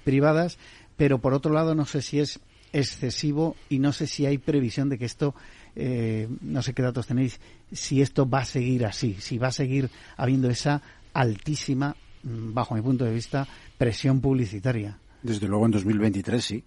privadas, 0.04 0.58
pero 0.98 1.18
por 1.18 1.32
otro 1.32 1.54
lado 1.54 1.74
no 1.74 1.86
sé 1.86 2.02
si 2.02 2.20
es 2.20 2.40
excesivo 2.72 3.56
y 3.68 3.78
no 3.78 3.92
sé 3.92 4.06
si 4.06 4.26
hay 4.26 4.38
previsión 4.38 4.88
de 4.88 4.98
que 4.98 5.04
esto 5.04 5.34
eh, 5.74 6.28
no 6.42 6.62
sé 6.62 6.74
qué 6.74 6.82
datos 6.82 7.06
tenéis, 7.06 7.40
si 7.70 8.02
esto 8.02 8.28
va 8.28 8.40
a 8.40 8.44
seguir 8.44 8.84
así, 8.84 9.16
si 9.20 9.38
va 9.38 9.48
a 9.48 9.52
seguir 9.52 9.90
habiendo 10.16 10.50
esa 10.50 10.82
altísima, 11.14 11.96
mm, 12.22 12.52
bajo 12.52 12.74
mi 12.74 12.82
punto 12.82 13.04
de 13.04 13.12
vista, 13.12 13.46
presión 13.78 14.20
publicitaria. 14.20 14.98
Desde 15.22 15.48
luego 15.48 15.66
en 15.66 15.72
2023 15.72 16.44
sí. 16.44 16.64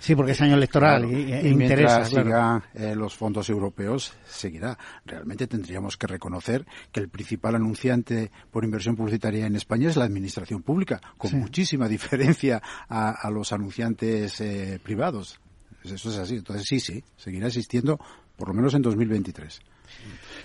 Sí, 0.00 0.14
porque 0.14 0.30
es 0.30 0.40
año 0.40 0.54
electoral 0.54 1.10
y, 1.10 1.32
e 1.32 1.48
interesa. 1.48 2.04
siga 2.04 2.62
eh, 2.72 2.94
los 2.94 3.16
fondos 3.16 3.50
europeos, 3.50 4.12
seguirá. 4.24 4.78
Realmente 5.04 5.48
tendríamos 5.48 5.96
que 5.96 6.06
reconocer 6.06 6.64
que 6.92 7.00
el 7.00 7.08
principal 7.08 7.56
anunciante 7.56 8.30
por 8.52 8.64
inversión 8.64 8.94
publicitaria 8.94 9.46
en 9.46 9.56
España 9.56 9.88
es 9.88 9.96
la 9.96 10.04
administración 10.04 10.62
pública, 10.62 11.00
con 11.16 11.32
muchísima 11.38 11.88
diferencia 11.88 12.62
a, 12.88 13.28
los 13.30 13.52
anunciantes 13.52 14.40
eh, 14.40 14.80
privados. 14.82 15.40
Eso 15.90 16.10
es 16.10 16.18
así. 16.18 16.36
Entonces 16.36 16.66
sí, 16.66 16.80
sí, 16.80 17.02
seguirá 17.16 17.46
existiendo 17.48 17.98
por 18.36 18.48
lo 18.48 18.54
menos 18.54 18.74
en 18.74 18.82
2023. 18.82 19.60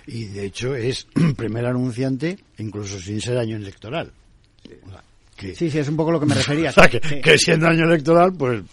Y 0.07 0.25
de 0.25 0.45
hecho 0.45 0.75
es 0.75 1.07
primer 1.37 1.65
anunciante, 1.65 2.37
incluso 2.57 2.99
sin 2.99 3.21
ser 3.21 3.37
año 3.37 3.57
electoral. 3.57 4.11
sí, 5.37 5.69
sí, 5.69 5.79
es 5.79 5.87
un 5.87 5.95
poco 5.95 6.11
lo 6.11 6.19
que 6.19 6.25
me 6.25 6.35
refería. 6.35 6.73
que, 7.23 7.37
siendo 7.37 7.67
año 7.67 7.85
electoral, 7.85 8.33
pues, 8.33 8.63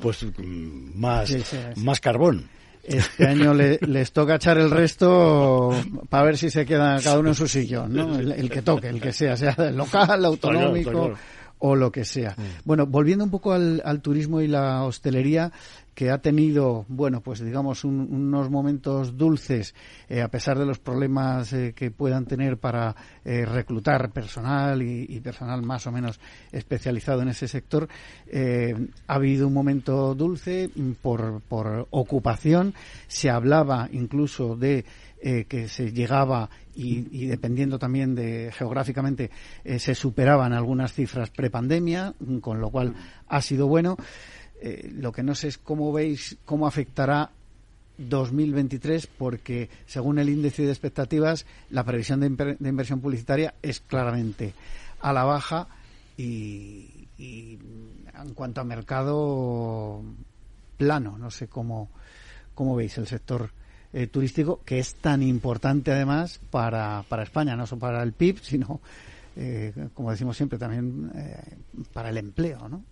pues 0.00 0.24
mm, 0.24 0.98
más, 0.98 1.34
más 1.76 2.00
carbón. 2.00 2.48
Este 2.82 3.26
año 3.26 3.52
les 3.54 4.10
toca 4.12 4.36
echar 4.36 4.58
el 4.58 4.70
resto 4.70 5.70
para 6.08 6.24
ver 6.24 6.38
si 6.38 6.50
se 6.50 6.64
queda 6.64 7.00
cada 7.00 7.18
uno 7.18 7.28
en 7.28 7.34
su 7.34 7.46
sillón, 7.46 7.92
¿no? 7.92 8.18
El, 8.18 8.48
que 8.48 8.62
toque, 8.62 8.88
el 8.88 9.00
que 9.00 9.12
sea, 9.12 9.36
sea 9.36 9.54
local, 9.70 10.24
autonómico 10.24 11.12
o 11.60 11.76
lo 11.76 11.92
que 11.92 12.04
sea. 12.04 12.34
Mm. 12.36 12.42
Bueno, 12.64 12.86
volviendo 12.86 13.24
un 13.24 13.30
poco 13.30 13.52
al, 13.52 14.00
turismo 14.02 14.40
y 14.40 14.48
la 14.48 14.82
hostelería, 14.82 15.52
que 16.00 16.10
ha 16.10 16.16
tenido, 16.16 16.86
bueno, 16.88 17.20
pues 17.20 17.40
digamos, 17.40 17.84
unos 17.84 18.48
momentos 18.48 19.18
dulces, 19.18 19.74
eh, 20.08 20.22
a 20.22 20.28
pesar 20.28 20.58
de 20.58 20.64
los 20.64 20.78
problemas 20.78 21.52
eh, 21.52 21.74
que 21.76 21.90
puedan 21.90 22.24
tener 22.24 22.56
para 22.56 22.96
eh, 23.22 23.44
reclutar 23.44 24.10
personal 24.10 24.80
y, 24.80 25.20
personal 25.20 25.60
más 25.60 25.86
o 25.86 25.92
menos 25.92 26.18
especializado 26.52 27.20
en 27.20 27.28
ese 27.28 27.48
sector, 27.48 27.86
ha 28.32 29.14
habido 29.14 29.46
un 29.46 29.52
momento 29.52 30.14
dulce 30.14 30.70
por, 31.02 31.42
por 31.42 31.86
ocupación. 31.90 32.72
Se 33.06 33.28
hablaba 33.28 33.86
incluso 33.92 34.56
de 34.56 34.86
que 35.20 35.68
se 35.68 35.92
llegaba 35.92 36.48
y, 36.74 37.26
dependiendo 37.26 37.78
también 37.78 38.14
de 38.14 38.50
geográficamente 38.56 39.30
se 39.78 39.94
superaban 39.94 40.54
algunas 40.54 40.94
cifras 40.94 41.28
prepandemia, 41.28 42.14
con 42.40 42.58
lo 42.58 42.70
cual 42.70 42.94
ha 43.28 43.42
sido 43.42 43.66
bueno. 43.66 43.98
Eh, 44.62 44.90
lo 44.92 45.10
que 45.10 45.22
no 45.22 45.34
sé 45.34 45.48
es 45.48 45.58
cómo 45.58 45.92
veis, 45.92 46.36
cómo 46.44 46.66
afectará 46.66 47.30
2023 48.08 49.06
porque 49.06 49.68
según 49.86 50.18
el 50.18 50.28
índice 50.28 50.62
de 50.62 50.70
expectativas 50.70 51.44
la 51.70 51.84
previsión 51.84 52.20
de, 52.20 52.56
inversión 52.68 53.00
publicitaria 53.00 53.54
es 53.62 53.80
claramente 53.80 54.54
a 55.00 55.12
la 55.12 55.24
baja 55.24 55.68
y, 56.16 57.08
en 57.18 58.34
cuanto 58.34 58.60
a 58.60 58.64
mercado 58.64 60.02
plano 60.78 61.18
no 61.18 61.30
sé 61.30 61.48
cómo 61.48 61.90
cómo 62.54 62.74
veis 62.76 62.96
el 62.96 63.06
sector 63.06 63.50
eh, 63.92 64.06
turístico 64.06 64.60
que 64.64 64.78
es 64.78 64.94
tan 64.94 65.22
importante 65.22 65.92
además 65.92 66.40
para, 66.50 67.04
para 67.08 67.24
España 67.24 67.56
no 67.56 67.66
solo 67.66 67.80
para 67.80 68.02
el 68.02 68.12
PIB 68.12 68.38
sino 68.42 68.80
eh, 69.36 69.88
como 69.92 70.10
decimos 70.10 70.36
siempre 70.36 70.58
también 70.58 71.10
eh, 71.14 71.56
para 71.92 72.08
el 72.08 72.16
empleo 72.16 72.68
no 72.68 72.84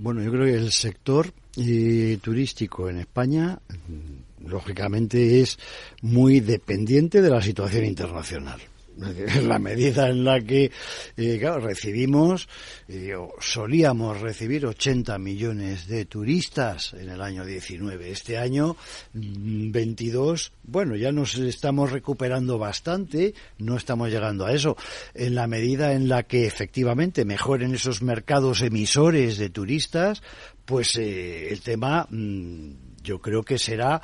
bueno, 0.00 0.22
yo 0.22 0.30
creo 0.30 0.46
que 0.46 0.54
el 0.54 0.72
sector 0.72 1.30
eh, 1.58 2.18
turístico 2.22 2.88
en 2.88 2.98
España, 3.00 3.58
mm, 3.68 4.48
lógicamente, 4.48 5.42
es 5.42 5.58
muy 6.00 6.40
dependiente 6.40 7.20
de 7.20 7.28
la 7.28 7.42
situación 7.42 7.84
internacional. 7.84 8.60
En 8.98 9.48
la 9.48 9.58
medida 9.58 10.08
en 10.08 10.24
la 10.24 10.40
que, 10.40 10.70
eh, 11.16 11.38
claro, 11.38 11.60
recibimos, 11.60 12.48
eh, 12.88 13.14
solíamos 13.38 14.20
recibir 14.20 14.66
80 14.66 15.18
millones 15.18 15.86
de 15.86 16.04
turistas 16.04 16.94
en 16.94 17.08
el 17.08 17.22
año 17.22 17.44
19. 17.44 18.10
Este 18.10 18.36
año, 18.36 18.76
22, 19.12 20.52
mm, 20.52 20.70
bueno, 20.70 20.96
ya 20.96 21.12
nos 21.12 21.36
estamos 21.36 21.92
recuperando 21.92 22.58
bastante, 22.58 23.34
no 23.58 23.76
estamos 23.76 24.10
llegando 24.10 24.46
a 24.46 24.52
eso. 24.52 24.76
En 25.14 25.34
la 25.34 25.46
medida 25.46 25.92
en 25.92 26.08
la 26.08 26.24
que 26.24 26.46
efectivamente 26.46 27.24
mejoren 27.24 27.74
esos 27.74 28.02
mercados 28.02 28.62
emisores 28.62 29.38
de 29.38 29.50
turistas, 29.50 30.22
pues 30.64 30.96
eh, 30.96 31.48
el 31.50 31.60
tema 31.60 32.06
mm, 32.10 33.02
yo 33.02 33.20
creo 33.20 33.42
que 33.42 33.58
será 33.58 34.02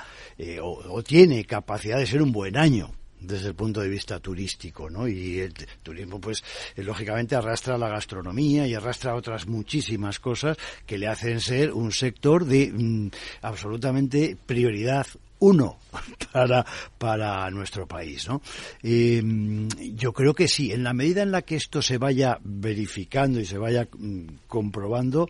o 0.62 1.02
tiene 1.02 1.44
capacidad 1.44 1.98
de 1.98 2.06
ser 2.06 2.22
un 2.22 2.32
buen 2.32 2.56
año 2.56 2.94
desde 3.26 3.48
el 3.48 3.54
punto 3.54 3.80
de 3.80 3.88
vista 3.88 4.20
turístico, 4.20 4.88
¿no? 4.88 5.08
Y 5.08 5.40
el 5.40 5.54
turismo, 5.82 6.20
pues, 6.20 6.42
eh, 6.76 6.82
lógicamente 6.82 7.34
arrastra 7.34 7.76
la 7.78 7.88
gastronomía 7.88 8.66
y 8.66 8.74
arrastra 8.74 9.14
otras 9.14 9.46
muchísimas 9.46 10.20
cosas 10.20 10.56
que 10.86 10.98
le 10.98 11.08
hacen 11.08 11.40
ser 11.40 11.72
un 11.72 11.92
sector 11.92 12.44
de 12.44 12.72
mm, 12.72 13.10
absolutamente 13.42 14.36
prioridad 14.46 15.06
uno 15.38 15.78
para, 16.32 16.64
para 16.98 17.50
nuestro 17.50 17.86
país, 17.86 18.26
¿no? 18.28 18.40
Mm, 18.82 19.68
yo 19.94 20.12
creo 20.12 20.34
que 20.34 20.48
sí, 20.48 20.72
en 20.72 20.82
la 20.82 20.94
medida 20.94 21.22
en 21.22 21.30
la 21.30 21.42
que 21.42 21.56
esto 21.56 21.82
se 21.82 21.98
vaya 21.98 22.38
verificando 22.42 23.40
y 23.40 23.46
se 23.46 23.58
vaya 23.58 23.88
mm, 23.92 24.26
comprobando, 24.46 25.28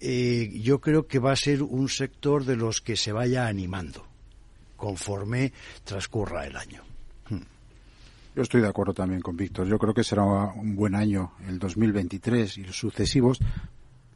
eh, 0.00 0.50
yo 0.62 0.80
creo 0.80 1.06
que 1.06 1.18
va 1.18 1.32
a 1.32 1.36
ser 1.36 1.62
un 1.62 1.88
sector 1.88 2.44
de 2.44 2.56
los 2.56 2.80
que 2.80 2.96
se 2.96 3.12
vaya 3.12 3.46
animando 3.46 4.06
conforme 4.76 5.52
transcurra 5.84 6.44
el 6.44 6.56
año. 6.56 6.91
Yo 8.34 8.42
estoy 8.42 8.62
de 8.62 8.68
acuerdo 8.68 8.94
también 8.94 9.20
con 9.20 9.36
Víctor. 9.36 9.66
Yo 9.66 9.78
creo 9.78 9.92
que 9.92 10.04
será 10.04 10.24
un 10.24 10.74
buen 10.74 10.94
año 10.94 11.32
el 11.46 11.58
2023 11.58 12.58
y 12.58 12.64
los 12.64 12.76
sucesivos, 12.76 13.38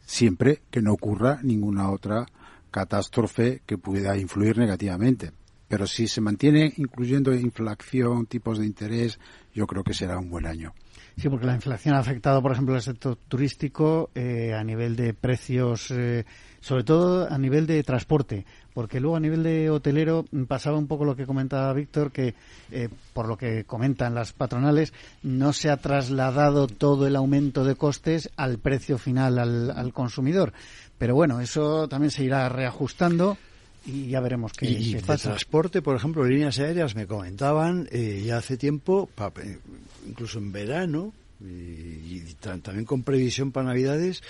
siempre 0.06 0.62
que 0.70 0.80
no 0.80 0.94
ocurra 0.94 1.38
ninguna 1.42 1.90
otra 1.90 2.24
catástrofe 2.70 3.60
que 3.66 3.76
pueda 3.76 4.16
influir 4.16 4.56
negativamente. 4.56 5.32
Pero 5.68 5.86
si 5.86 6.06
se 6.08 6.20
mantiene 6.20 6.72
incluyendo 6.76 7.34
inflación, 7.34 8.26
tipos 8.26 8.58
de 8.58 8.66
interés, 8.66 9.18
yo 9.52 9.66
creo 9.66 9.84
que 9.84 9.92
será 9.92 10.18
un 10.18 10.30
buen 10.30 10.46
año. 10.46 10.72
Sí, 11.16 11.28
porque 11.28 11.46
la 11.46 11.54
inflación 11.54 11.94
ha 11.94 11.98
afectado, 11.98 12.40
por 12.40 12.52
ejemplo, 12.52 12.74
al 12.74 12.82
sector 12.82 13.16
turístico 13.16 14.10
eh, 14.14 14.54
a 14.54 14.62
nivel 14.62 14.96
de 14.96 15.12
precios, 15.12 15.90
eh, 15.90 16.24
sobre 16.60 16.84
todo 16.84 17.30
a 17.30 17.36
nivel 17.38 17.66
de 17.66 17.82
transporte, 17.82 18.46
porque 18.76 19.00
luego 19.00 19.16
a 19.16 19.20
nivel 19.20 19.42
de 19.42 19.70
hotelero 19.70 20.26
pasaba 20.46 20.76
un 20.76 20.86
poco 20.86 21.06
lo 21.06 21.16
que 21.16 21.24
comentaba 21.24 21.72
Víctor, 21.72 22.12
que 22.12 22.34
eh, 22.70 22.90
por 23.14 23.26
lo 23.26 23.38
que 23.38 23.64
comentan 23.64 24.14
las 24.14 24.34
patronales, 24.34 24.92
no 25.22 25.54
se 25.54 25.70
ha 25.70 25.78
trasladado 25.78 26.66
todo 26.66 27.06
el 27.06 27.16
aumento 27.16 27.64
de 27.64 27.74
costes 27.74 28.28
al 28.36 28.58
precio 28.58 28.98
final 28.98 29.38
al, 29.38 29.92
consumidor. 29.94 30.52
Pero 30.98 31.14
bueno, 31.14 31.40
eso 31.40 31.88
también 31.88 32.10
se 32.10 32.24
irá 32.24 32.50
reajustando 32.50 33.38
y 33.86 34.08
ya 34.08 34.20
veremos 34.20 34.52
qué, 34.52 34.66
y, 34.66 34.94
y 34.94 35.00
transporte, 35.00 35.80
por 35.80 35.96
ejemplo, 35.96 36.22
líneas 36.22 36.58
aéreas 36.58 36.94
me 36.94 37.06
comentaban 37.06 37.88
eh, 37.90 38.24
ya 38.26 38.36
hace 38.36 38.58
tiempo, 38.58 39.08
eh, 39.42 39.58
incluso 40.06 40.38
en 40.38 40.52
verano, 40.52 41.14
y, 41.40 42.20
también 42.42 42.84
con 42.84 43.04
previsión 43.04 43.52
para 43.52 43.68
Navidades, 43.68 44.22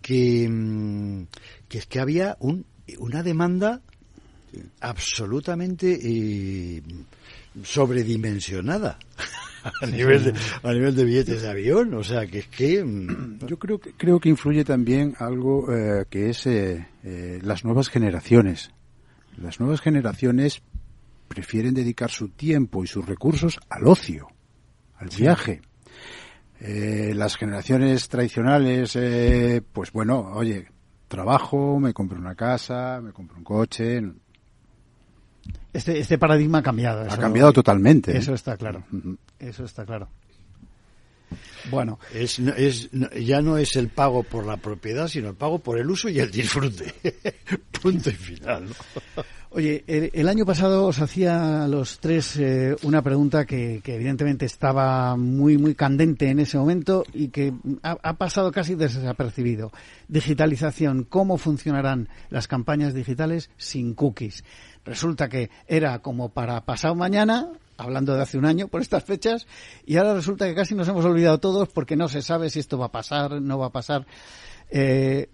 que, 0.00 0.48
mm, 0.48 1.24
que 1.68 1.76
es 1.76 1.86
que 1.86 2.00
había 2.00 2.38
un, 2.40 2.64
una 2.98 3.22
demanda 3.22 3.80
absolutamente 4.80 5.98
eh, 6.02 6.82
sobredimensionada 7.62 8.98
a 9.82 9.86
nivel 9.86 10.24
de, 10.24 10.34
a 10.62 10.72
nivel 10.72 10.94
de 10.94 11.04
billetes 11.04 11.42
de 11.42 11.50
avión. 11.50 11.94
O 11.94 12.04
sea 12.04 12.26
que 12.26 12.40
es 12.40 12.48
que 12.48 12.84
mm, 12.84 13.46
yo 13.46 13.58
creo 13.58 13.78
que 13.78 13.92
creo 13.92 14.20
que 14.20 14.28
influye 14.28 14.64
también 14.64 15.14
algo 15.18 15.72
eh, 15.72 16.04
que 16.08 16.30
es 16.30 16.46
eh, 16.46 16.86
las 17.42 17.64
nuevas 17.64 17.88
generaciones. 17.88 18.70
Las 19.36 19.58
nuevas 19.58 19.80
generaciones 19.80 20.62
prefieren 21.26 21.74
dedicar 21.74 22.10
su 22.10 22.28
tiempo 22.28 22.84
y 22.84 22.86
sus 22.86 23.04
recursos 23.04 23.58
al 23.68 23.86
ocio 23.86 24.28
al 24.96 25.08
viaje. 25.08 25.60
Las 26.60 27.36
generaciones 27.36 28.08
tradicionales 28.08 28.96
pues 29.72 29.92
bueno 29.92 30.30
oye 30.34 30.68
trabajo, 31.14 31.78
me 31.78 31.92
compro 31.92 32.18
una 32.18 32.34
casa, 32.34 33.00
me 33.02 33.12
compro 33.12 33.38
un 33.38 33.44
coche. 33.44 34.02
Este, 35.72 35.98
este 35.98 36.18
paradigma 36.18 36.58
ha 36.58 36.62
cambiado. 36.62 37.02
ha 37.10 37.16
cambiado 37.16 37.52
totalmente. 37.52 38.12
¿eh? 38.12 38.18
Eso 38.18 38.34
está 38.34 38.56
claro. 38.56 38.84
Eso 39.38 39.64
está 39.64 39.84
claro. 39.84 40.08
Bueno. 41.70 41.98
Es, 42.12 42.38
es, 42.38 42.90
ya 42.90 43.40
no 43.42 43.58
es 43.58 43.76
el 43.76 43.88
pago 43.88 44.22
por 44.22 44.46
la 44.46 44.56
propiedad, 44.56 45.08
sino 45.08 45.30
el 45.30 45.34
pago 45.34 45.58
por 45.58 45.78
el 45.78 45.90
uso 45.90 46.08
y 46.08 46.18
el 46.18 46.30
disfrute. 46.30 46.94
Punto 47.82 48.10
y 48.10 48.14
final. 48.14 48.68
Oye, 49.56 49.84
el, 49.86 50.28
año 50.28 50.44
pasado 50.44 50.84
os 50.84 51.00
hacía 51.00 51.62
a 51.62 51.68
los 51.68 52.00
tres 52.00 52.36
eh, 52.38 52.74
una 52.82 53.02
pregunta 53.02 53.46
que, 53.46 53.80
evidentemente 53.84 54.46
estaba 54.46 55.14
muy, 55.16 55.58
muy 55.58 55.76
candente 55.76 56.28
en 56.28 56.40
ese 56.40 56.58
momento 56.58 57.04
y 57.12 57.28
que 57.28 57.52
ha, 57.84 58.14
pasado 58.14 58.50
casi 58.50 58.74
desapercibido. 58.74 59.70
Digitalización, 60.08 61.04
¿cómo 61.04 61.38
funcionarán 61.38 62.08
las 62.30 62.48
campañas 62.48 62.94
digitales 62.94 63.48
sin 63.56 63.94
cookies? 63.94 64.42
Resulta 64.84 65.28
que 65.28 65.50
era 65.68 66.00
como 66.00 66.30
para 66.30 66.64
pasado 66.64 66.96
mañana, 66.96 67.52
hablando 67.76 68.16
de 68.16 68.22
hace 68.22 68.38
un 68.38 68.46
año 68.46 68.66
por 68.66 68.82
estas 68.82 69.04
fechas, 69.04 69.46
y 69.86 69.98
ahora 69.98 70.14
resulta 70.14 70.48
que 70.48 70.56
casi 70.56 70.74
nos 70.74 70.88
hemos 70.88 71.04
olvidado 71.04 71.38
todos 71.38 71.68
porque 71.68 71.94
no 71.94 72.08
se 72.08 72.22
sabe 72.22 72.50
si 72.50 72.58
esto 72.58 72.76
va 72.76 72.86
a 72.86 72.92
pasar, 72.92 73.40
no 73.40 73.56
va 73.56 73.66
a 73.66 73.70
pasar. 73.70 74.04
Eh, 74.68 75.28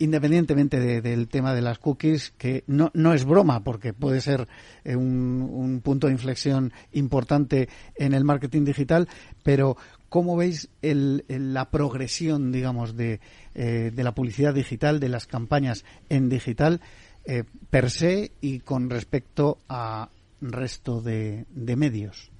independientemente 0.00 0.80
del 1.02 1.28
tema 1.28 1.54
de 1.54 1.60
las 1.60 1.78
cookies, 1.78 2.32
que 2.38 2.64
no, 2.66 2.90
no 2.94 3.12
es 3.12 3.26
broma, 3.26 3.62
porque 3.62 3.92
puede 3.92 4.22
ser 4.22 4.48
eh, 4.82 4.96
un, 4.96 5.80
punto 5.84 6.06
de 6.06 6.14
inflexión 6.14 6.72
importante 6.92 7.68
en 7.96 8.14
el 8.14 8.24
marketing 8.24 8.64
digital, 8.64 9.08
pero 9.42 9.76
¿cómo 10.08 10.36
veis 10.36 10.70
la 10.80 11.70
progresión, 11.70 12.50
digamos, 12.50 12.96
de, 12.96 13.20
eh, 13.54 13.92
de, 13.94 14.02
la 14.02 14.14
publicidad 14.14 14.54
digital, 14.54 15.00
de 15.00 15.10
las 15.10 15.26
campañas 15.26 15.84
en 16.08 16.30
digital, 16.30 16.80
eh, 17.26 17.44
per 17.68 17.90
se 17.90 18.32
y 18.40 18.60
con 18.60 18.88
respecto 18.88 19.58
a 19.68 20.08
resto 20.40 21.02
de, 21.02 21.44
medios? 21.76 22.30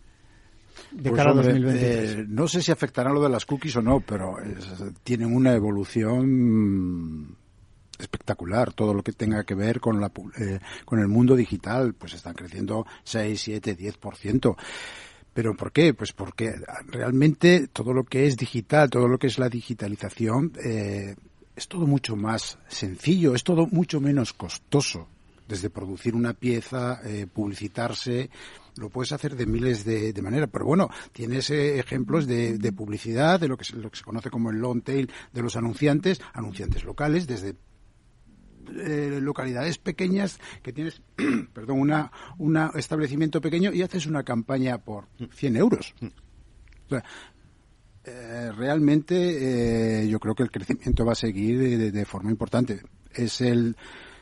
De 0.92 1.10
pues 1.10 1.18
cara 1.18 1.32
a 1.32 1.34
2023. 1.34 2.26
no 2.26 2.48
sé 2.48 2.62
si 2.62 2.72
afectará 2.72 3.12
lo 3.12 3.22
de 3.22 3.28
las 3.28 3.44
cookies 3.44 3.76
o 3.76 3.82
no, 3.82 4.00
pero 4.00 4.36
tienen 5.04 5.34
una 5.34 5.52
evolución 5.52 7.36
espectacular. 8.00 8.72
Todo 8.72 8.94
lo 8.94 9.02
que 9.02 9.12
tenga 9.12 9.44
que 9.44 9.54
ver 9.54 9.80
con, 9.80 10.00
la, 10.00 10.10
eh, 10.38 10.60
con 10.84 10.98
el 10.98 11.08
mundo 11.08 11.36
digital, 11.36 11.94
pues 11.94 12.14
están 12.14 12.34
creciendo 12.34 12.86
6, 13.04 13.40
7, 13.40 13.76
10%. 13.76 14.56
¿Pero 15.32 15.56
por 15.56 15.72
qué? 15.72 15.94
Pues 15.94 16.12
porque 16.12 16.54
realmente 16.88 17.68
todo 17.68 17.92
lo 17.92 18.04
que 18.04 18.26
es 18.26 18.36
digital, 18.36 18.90
todo 18.90 19.06
lo 19.06 19.18
que 19.18 19.28
es 19.28 19.38
la 19.38 19.48
digitalización, 19.48 20.52
eh, 20.62 21.14
es 21.54 21.68
todo 21.68 21.86
mucho 21.86 22.16
más 22.16 22.58
sencillo, 22.68 23.34
es 23.34 23.44
todo 23.44 23.66
mucho 23.66 24.00
menos 24.00 24.32
costoso. 24.32 25.08
Desde 25.46 25.68
producir 25.68 26.14
una 26.14 26.32
pieza, 26.32 27.00
eh, 27.04 27.26
publicitarse, 27.32 28.30
lo 28.76 28.88
puedes 28.88 29.12
hacer 29.12 29.36
de 29.36 29.46
miles 29.46 29.84
de, 29.84 30.14
maneras. 30.22 30.48
Pero 30.52 30.64
bueno, 30.64 30.88
tienes 31.12 31.50
ejemplos 31.50 32.26
de, 32.26 32.56
de, 32.56 32.72
publicidad, 32.72 33.40
de 33.40 33.48
lo 33.48 33.56
que, 33.56 33.64
se, 33.64 33.76
lo 33.76 33.90
que 33.90 33.98
se 33.98 34.04
conoce 34.04 34.30
como 34.30 34.50
el 34.50 34.58
long 34.58 34.82
tail 34.82 35.10
de 35.32 35.42
los 35.42 35.56
anunciantes, 35.56 36.20
anunciantes 36.32 36.84
locales, 36.84 37.26
desde 37.26 37.56
eh, 38.76 39.18
localidades 39.20 39.78
pequeñas 39.78 40.38
que 40.62 40.72
tienes, 40.72 41.02
perdón, 41.52 41.80
una, 41.80 42.12
un 42.38 42.56
establecimiento 42.74 43.40
pequeño 43.40 43.72
y 43.72 43.82
haces 43.82 44.06
una 44.06 44.22
campaña 44.22 44.78
por 44.78 45.08
100 45.32 45.56
euros. 45.56 45.94
Eh, 48.02 48.50
realmente 48.52 50.02
eh, 50.02 50.08
yo 50.08 50.18
creo 50.18 50.34
que 50.34 50.42
el 50.42 50.50
crecimiento 50.50 51.04
va 51.04 51.12
a 51.12 51.16
seguir 51.16 51.92
de, 51.92 52.04
forma 52.04 52.30
importante. 52.30 52.80
Es 53.12 53.40
el 53.40 53.76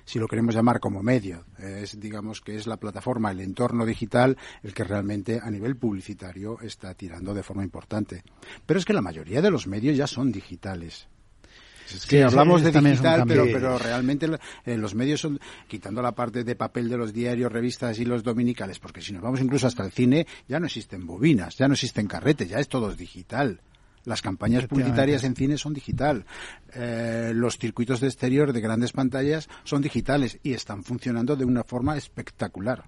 si 0.05 0.19
lo 0.19 0.27
queremos 0.27 0.55
llamar 0.55 0.81
como 0.81 1.03
medio. 1.03 1.45
Es, 1.59 2.01
digamos 2.01 2.41
que 2.41 2.57
es 2.57 2.67
la 2.67 2.79
plataforma, 2.79 3.31
el 3.31 3.41
entorno 3.41 3.85
digital, 3.85 4.39
el 4.63 4.73
que 4.73 4.83
realmente 4.83 5.39
a 5.43 5.51
nivel 5.51 5.77
publicitario 5.77 6.59
está 6.61 6.95
tirando 6.95 7.35
de 7.35 7.43
forma 7.43 7.63
importante. 7.63 8.23
Pero 8.65 8.81
es 8.81 8.87
que 8.87 8.95
la 8.95 9.03
mayoría 9.03 9.43
de 9.43 9.51
los 9.51 9.67
medios 9.67 9.97
ya 9.97 10.07
son 10.07 10.33
digitales. 10.33 11.09
Es 11.95 12.07
que 12.07 12.23
hablamos 12.23 12.63
de 12.63 12.71
digital, 12.71 13.25
pero, 13.27 13.45
pero 13.45 13.79
realmente 13.79 14.29
eh, 14.65 14.77
los 14.77 14.95
medios 14.95 15.21
son, 15.21 15.41
quitando 15.67 16.03
la 16.03 16.13
parte 16.13 16.45
de 16.45 16.55
papel 16.55 16.89
de 16.89 16.97
los 16.97 17.13
diarios, 17.13 17.51
revistas 17.51 17.99
y 17.99 18.05
los 18.05 18.23
dominicales, 18.23 18.79
porque 18.79 19.01
si 19.01 19.13
nos 19.13 19.23
vamos 19.23 19.41
incluso 19.41 19.67
hasta 19.67 19.85
el 19.85 19.93
cine, 19.93 20.27
ya 20.49 20.61
no 20.61 20.67
existen 20.67 21.07
bobinas, 21.07 21.57
ya 21.57 21.69
no 21.69 21.75
existen 21.75 22.07
carretes, 22.07 22.49
ya 22.49 22.59
es 22.59 22.69
todo 22.69 22.95
digital. 22.95 23.61
Las 24.05 24.23
campañas 24.23 24.67
publicitarias 24.67 25.25
en 25.25 25.37
cine 25.37 25.59
son 25.59 25.75
digital. 25.75 26.25
Eh, 26.73 27.33
los 27.35 27.59
circuitos 27.59 28.01
de 28.01 28.07
exterior 28.07 28.53
de 28.53 28.61
grandes 28.61 28.93
pantallas 28.93 29.49
son 29.65 29.83
digitales 29.83 30.39
y 30.43 30.55
están 30.55 30.83
funcionando 30.83 31.37
de 31.37 31.45
una 31.45 31.63
forma 31.63 31.97
espectacular. 31.97 32.85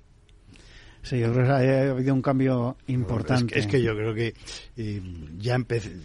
Sí, 1.03 1.18
yo 1.18 1.32
creo 1.32 1.51
ha 1.51 1.90
habido 1.92 2.14
un 2.14 2.20
cambio 2.20 2.76
importante. 2.88 3.59
Es 3.59 3.66
que, 3.66 3.82
yo 3.82 3.96
creo 3.96 4.14
que 4.14 4.34
eh, 4.76 5.03
ya 5.38 5.57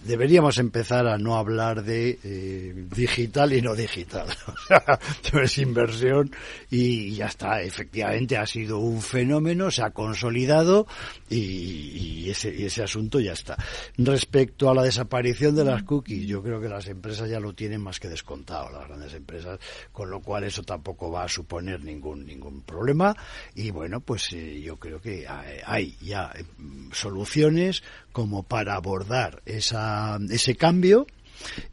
deberíamos 0.05 0.57
empezar 0.57 1.05
a 1.07 1.17
no 1.17 1.35
hablar 1.35 1.83
de 1.83 2.17
eh, 2.23 2.73
digital 2.95 3.53
y 3.53 3.61
no 3.61 3.75
digital. 3.75 4.27
O 4.55 4.67
sea, 4.67 5.43
es 5.43 5.57
inversión 5.57 6.31
y 6.69 7.11
ya 7.15 7.27
está. 7.27 7.61
Efectivamente 7.61 8.37
ha 8.37 8.45
sido 8.45 8.79
un 8.79 9.01
fenómeno, 9.01 9.69
se 9.69 9.83
ha 9.83 9.91
consolidado 9.91 10.87
y, 11.29 12.29
ese, 12.29 12.53
y 12.55 12.65
ese 12.65 12.83
asunto 12.83 13.19
ya 13.19 13.33
está. 13.33 13.57
Respecto 13.97 14.69
a 14.69 14.73
la 14.73 14.83
desaparición 14.83 15.55
de 15.55 15.65
las 15.65 15.83
cookies, 15.83 16.25
yo 16.25 16.41
creo 16.41 16.61
que 16.61 16.69
las 16.69 16.87
empresas 16.87 17.29
ya 17.29 17.39
lo 17.39 17.53
tienen 17.53 17.81
más 17.81 17.99
que 17.99 18.09
descontado, 18.09 18.69
las 18.71 18.87
grandes 18.87 19.13
empresas, 19.13 19.59
con 19.91 20.09
lo 20.09 20.21
cual 20.21 20.45
eso 20.45 20.63
tampoco 20.63 21.11
va 21.11 21.23
a 21.23 21.29
suponer 21.29 21.83
ningún 21.83 22.25
ningún 22.25 22.61
problema. 22.61 23.15
Y 23.53 23.71
bueno, 23.71 23.99
pues 23.99 24.31
eh, 24.33 24.61
yo 24.61 24.77
creo 24.77 24.84
que 25.01 25.25
hay 25.65 25.95
ya 26.01 26.31
eh, 26.35 26.43
soluciones 26.91 27.83
como 28.11 28.43
para 28.43 28.75
abordar 28.75 29.41
esa, 29.45 30.17
ese 30.29 30.55
cambio 30.55 31.07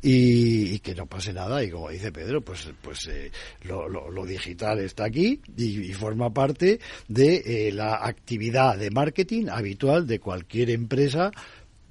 y, 0.03 0.79
que 0.81 0.95
no 0.95 1.07
pase 1.07 1.33
nada. 1.33 1.63
Y 1.63 1.71
como 1.71 1.91
dice 1.91 2.13
Pedro 2.13 2.41
pues 2.41 2.69
pues 2.83 3.07
eh, 3.09 3.31
lo, 3.63 3.89
lo, 3.89 4.27
digital 4.27 4.81
está 4.81 5.05
aquí 5.05 5.41
y, 5.57 5.93
forma 5.93 6.31
parte 6.31 6.81
de 7.09 7.69
eh, 7.69 7.73
la 7.73 7.97
actividad 7.97 8.77
de 8.77 8.91
marketing 8.91 9.47
habitual 9.49 10.07
de 10.07 10.19
cualquier 10.19 10.71
empresa 10.71 11.31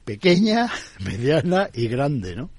pequeña 0.06 0.72
mediana 1.00 1.70
y 1.74 1.88
grande 1.88 2.36
no 2.36 2.50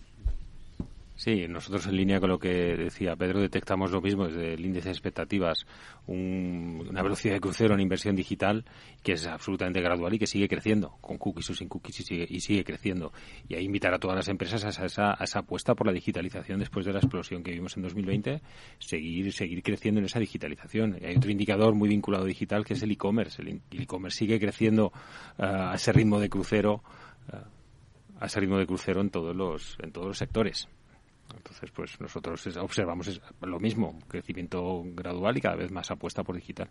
Sí, 1.23 1.47
nosotros 1.47 1.87
en 1.87 1.95
línea 1.95 2.19
con 2.19 2.31
lo 2.31 2.39
que 2.41 2.77
decía 2.77 3.15
Pedro 3.15 3.41
detectamos 3.41 3.93
lo 3.93 4.03
mismo 4.03 4.27
desde 4.27 4.55
el 4.55 4.67
índice 4.67 4.89
de 4.89 4.91
expectativas, 4.91 5.69
una 6.09 7.01
velocidad 7.01 7.35
de 7.35 7.41
crucero 7.41 7.75
en 7.75 7.81
inversión 7.81 8.17
digital 8.17 8.65
que 9.05 9.13
es 9.13 9.25
absolutamente 9.29 9.81
gradual 9.81 10.15
y 10.15 10.19
que 10.19 10.27
sigue 10.27 10.49
creciendo, 10.49 10.97
con 11.01 11.19
cookies 11.19 11.51
o 11.51 11.55
sin 11.55 11.69
cookies 11.69 12.01
y 12.01 12.03
sigue, 12.03 12.27
y 12.29 12.41
sigue 12.41 12.65
creciendo. 12.65 13.13
Y 13.49 13.55
ahí 13.55 13.65
invitar 13.67 13.95
a 13.95 14.01
todas 14.01 14.17
las 14.17 14.27
empresas 14.27 14.65
a 14.65 14.85
esa, 14.85 15.13
a 15.13 15.23
esa 15.23 15.39
apuesta 15.39 15.77
por 15.77 15.87
la 15.87 15.93
digitalización 15.93 16.59
después 16.59 16.87
de 16.87 16.93
la 16.93 16.99
explosión 16.99 17.45
que 17.45 17.53
vimos 17.53 17.77
en 17.77 17.85
2020, 17.85 18.43
seguir, 18.81 19.33
seguir 19.33 19.63
creciendo 19.63 20.01
en 20.01 20.07
esa 20.07 20.19
digitalización. 20.19 20.99
Y 21.01 21.07
hay 21.07 21.15
otro 21.15 21.31
indicador 21.31 21.77
muy 21.77 21.89
vinculado 21.89 22.25
digital 22.25 22.65
que 22.65 22.75
es 22.75 22.83
el 22.83 22.91
e-commerce. 22.91 23.41
El 23.41 23.61
e-commerce 23.71 24.19
sigue 24.19 24.41
creciendo 24.41 24.93
eh, 25.39 25.45
a 25.45 25.75
ese 25.75 25.93
ritmo 25.93 26.19
de 26.19 26.29
crucero. 26.29 26.83
Eh, 27.33 27.37
a 28.19 28.27
ese 28.27 28.41
ritmo 28.41 28.59
de 28.59 28.67
crucero 28.67 29.01
en 29.01 29.11
todos 29.11 29.37
los 29.37 29.77
en 29.81 29.93
todos 29.93 30.09
los 30.09 30.19
sectores. 30.19 30.69
Entonces, 31.37 31.71
pues 31.71 32.01
nosotros 32.01 32.57
observamos 32.57 33.21
lo 33.41 33.59
mismo, 33.59 33.99
crecimiento 34.09 34.83
gradual 34.85 35.37
y 35.37 35.41
cada 35.41 35.57
vez 35.57 35.71
más 35.71 35.91
apuesta 35.91 36.23
por 36.23 36.37
digital. 36.37 36.69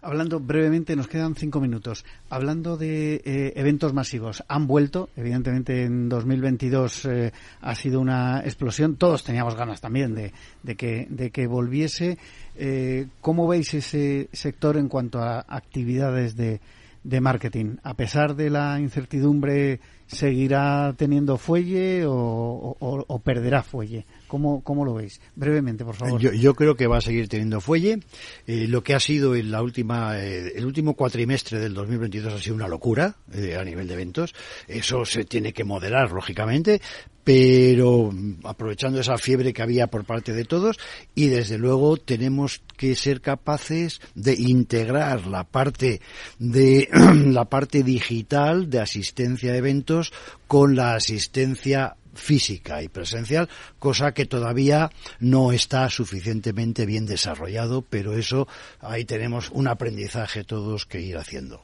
Hablando 0.00 0.38
brevemente, 0.38 0.94
nos 0.94 1.08
quedan 1.08 1.34
cinco 1.34 1.60
minutos. 1.60 2.04
Hablando 2.30 2.76
de 2.76 3.16
eh, 3.16 3.52
eventos 3.56 3.92
masivos, 3.92 4.44
han 4.46 4.68
vuelto. 4.68 5.08
Evidentemente, 5.16 5.82
en 5.82 6.08
2022 6.08 7.04
eh, 7.06 7.32
ha 7.60 7.74
sido 7.74 8.00
una 8.00 8.40
explosión. 8.44 8.94
Todos 8.94 9.24
teníamos 9.24 9.56
ganas 9.56 9.80
también 9.80 10.14
de, 10.14 10.76
que, 10.76 11.08
de 11.10 11.30
que 11.30 11.48
volviese. 11.48 12.16
Eh, 12.54 13.08
¿Cómo 13.20 13.48
veis 13.48 13.74
ese 13.74 14.28
sector 14.32 14.76
en 14.76 14.88
cuanto 14.88 15.18
a 15.18 15.44
actividades 15.48 16.36
de, 16.36 16.60
de 17.08 17.20
marketing. 17.22 17.76
A 17.82 17.94
pesar 17.94 18.36
de 18.36 18.50
la 18.50 18.78
incertidumbre, 18.78 19.80
¿seguirá 20.06 20.94
teniendo 20.96 21.38
fuelle 21.38 22.04
o, 22.06 23.22
perderá 23.24 23.62
fuelle? 23.62 24.04
¿Cómo, 24.26 24.62
¿Cómo, 24.62 24.84
lo 24.84 24.94
veis? 24.94 25.18
Brevemente, 25.34 25.86
por 25.86 25.94
favor. 25.94 26.20
Yo, 26.20 26.54
creo 26.54 26.76
que 26.76 26.86
va 26.86 26.98
a 26.98 27.00
seguir 27.00 27.28
teniendo 27.28 27.62
fuelle. 27.62 28.00
Eh, 28.46 28.66
lo 28.68 28.82
que 28.82 28.94
ha 28.94 29.00
sido 29.00 29.34
en 29.34 29.50
la 29.50 29.62
última, 29.62 30.18
eh, 30.18 30.52
el 30.54 30.66
último 30.66 30.94
cuatrimestre 30.94 31.58
del 31.58 31.72
2022 31.72 32.34
ha 32.34 32.38
sido 32.38 32.56
una 32.56 32.68
locura 32.68 33.16
eh, 33.32 33.56
a 33.58 33.64
nivel 33.64 33.88
de 33.88 33.94
eventos. 33.94 34.34
Eso 34.66 35.06
se 35.06 35.24
tiene 35.24 35.54
que 35.54 35.64
moderar, 35.64 36.12
lógicamente, 36.12 36.82
pero 37.28 38.10
aprovechando 38.44 39.00
esa 39.00 39.18
fiebre 39.18 39.52
que 39.52 39.60
había 39.60 39.88
por 39.88 40.06
parte 40.06 40.32
de 40.32 40.46
todos 40.46 40.78
y 41.14 41.26
desde 41.26 41.58
luego 41.58 41.98
tenemos 41.98 42.62
que 42.78 42.96
ser 42.96 43.20
capaces 43.20 44.00
de 44.14 44.32
integrar 44.32 45.26
la 45.26 45.44
parte 45.44 46.00
de 46.38 46.88
la 47.26 47.44
parte 47.44 47.82
digital 47.82 48.70
de 48.70 48.80
asistencia 48.80 49.52
a 49.52 49.56
eventos 49.56 50.10
con 50.46 50.74
la 50.74 50.94
asistencia 50.94 51.96
física 52.14 52.82
y 52.82 52.88
presencial, 52.88 53.50
cosa 53.78 54.14
que 54.14 54.24
todavía 54.24 54.90
no 55.20 55.52
está 55.52 55.90
suficientemente 55.90 56.86
bien 56.86 57.04
desarrollado, 57.04 57.82
pero 57.82 58.16
eso 58.16 58.48
ahí 58.80 59.04
tenemos 59.04 59.50
un 59.50 59.68
aprendizaje 59.68 60.44
todos 60.44 60.86
que 60.86 61.02
ir 61.02 61.18
haciendo. 61.18 61.60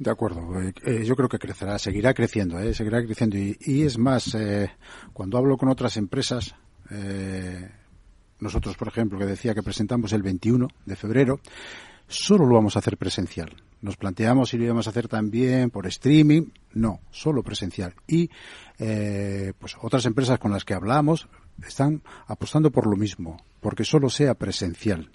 De 0.00 0.10
acuerdo. 0.10 0.58
Eh, 0.62 0.72
eh, 0.86 1.04
yo 1.04 1.14
creo 1.14 1.28
que 1.28 1.38
crecerá, 1.38 1.78
seguirá 1.78 2.14
creciendo, 2.14 2.58
eh, 2.58 2.72
seguirá 2.72 3.04
creciendo. 3.04 3.36
Y, 3.36 3.82
es 3.82 3.98
más, 3.98 4.34
cuando 5.12 5.36
hablo 5.36 5.58
con 5.58 5.68
otras 5.68 5.98
empresas, 5.98 6.54
nosotros, 8.38 8.78
por 8.78 8.88
ejemplo, 8.88 9.18
que 9.18 9.26
decía 9.26 9.54
que 9.54 9.62
presentamos 9.62 10.14
el 10.14 10.22
21 10.22 10.68
de 10.86 10.96
febrero, 10.96 11.40
solo 12.08 12.46
lo 12.46 12.54
vamos 12.54 12.76
a 12.76 12.78
hacer 12.78 12.96
presencial. 12.96 13.54
Nos 13.82 13.98
planteamos 13.98 14.48
si 14.48 14.56
lo 14.56 14.64
íbamos 14.64 14.86
a 14.86 14.90
hacer 14.90 15.06
también 15.06 15.68
por 15.68 15.86
streaming. 15.86 16.46
No, 16.72 17.00
solo 17.10 17.42
presencial. 17.42 17.94
Y 18.06 18.30
pues 18.78 19.76
otras 19.82 20.06
empresas 20.06 20.38
con 20.38 20.50
las 20.50 20.64
que 20.64 20.72
hablamos 20.72 21.28
están 21.62 22.02
apostando 22.26 22.70
por 22.70 22.86
lo 22.86 22.96
mismo, 22.96 23.36
porque 23.60 23.84
solo 23.84 24.08
sea 24.08 24.32
presencial 24.32 25.10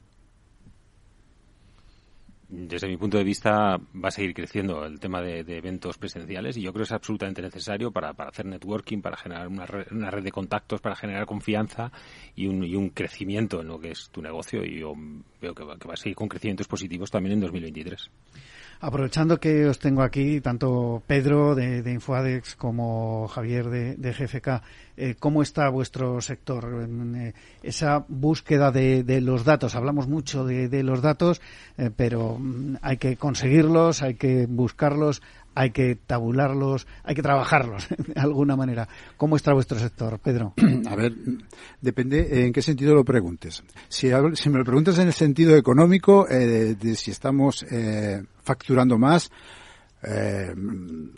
desde 2.55 2.87
mi 2.87 2.97
punto 2.97 3.17
de 3.17 3.23
vista, 3.23 3.77
va 3.77 4.07
a 4.07 4.11
seguir 4.11 4.33
creciendo 4.33 4.85
el 4.85 4.99
tema 4.99 5.21
de, 5.21 5.39
eventos 5.39 5.97
presenciales 5.97 6.57
y 6.57 6.61
yo 6.61 6.71
creo 6.71 6.83
que 6.83 6.87
es 6.87 6.91
absolutamente 6.91 7.41
necesario 7.41 7.91
para, 7.91 8.09
hacer 8.09 8.45
networking, 8.45 9.01
para 9.01 9.17
generar 9.17 9.47
una 9.47 9.65
red, 9.65 10.23
de 10.23 10.31
contactos, 10.31 10.81
para 10.81 10.95
generar 10.95 11.25
confianza 11.25 11.91
y 12.35 12.47
un, 12.47 12.63
y 12.63 12.75
un, 12.75 12.89
crecimiento 12.89 13.61
en 13.61 13.67
lo 13.67 13.79
que 13.79 13.91
es 13.91 14.09
tu 14.09 14.21
negocio 14.21 14.63
y 14.63 14.79
yo 14.79 14.93
veo 15.41 15.53
que 15.53 15.63
va, 15.63 15.77
que 15.77 15.87
va 15.87 15.93
a 15.95 15.97
seguir 15.97 16.15
con 16.15 16.29
crecimientos 16.29 16.67
positivos 16.67 17.11
también 17.11 17.33
en 17.33 17.41
2023. 17.41 18.09
Aprovechando 18.81 19.39
que 19.39 19.65
os 19.65 19.79
tengo 19.79 20.01
aquí, 20.01 20.41
tanto 20.41 21.01
Pedro 21.07 21.55
de, 21.55 21.81
de 21.81 21.91
Infoadex 21.91 22.55
como 22.55 23.27
Javier 23.27 23.69
de, 23.69 23.95
de 23.95 24.11
GFK, 24.11 24.61
eh, 24.97 25.15
¿cómo 25.19 25.41
está 25.41 25.67
vuestro 25.69 26.21
sector? 26.21 26.87
Eh, 27.15 27.33
esa 27.63 28.05
búsqueda 28.07 28.71
de, 28.71 29.21
los 29.21 29.43
datos, 29.43 29.75
hablamos 29.75 30.07
mucho 30.07 30.45
de, 30.45 30.69
de 30.69 30.83
los 30.83 31.01
datos, 31.01 31.41
eh, 31.77 31.89
pero 31.95 32.37
mm, 32.39 32.77
hay 32.81 32.97
que 32.97 33.17
conseguirlos, 33.17 34.01
hay 34.01 34.15
que 34.15 34.45
buscarlos, 34.45 35.21
hay 35.55 35.71
que 35.71 35.95
tabularlos, 35.95 36.85
hay 37.03 37.15
que 37.15 37.21
trabajarlos 37.21 37.87
de 38.07 38.19
alguna 38.19 38.55
manera. 38.55 38.87
¿Cómo 39.17 39.37
está 39.37 39.53
vuestro 39.53 39.79
sector, 39.79 40.19
Pedro? 40.19 40.53
A 40.87 40.95
ver, 40.95 41.13
depende 41.81 42.45
en 42.45 42.53
qué 42.53 42.61
sentido 42.61 42.93
lo 42.93 43.03
preguntes. 43.03 43.63
Si, 43.87 44.07
me 44.07 44.57
lo 44.59 44.65
preguntas 44.65 44.99
en 44.99 45.07
el 45.07 45.13
sentido 45.13 45.55
económico, 45.55 46.27
eh, 46.29 46.75
de 46.79 46.95
si 46.95 47.11
estamos 47.11 47.65
eh, 47.71 48.21
facturando 48.43 48.97
más, 48.97 49.31
eh, 50.03 50.53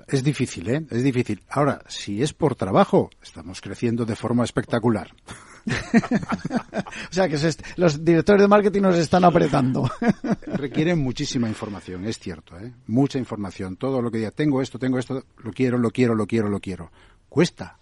es 0.07 0.23
difícil, 0.23 0.69
¿eh? 0.69 0.85
Es 0.89 1.03
difícil. 1.03 1.43
Ahora, 1.49 1.81
si 1.87 2.21
es 2.21 2.33
por 2.33 2.55
trabajo, 2.55 3.09
estamos 3.21 3.59
creciendo 3.59 4.05
de 4.05 4.15
forma 4.15 4.43
espectacular. 4.43 5.11
o 7.09 7.13
sea 7.13 7.27
que 7.27 7.37
los 7.75 8.03
directores 8.03 8.41
de 8.41 8.47
marketing 8.47 8.81
nos 8.81 8.97
están 8.97 9.23
apretando. 9.25 9.89
Requieren 10.47 10.99
muchísima 10.99 11.47
información, 11.49 12.05
es 12.05 12.19
cierto, 12.19 12.57
¿eh? 12.59 12.71
Mucha 12.87 13.17
información. 13.17 13.75
Todo 13.75 14.01
lo 14.01 14.09
que 14.09 14.19
diga, 14.19 14.31
tengo 14.31 14.61
esto, 14.61 14.79
tengo 14.79 14.97
esto, 14.97 15.23
lo 15.37 15.51
quiero, 15.51 15.77
lo 15.77 15.91
quiero, 15.91 16.15
lo 16.15 16.25
quiero, 16.25 16.49
lo 16.49 16.59
quiero. 16.59 16.91
¿Cuesta? 17.29 17.77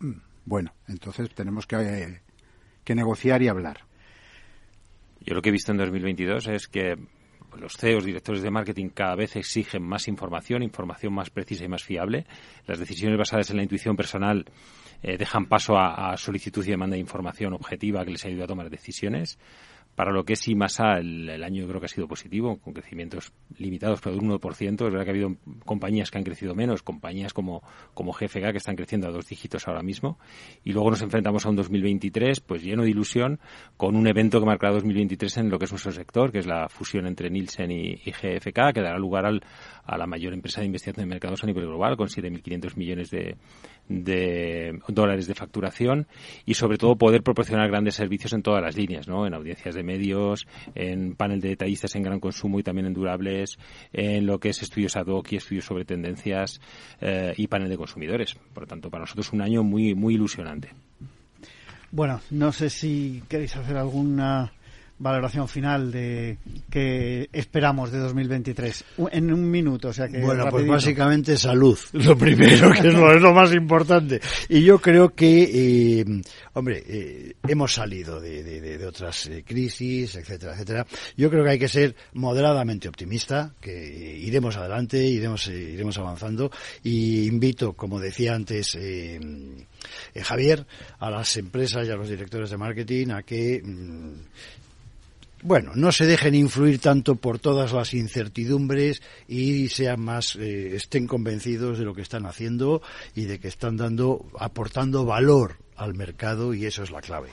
Mm, 0.00 0.12
bueno, 0.44 0.74
entonces 0.88 1.30
tenemos 1.34 1.66
que, 1.66 2.20
que 2.84 2.94
negociar 2.94 3.42
y 3.42 3.48
hablar. 3.48 3.86
Yo 5.20 5.34
lo 5.34 5.42
que 5.42 5.50
he 5.50 5.52
visto 5.52 5.72
en 5.72 5.78
2022 5.78 6.48
es 6.48 6.66
que 6.66 6.96
los 7.58 7.76
CEOs, 7.76 8.04
directores 8.04 8.42
de 8.42 8.50
marketing, 8.50 8.88
cada 8.88 9.14
vez 9.16 9.36
exigen 9.36 9.82
más 9.82 10.08
información, 10.08 10.62
información 10.62 11.12
más 11.12 11.30
precisa 11.30 11.64
y 11.64 11.68
más 11.68 11.84
fiable. 11.84 12.26
Las 12.66 12.78
decisiones 12.78 13.18
basadas 13.18 13.50
en 13.50 13.56
la 13.56 13.62
intuición 13.62 13.96
personal 13.96 14.46
eh, 15.02 15.16
dejan 15.16 15.46
paso 15.46 15.76
a, 15.76 16.12
a, 16.12 16.16
solicitud 16.16 16.64
y 16.66 16.70
demanda 16.70 16.94
de 16.94 17.00
información 17.00 17.52
objetiva 17.54 18.04
que 18.04 18.12
les 18.12 18.24
ayude 18.24 18.44
a 18.44 18.46
tomar 18.46 18.70
decisiones. 18.70 19.38
Para 19.94 20.12
lo 20.12 20.24
que 20.24 20.32
es 20.34 20.48
IMASA, 20.48 20.98
el, 20.98 21.28
el 21.28 21.44
año 21.44 21.66
creo 21.66 21.80
que 21.80 21.86
ha 21.86 21.88
sido 21.88 22.08
positivo, 22.08 22.58
con 22.58 22.72
crecimientos 22.72 23.32
limitados, 23.58 24.00
pero 24.00 24.16
de 24.16 24.22
un 24.24 24.30
1%. 24.30 24.72
Es 24.72 24.78
verdad 24.78 25.04
que 25.04 25.10
ha 25.10 25.12
habido 25.12 25.36
compañías 25.66 26.10
que 26.10 26.16
han 26.16 26.24
crecido 26.24 26.54
menos, 26.54 26.82
compañías 26.82 27.34
como, 27.34 27.62
como 27.92 28.12
GFK 28.12 28.52
que 28.52 28.58
están 28.58 28.76
creciendo 28.76 29.08
a 29.08 29.10
dos 29.10 29.26
dígitos 29.28 29.66
ahora 29.68 29.82
mismo. 29.82 30.18
Y 30.64 30.72
luego 30.72 30.90
nos 30.90 31.02
enfrentamos 31.02 31.44
a 31.44 31.50
un 31.50 31.56
2023 31.56 32.40
pues 32.40 32.62
lleno 32.62 32.84
de 32.84 32.90
ilusión, 32.90 33.40
con 33.76 33.94
un 33.94 34.06
evento 34.06 34.40
que 34.40 34.46
marcará 34.46 34.72
2023 34.72 35.36
en 35.38 35.50
lo 35.50 35.58
que 35.58 35.66
es 35.66 35.72
nuestro 35.72 35.92
sector, 35.92 36.32
que 36.32 36.38
es 36.38 36.46
la 36.46 36.68
fusión 36.68 37.06
entre 37.06 37.28
Nielsen 37.28 37.70
y, 37.70 38.00
y 38.02 38.12
GFK, 38.12 38.72
que 38.72 38.80
dará 38.80 38.98
lugar 38.98 39.26
al, 39.26 39.42
a 39.84 39.98
la 39.98 40.06
mayor 40.06 40.32
empresa 40.32 40.60
de 40.60 40.66
investigación 40.68 41.04
de 41.06 41.10
mercados 41.10 41.42
a 41.44 41.46
nivel 41.46 41.66
global, 41.66 41.98
con 41.98 42.06
7.500 42.06 42.76
millones 42.76 43.10
de, 43.10 43.36
de 43.90 44.78
dólares 44.86 45.26
de 45.26 45.34
facturación 45.34 46.06
y 46.46 46.54
sobre 46.54 46.78
todo 46.78 46.96
poder 46.96 47.24
proporcionar 47.24 47.68
grandes 47.68 47.96
servicios 47.96 48.32
en 48.32 48.42
todas 48.42 48.62
las 48.62 48.76
líneas, 48.76 49.08
¿no? 49.08 49.26
En 49.26 49.34
audiencias 49.34 49.74
de 49.74 49.82
medios, 49.82 50.46
en 50.76 51.16
panel 51.16 51.40
de 51.40 51.50
detallistas 51.50 51.96
en 51.96 52.04
gran 52.04 52.20
consumo 52.20 52.60
y 52.60 52.62
también 52.62 52.86
en 52.86 52.94
durables, 52.94 53.58
en 53.92 54.26
lo 54.26 54.38
que 54.38 54.50
es 54.50 54.62
estudios 54.62 54.96
ad 54.96 55.08
hoc 55.08 55.32
y 55.32 55.36
estudios 55.36 55.64
sobre 55.64 55.84
tendencias 55.84 56.60
eh, 57.00 57.34
y 57.36 57.48
panel 57.48 57.68
de 57.68 57.76
consumidores. 57.76 58.36
Por 58.54 58.62
lo 58.62 58.66
tanto, 58.68 58.90
para 58.90 59.02
nosotros 59.02 59.32
un 59.32 59.42
año 59.42 59.64
muy 59.64 59.94
muy 59.96 60.14
ilusionante. 60.14 60.70
Bueno, 61.90 62.20
no 62.30 62.52
sé 62.52 62.70
si 62.70 63.24
queréis 63.28 63.56
hacer 63.56 63.76
alguna 63.76 64.52
valoración 65.00 65.48
final 65.48 65.90
de 65.90 66.38
que 66.70 67.28
esperamos 67.32 67.90
de 67.90 67.98
2023 67.98 68.84
en 69.10 69.32
un 69.32 69.50
minuto 69.50 69.88
o 69.88 69.92
sea 69.92 70.08
que 70.08 70.20
bueno 70.20 70.44
rapidito. 70.44 70.50
pues 70.50 70.68
básicamente 70.68 71.36
salud. 71.36 71.78
Lo 71.92 72.16
primero 72.16 72.70
que 72.72 72.88
es 72.88 72.94
lo, 72.94 73.12
es 73.12 73.22
lo 73.22 73.32
más 73.32 73.52
importante. 73.54 74.20
Y 74.48 74.62
yo 74.62 74.78
creo 74.78 75.14
que 75.14 76.00
eh, 76.00 76.04
hombre 76.52 76.84
eh, 76.86 77.34
hemos 77.48 77.72
salido 77.72 78.20
de, 78.20 78.42
de, 78.44 78.78
de 78.78 78.86
otras 78.86 79.26
eh, 79.26 79.42
crisis 79.46 80.14
etcétera 80.16 80.52
etcétera. 80.52 80.86
Yo 81.16 81.30
creo 81.30 81.44
que 81.44 81.50
hay 81.50 81.58
que 81.58 81.68
ser 81.68 81.96
moderadamente 82.12 82.88
optimista 82.88 83.54
que 83.60 84.18
iremos 84.18 84.56
adelante 84.56 85.02
iremos 85.02 85.48
eh, 85.48 85.58
iremos 85.58 85.96
avanzando. 85.98 86.50
Y 86.82 87.26
invito 87.26 87.72
como 87.72 87.98
decía 87.98 88.34
antes 88.34 88.76
eh, 88.78 89.18
Javier 90.22 90.66
a 90.98 91.10
las 91.10 91.36
empresas 91.38 91.86
y 91.88 91.90
a 91.90 91.96
los 91.96 92.08
directores 92.08 92.50
de 92.50 92.58
marketing 92.58 93.08
a 93.10 93.22
que 93.22 93.62
mmm, 93.64 94.12
bueno, 95.42 95.72
no 95.74 95.92
se 95.92 96.06
dejen 96.06 96.34
influir 96.34 96.80
tanto 96.80 97.16
por 97.16 97.38
todas 97.38 97.72
las 97.72 97.94
incertidumbres 97.94 99.02
y 99.28 99.68
sean 99.68 100.00
más, 100.00 100.36
eh, 100.36 100.74
estén 100.74 101.06
convencidos 101.06 101.78
de 101.78 101.84
lo 101.84 101.94
que 101.94 102.02
están 102.02 102.26
haciendo 102.26 102.82
y 103.14 103.24
de 103.24 103.38
que 103.38 103.48
están 103.48 103.76
dando, 103.76 104.26
aportando 104.38 105.04
valor 105.04 105.56
al 105.76 105.94
mercado 105.94 106.54
y 106.54 106.66
eso 106.66 106.82
es 106.82 106.90
la 106.90 107.00
clave. 107.00 107.30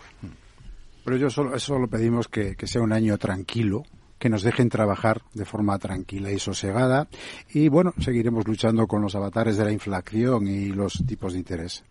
Pero 1.04 1.18
yo 1.18 1.30
solo, 1.30 1.58
solo 1.60 1.88
pedimos 1.88 2.28
que, 2.28 2.56
que 2.56 2.68
sea 2.68 2.82
un 2.82 2.94
año 2.94 3.18
tranquilo, 3.18 3.84
que 4.20 4.30
nos 4.30 4.42
dejen 4.42 4.70
trabajar 4.70 5.22
de 5.34 5.46
forma 5.46 5.78
tranquila 5.78 6.32
y 6.32 6.40
sosegada 6.40 7.08
y 7.54 7.70
bueno, 7.70 7.94
seguiremos 8.00 8.48
luchando 8.48 8.88
con 8.88 9.02
los 9.02 9.16
avatares 9.16 9.58
de 9.58 9.66
la 9.66 9.72
inflación 9.72 10.48
y 10.48 10.70
los 10.70 11.04
tipos 11.06 11.34
de 11.34 11.40
interés. 11.40 11.84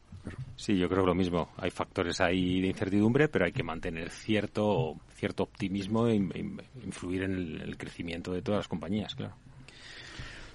Sí, 0.56 0.76
yo 0.76 0.88
creo 0.88 1.02
que 1.02 1.08
lo 1.08 1.14
mismo. 1.14 1.50
Hay 1.56 1.70
factores 1.70 2.20
ahí 2.20 2.60
de 2.60 2.68
incertidumbre, 2.68 3.28
pero 3.28 3.44
hay 3.44 3.52
que 3.52 3.62
mantener 3.62 4.10
cierto, 4.10 4.96
cierto 5.16 5.42
optimismo 5.42 6.06
e 6.06 6.14
influir 6.14 7.22
en 7.22 7.34
el, 7.34 7.60
el 7.62 7.76
crecimiento 7.76 8.32
de 8.32 8.42
todas 8.42 8.60
las 8.60 8.68
compañías, 8.68 9.14
claro. 9.14 9.34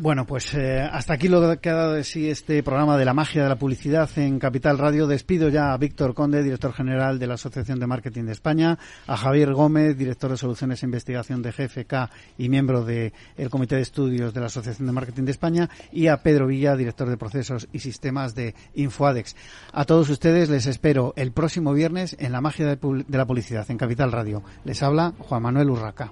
Bueno, 0.01 0.25
pues 0.25 0.55
eh, 0.55 0.81
hasta 0.81 1.13
aquí 1.13 1.27
lo 1.27 1.59
que 1.61 1.69
ha 1.69 1.75
dado 1.75 1.93
de 1.93 2.03
sí 2.03 2.27
este 2.27 2.63
programa 2.63 2.97
de 2.97 3.05
la 3.05 3.13
magia 3.13 3.43
de 3.43 3.49
la 3.49 3.59
publicidad 3.59 4.09
en 4.15 4.39
Capital 4.39 4.79
Radio. 4.79 5.05
Despido 5.05 5.47
ya 5.49 5.73
a 5.73 5.77
Víctor 5.77 6.15
Conde, 6.15 6.41
director 6.41 6.73
general 6.73 7.19
de 7.19 7.27
la 7.27 7.35
Asociación 7.35 7.79
de 7.79 7.85
Marketing 7.85 8.23
de 8.23 8.31
España, 8.31 8.79
a 9.05 9.15
Javier 9.15 9.53
Gómez, 9.53 9.95
director 9.95 10.31
de 10.31 10.37
Soluciones 10.37 10.81
e 10.81 10.87
Investigación 10.87 11.43
de 11.43 11.51
GFK 11.51 12.09
y 12.39 12.49
miembro 12.49 12.83
del 12.83 13.13
de 13.37 13.49
Comité 13.51 13.75
de 13.75 13.83
Estudios 13.83 14.33
de 14.33 14.39
la 14.39 14.47
Asociación 14.47 14.87
de 14.87 14.91
Marketing 14.91 15.25
de 15.25 15.31
España, 15.33 15.69
y 15.91 16.07
a 16.07 16.23
Pedro 16.23 16.47
Villa, 16.47 16.75
director 16.75 17.07
de 17.07 17.17
Procesos 17.17 17.67
y 17.71 17.77
Sistemas 17.77 18.33
de 18.33 18.55
Infoadex. 18.73 19.35
A 19.71 19.85
todos 19.85 20.09
ustedes 20.09 20.49
les 20.49 20.65
espero 20.65 21.13
el 21.15 21.31
próximo 21.31 21.73
viernes 21.73 22.15
en 22.17 22.31
la 22.31 22.41
magia 22.41 22.65
de 22.65 23.05
la 23.07 23.27
publicidad 23.27 23.69
en 23.69 23.77
Capital 23.77 24.11
Radio. 24.11 24.41
Les 24.63 24.81
habla 24.81 25.13
Juan 25.19 25.43
Manuel 25.43 25.69
Urraca. 25.69 26.11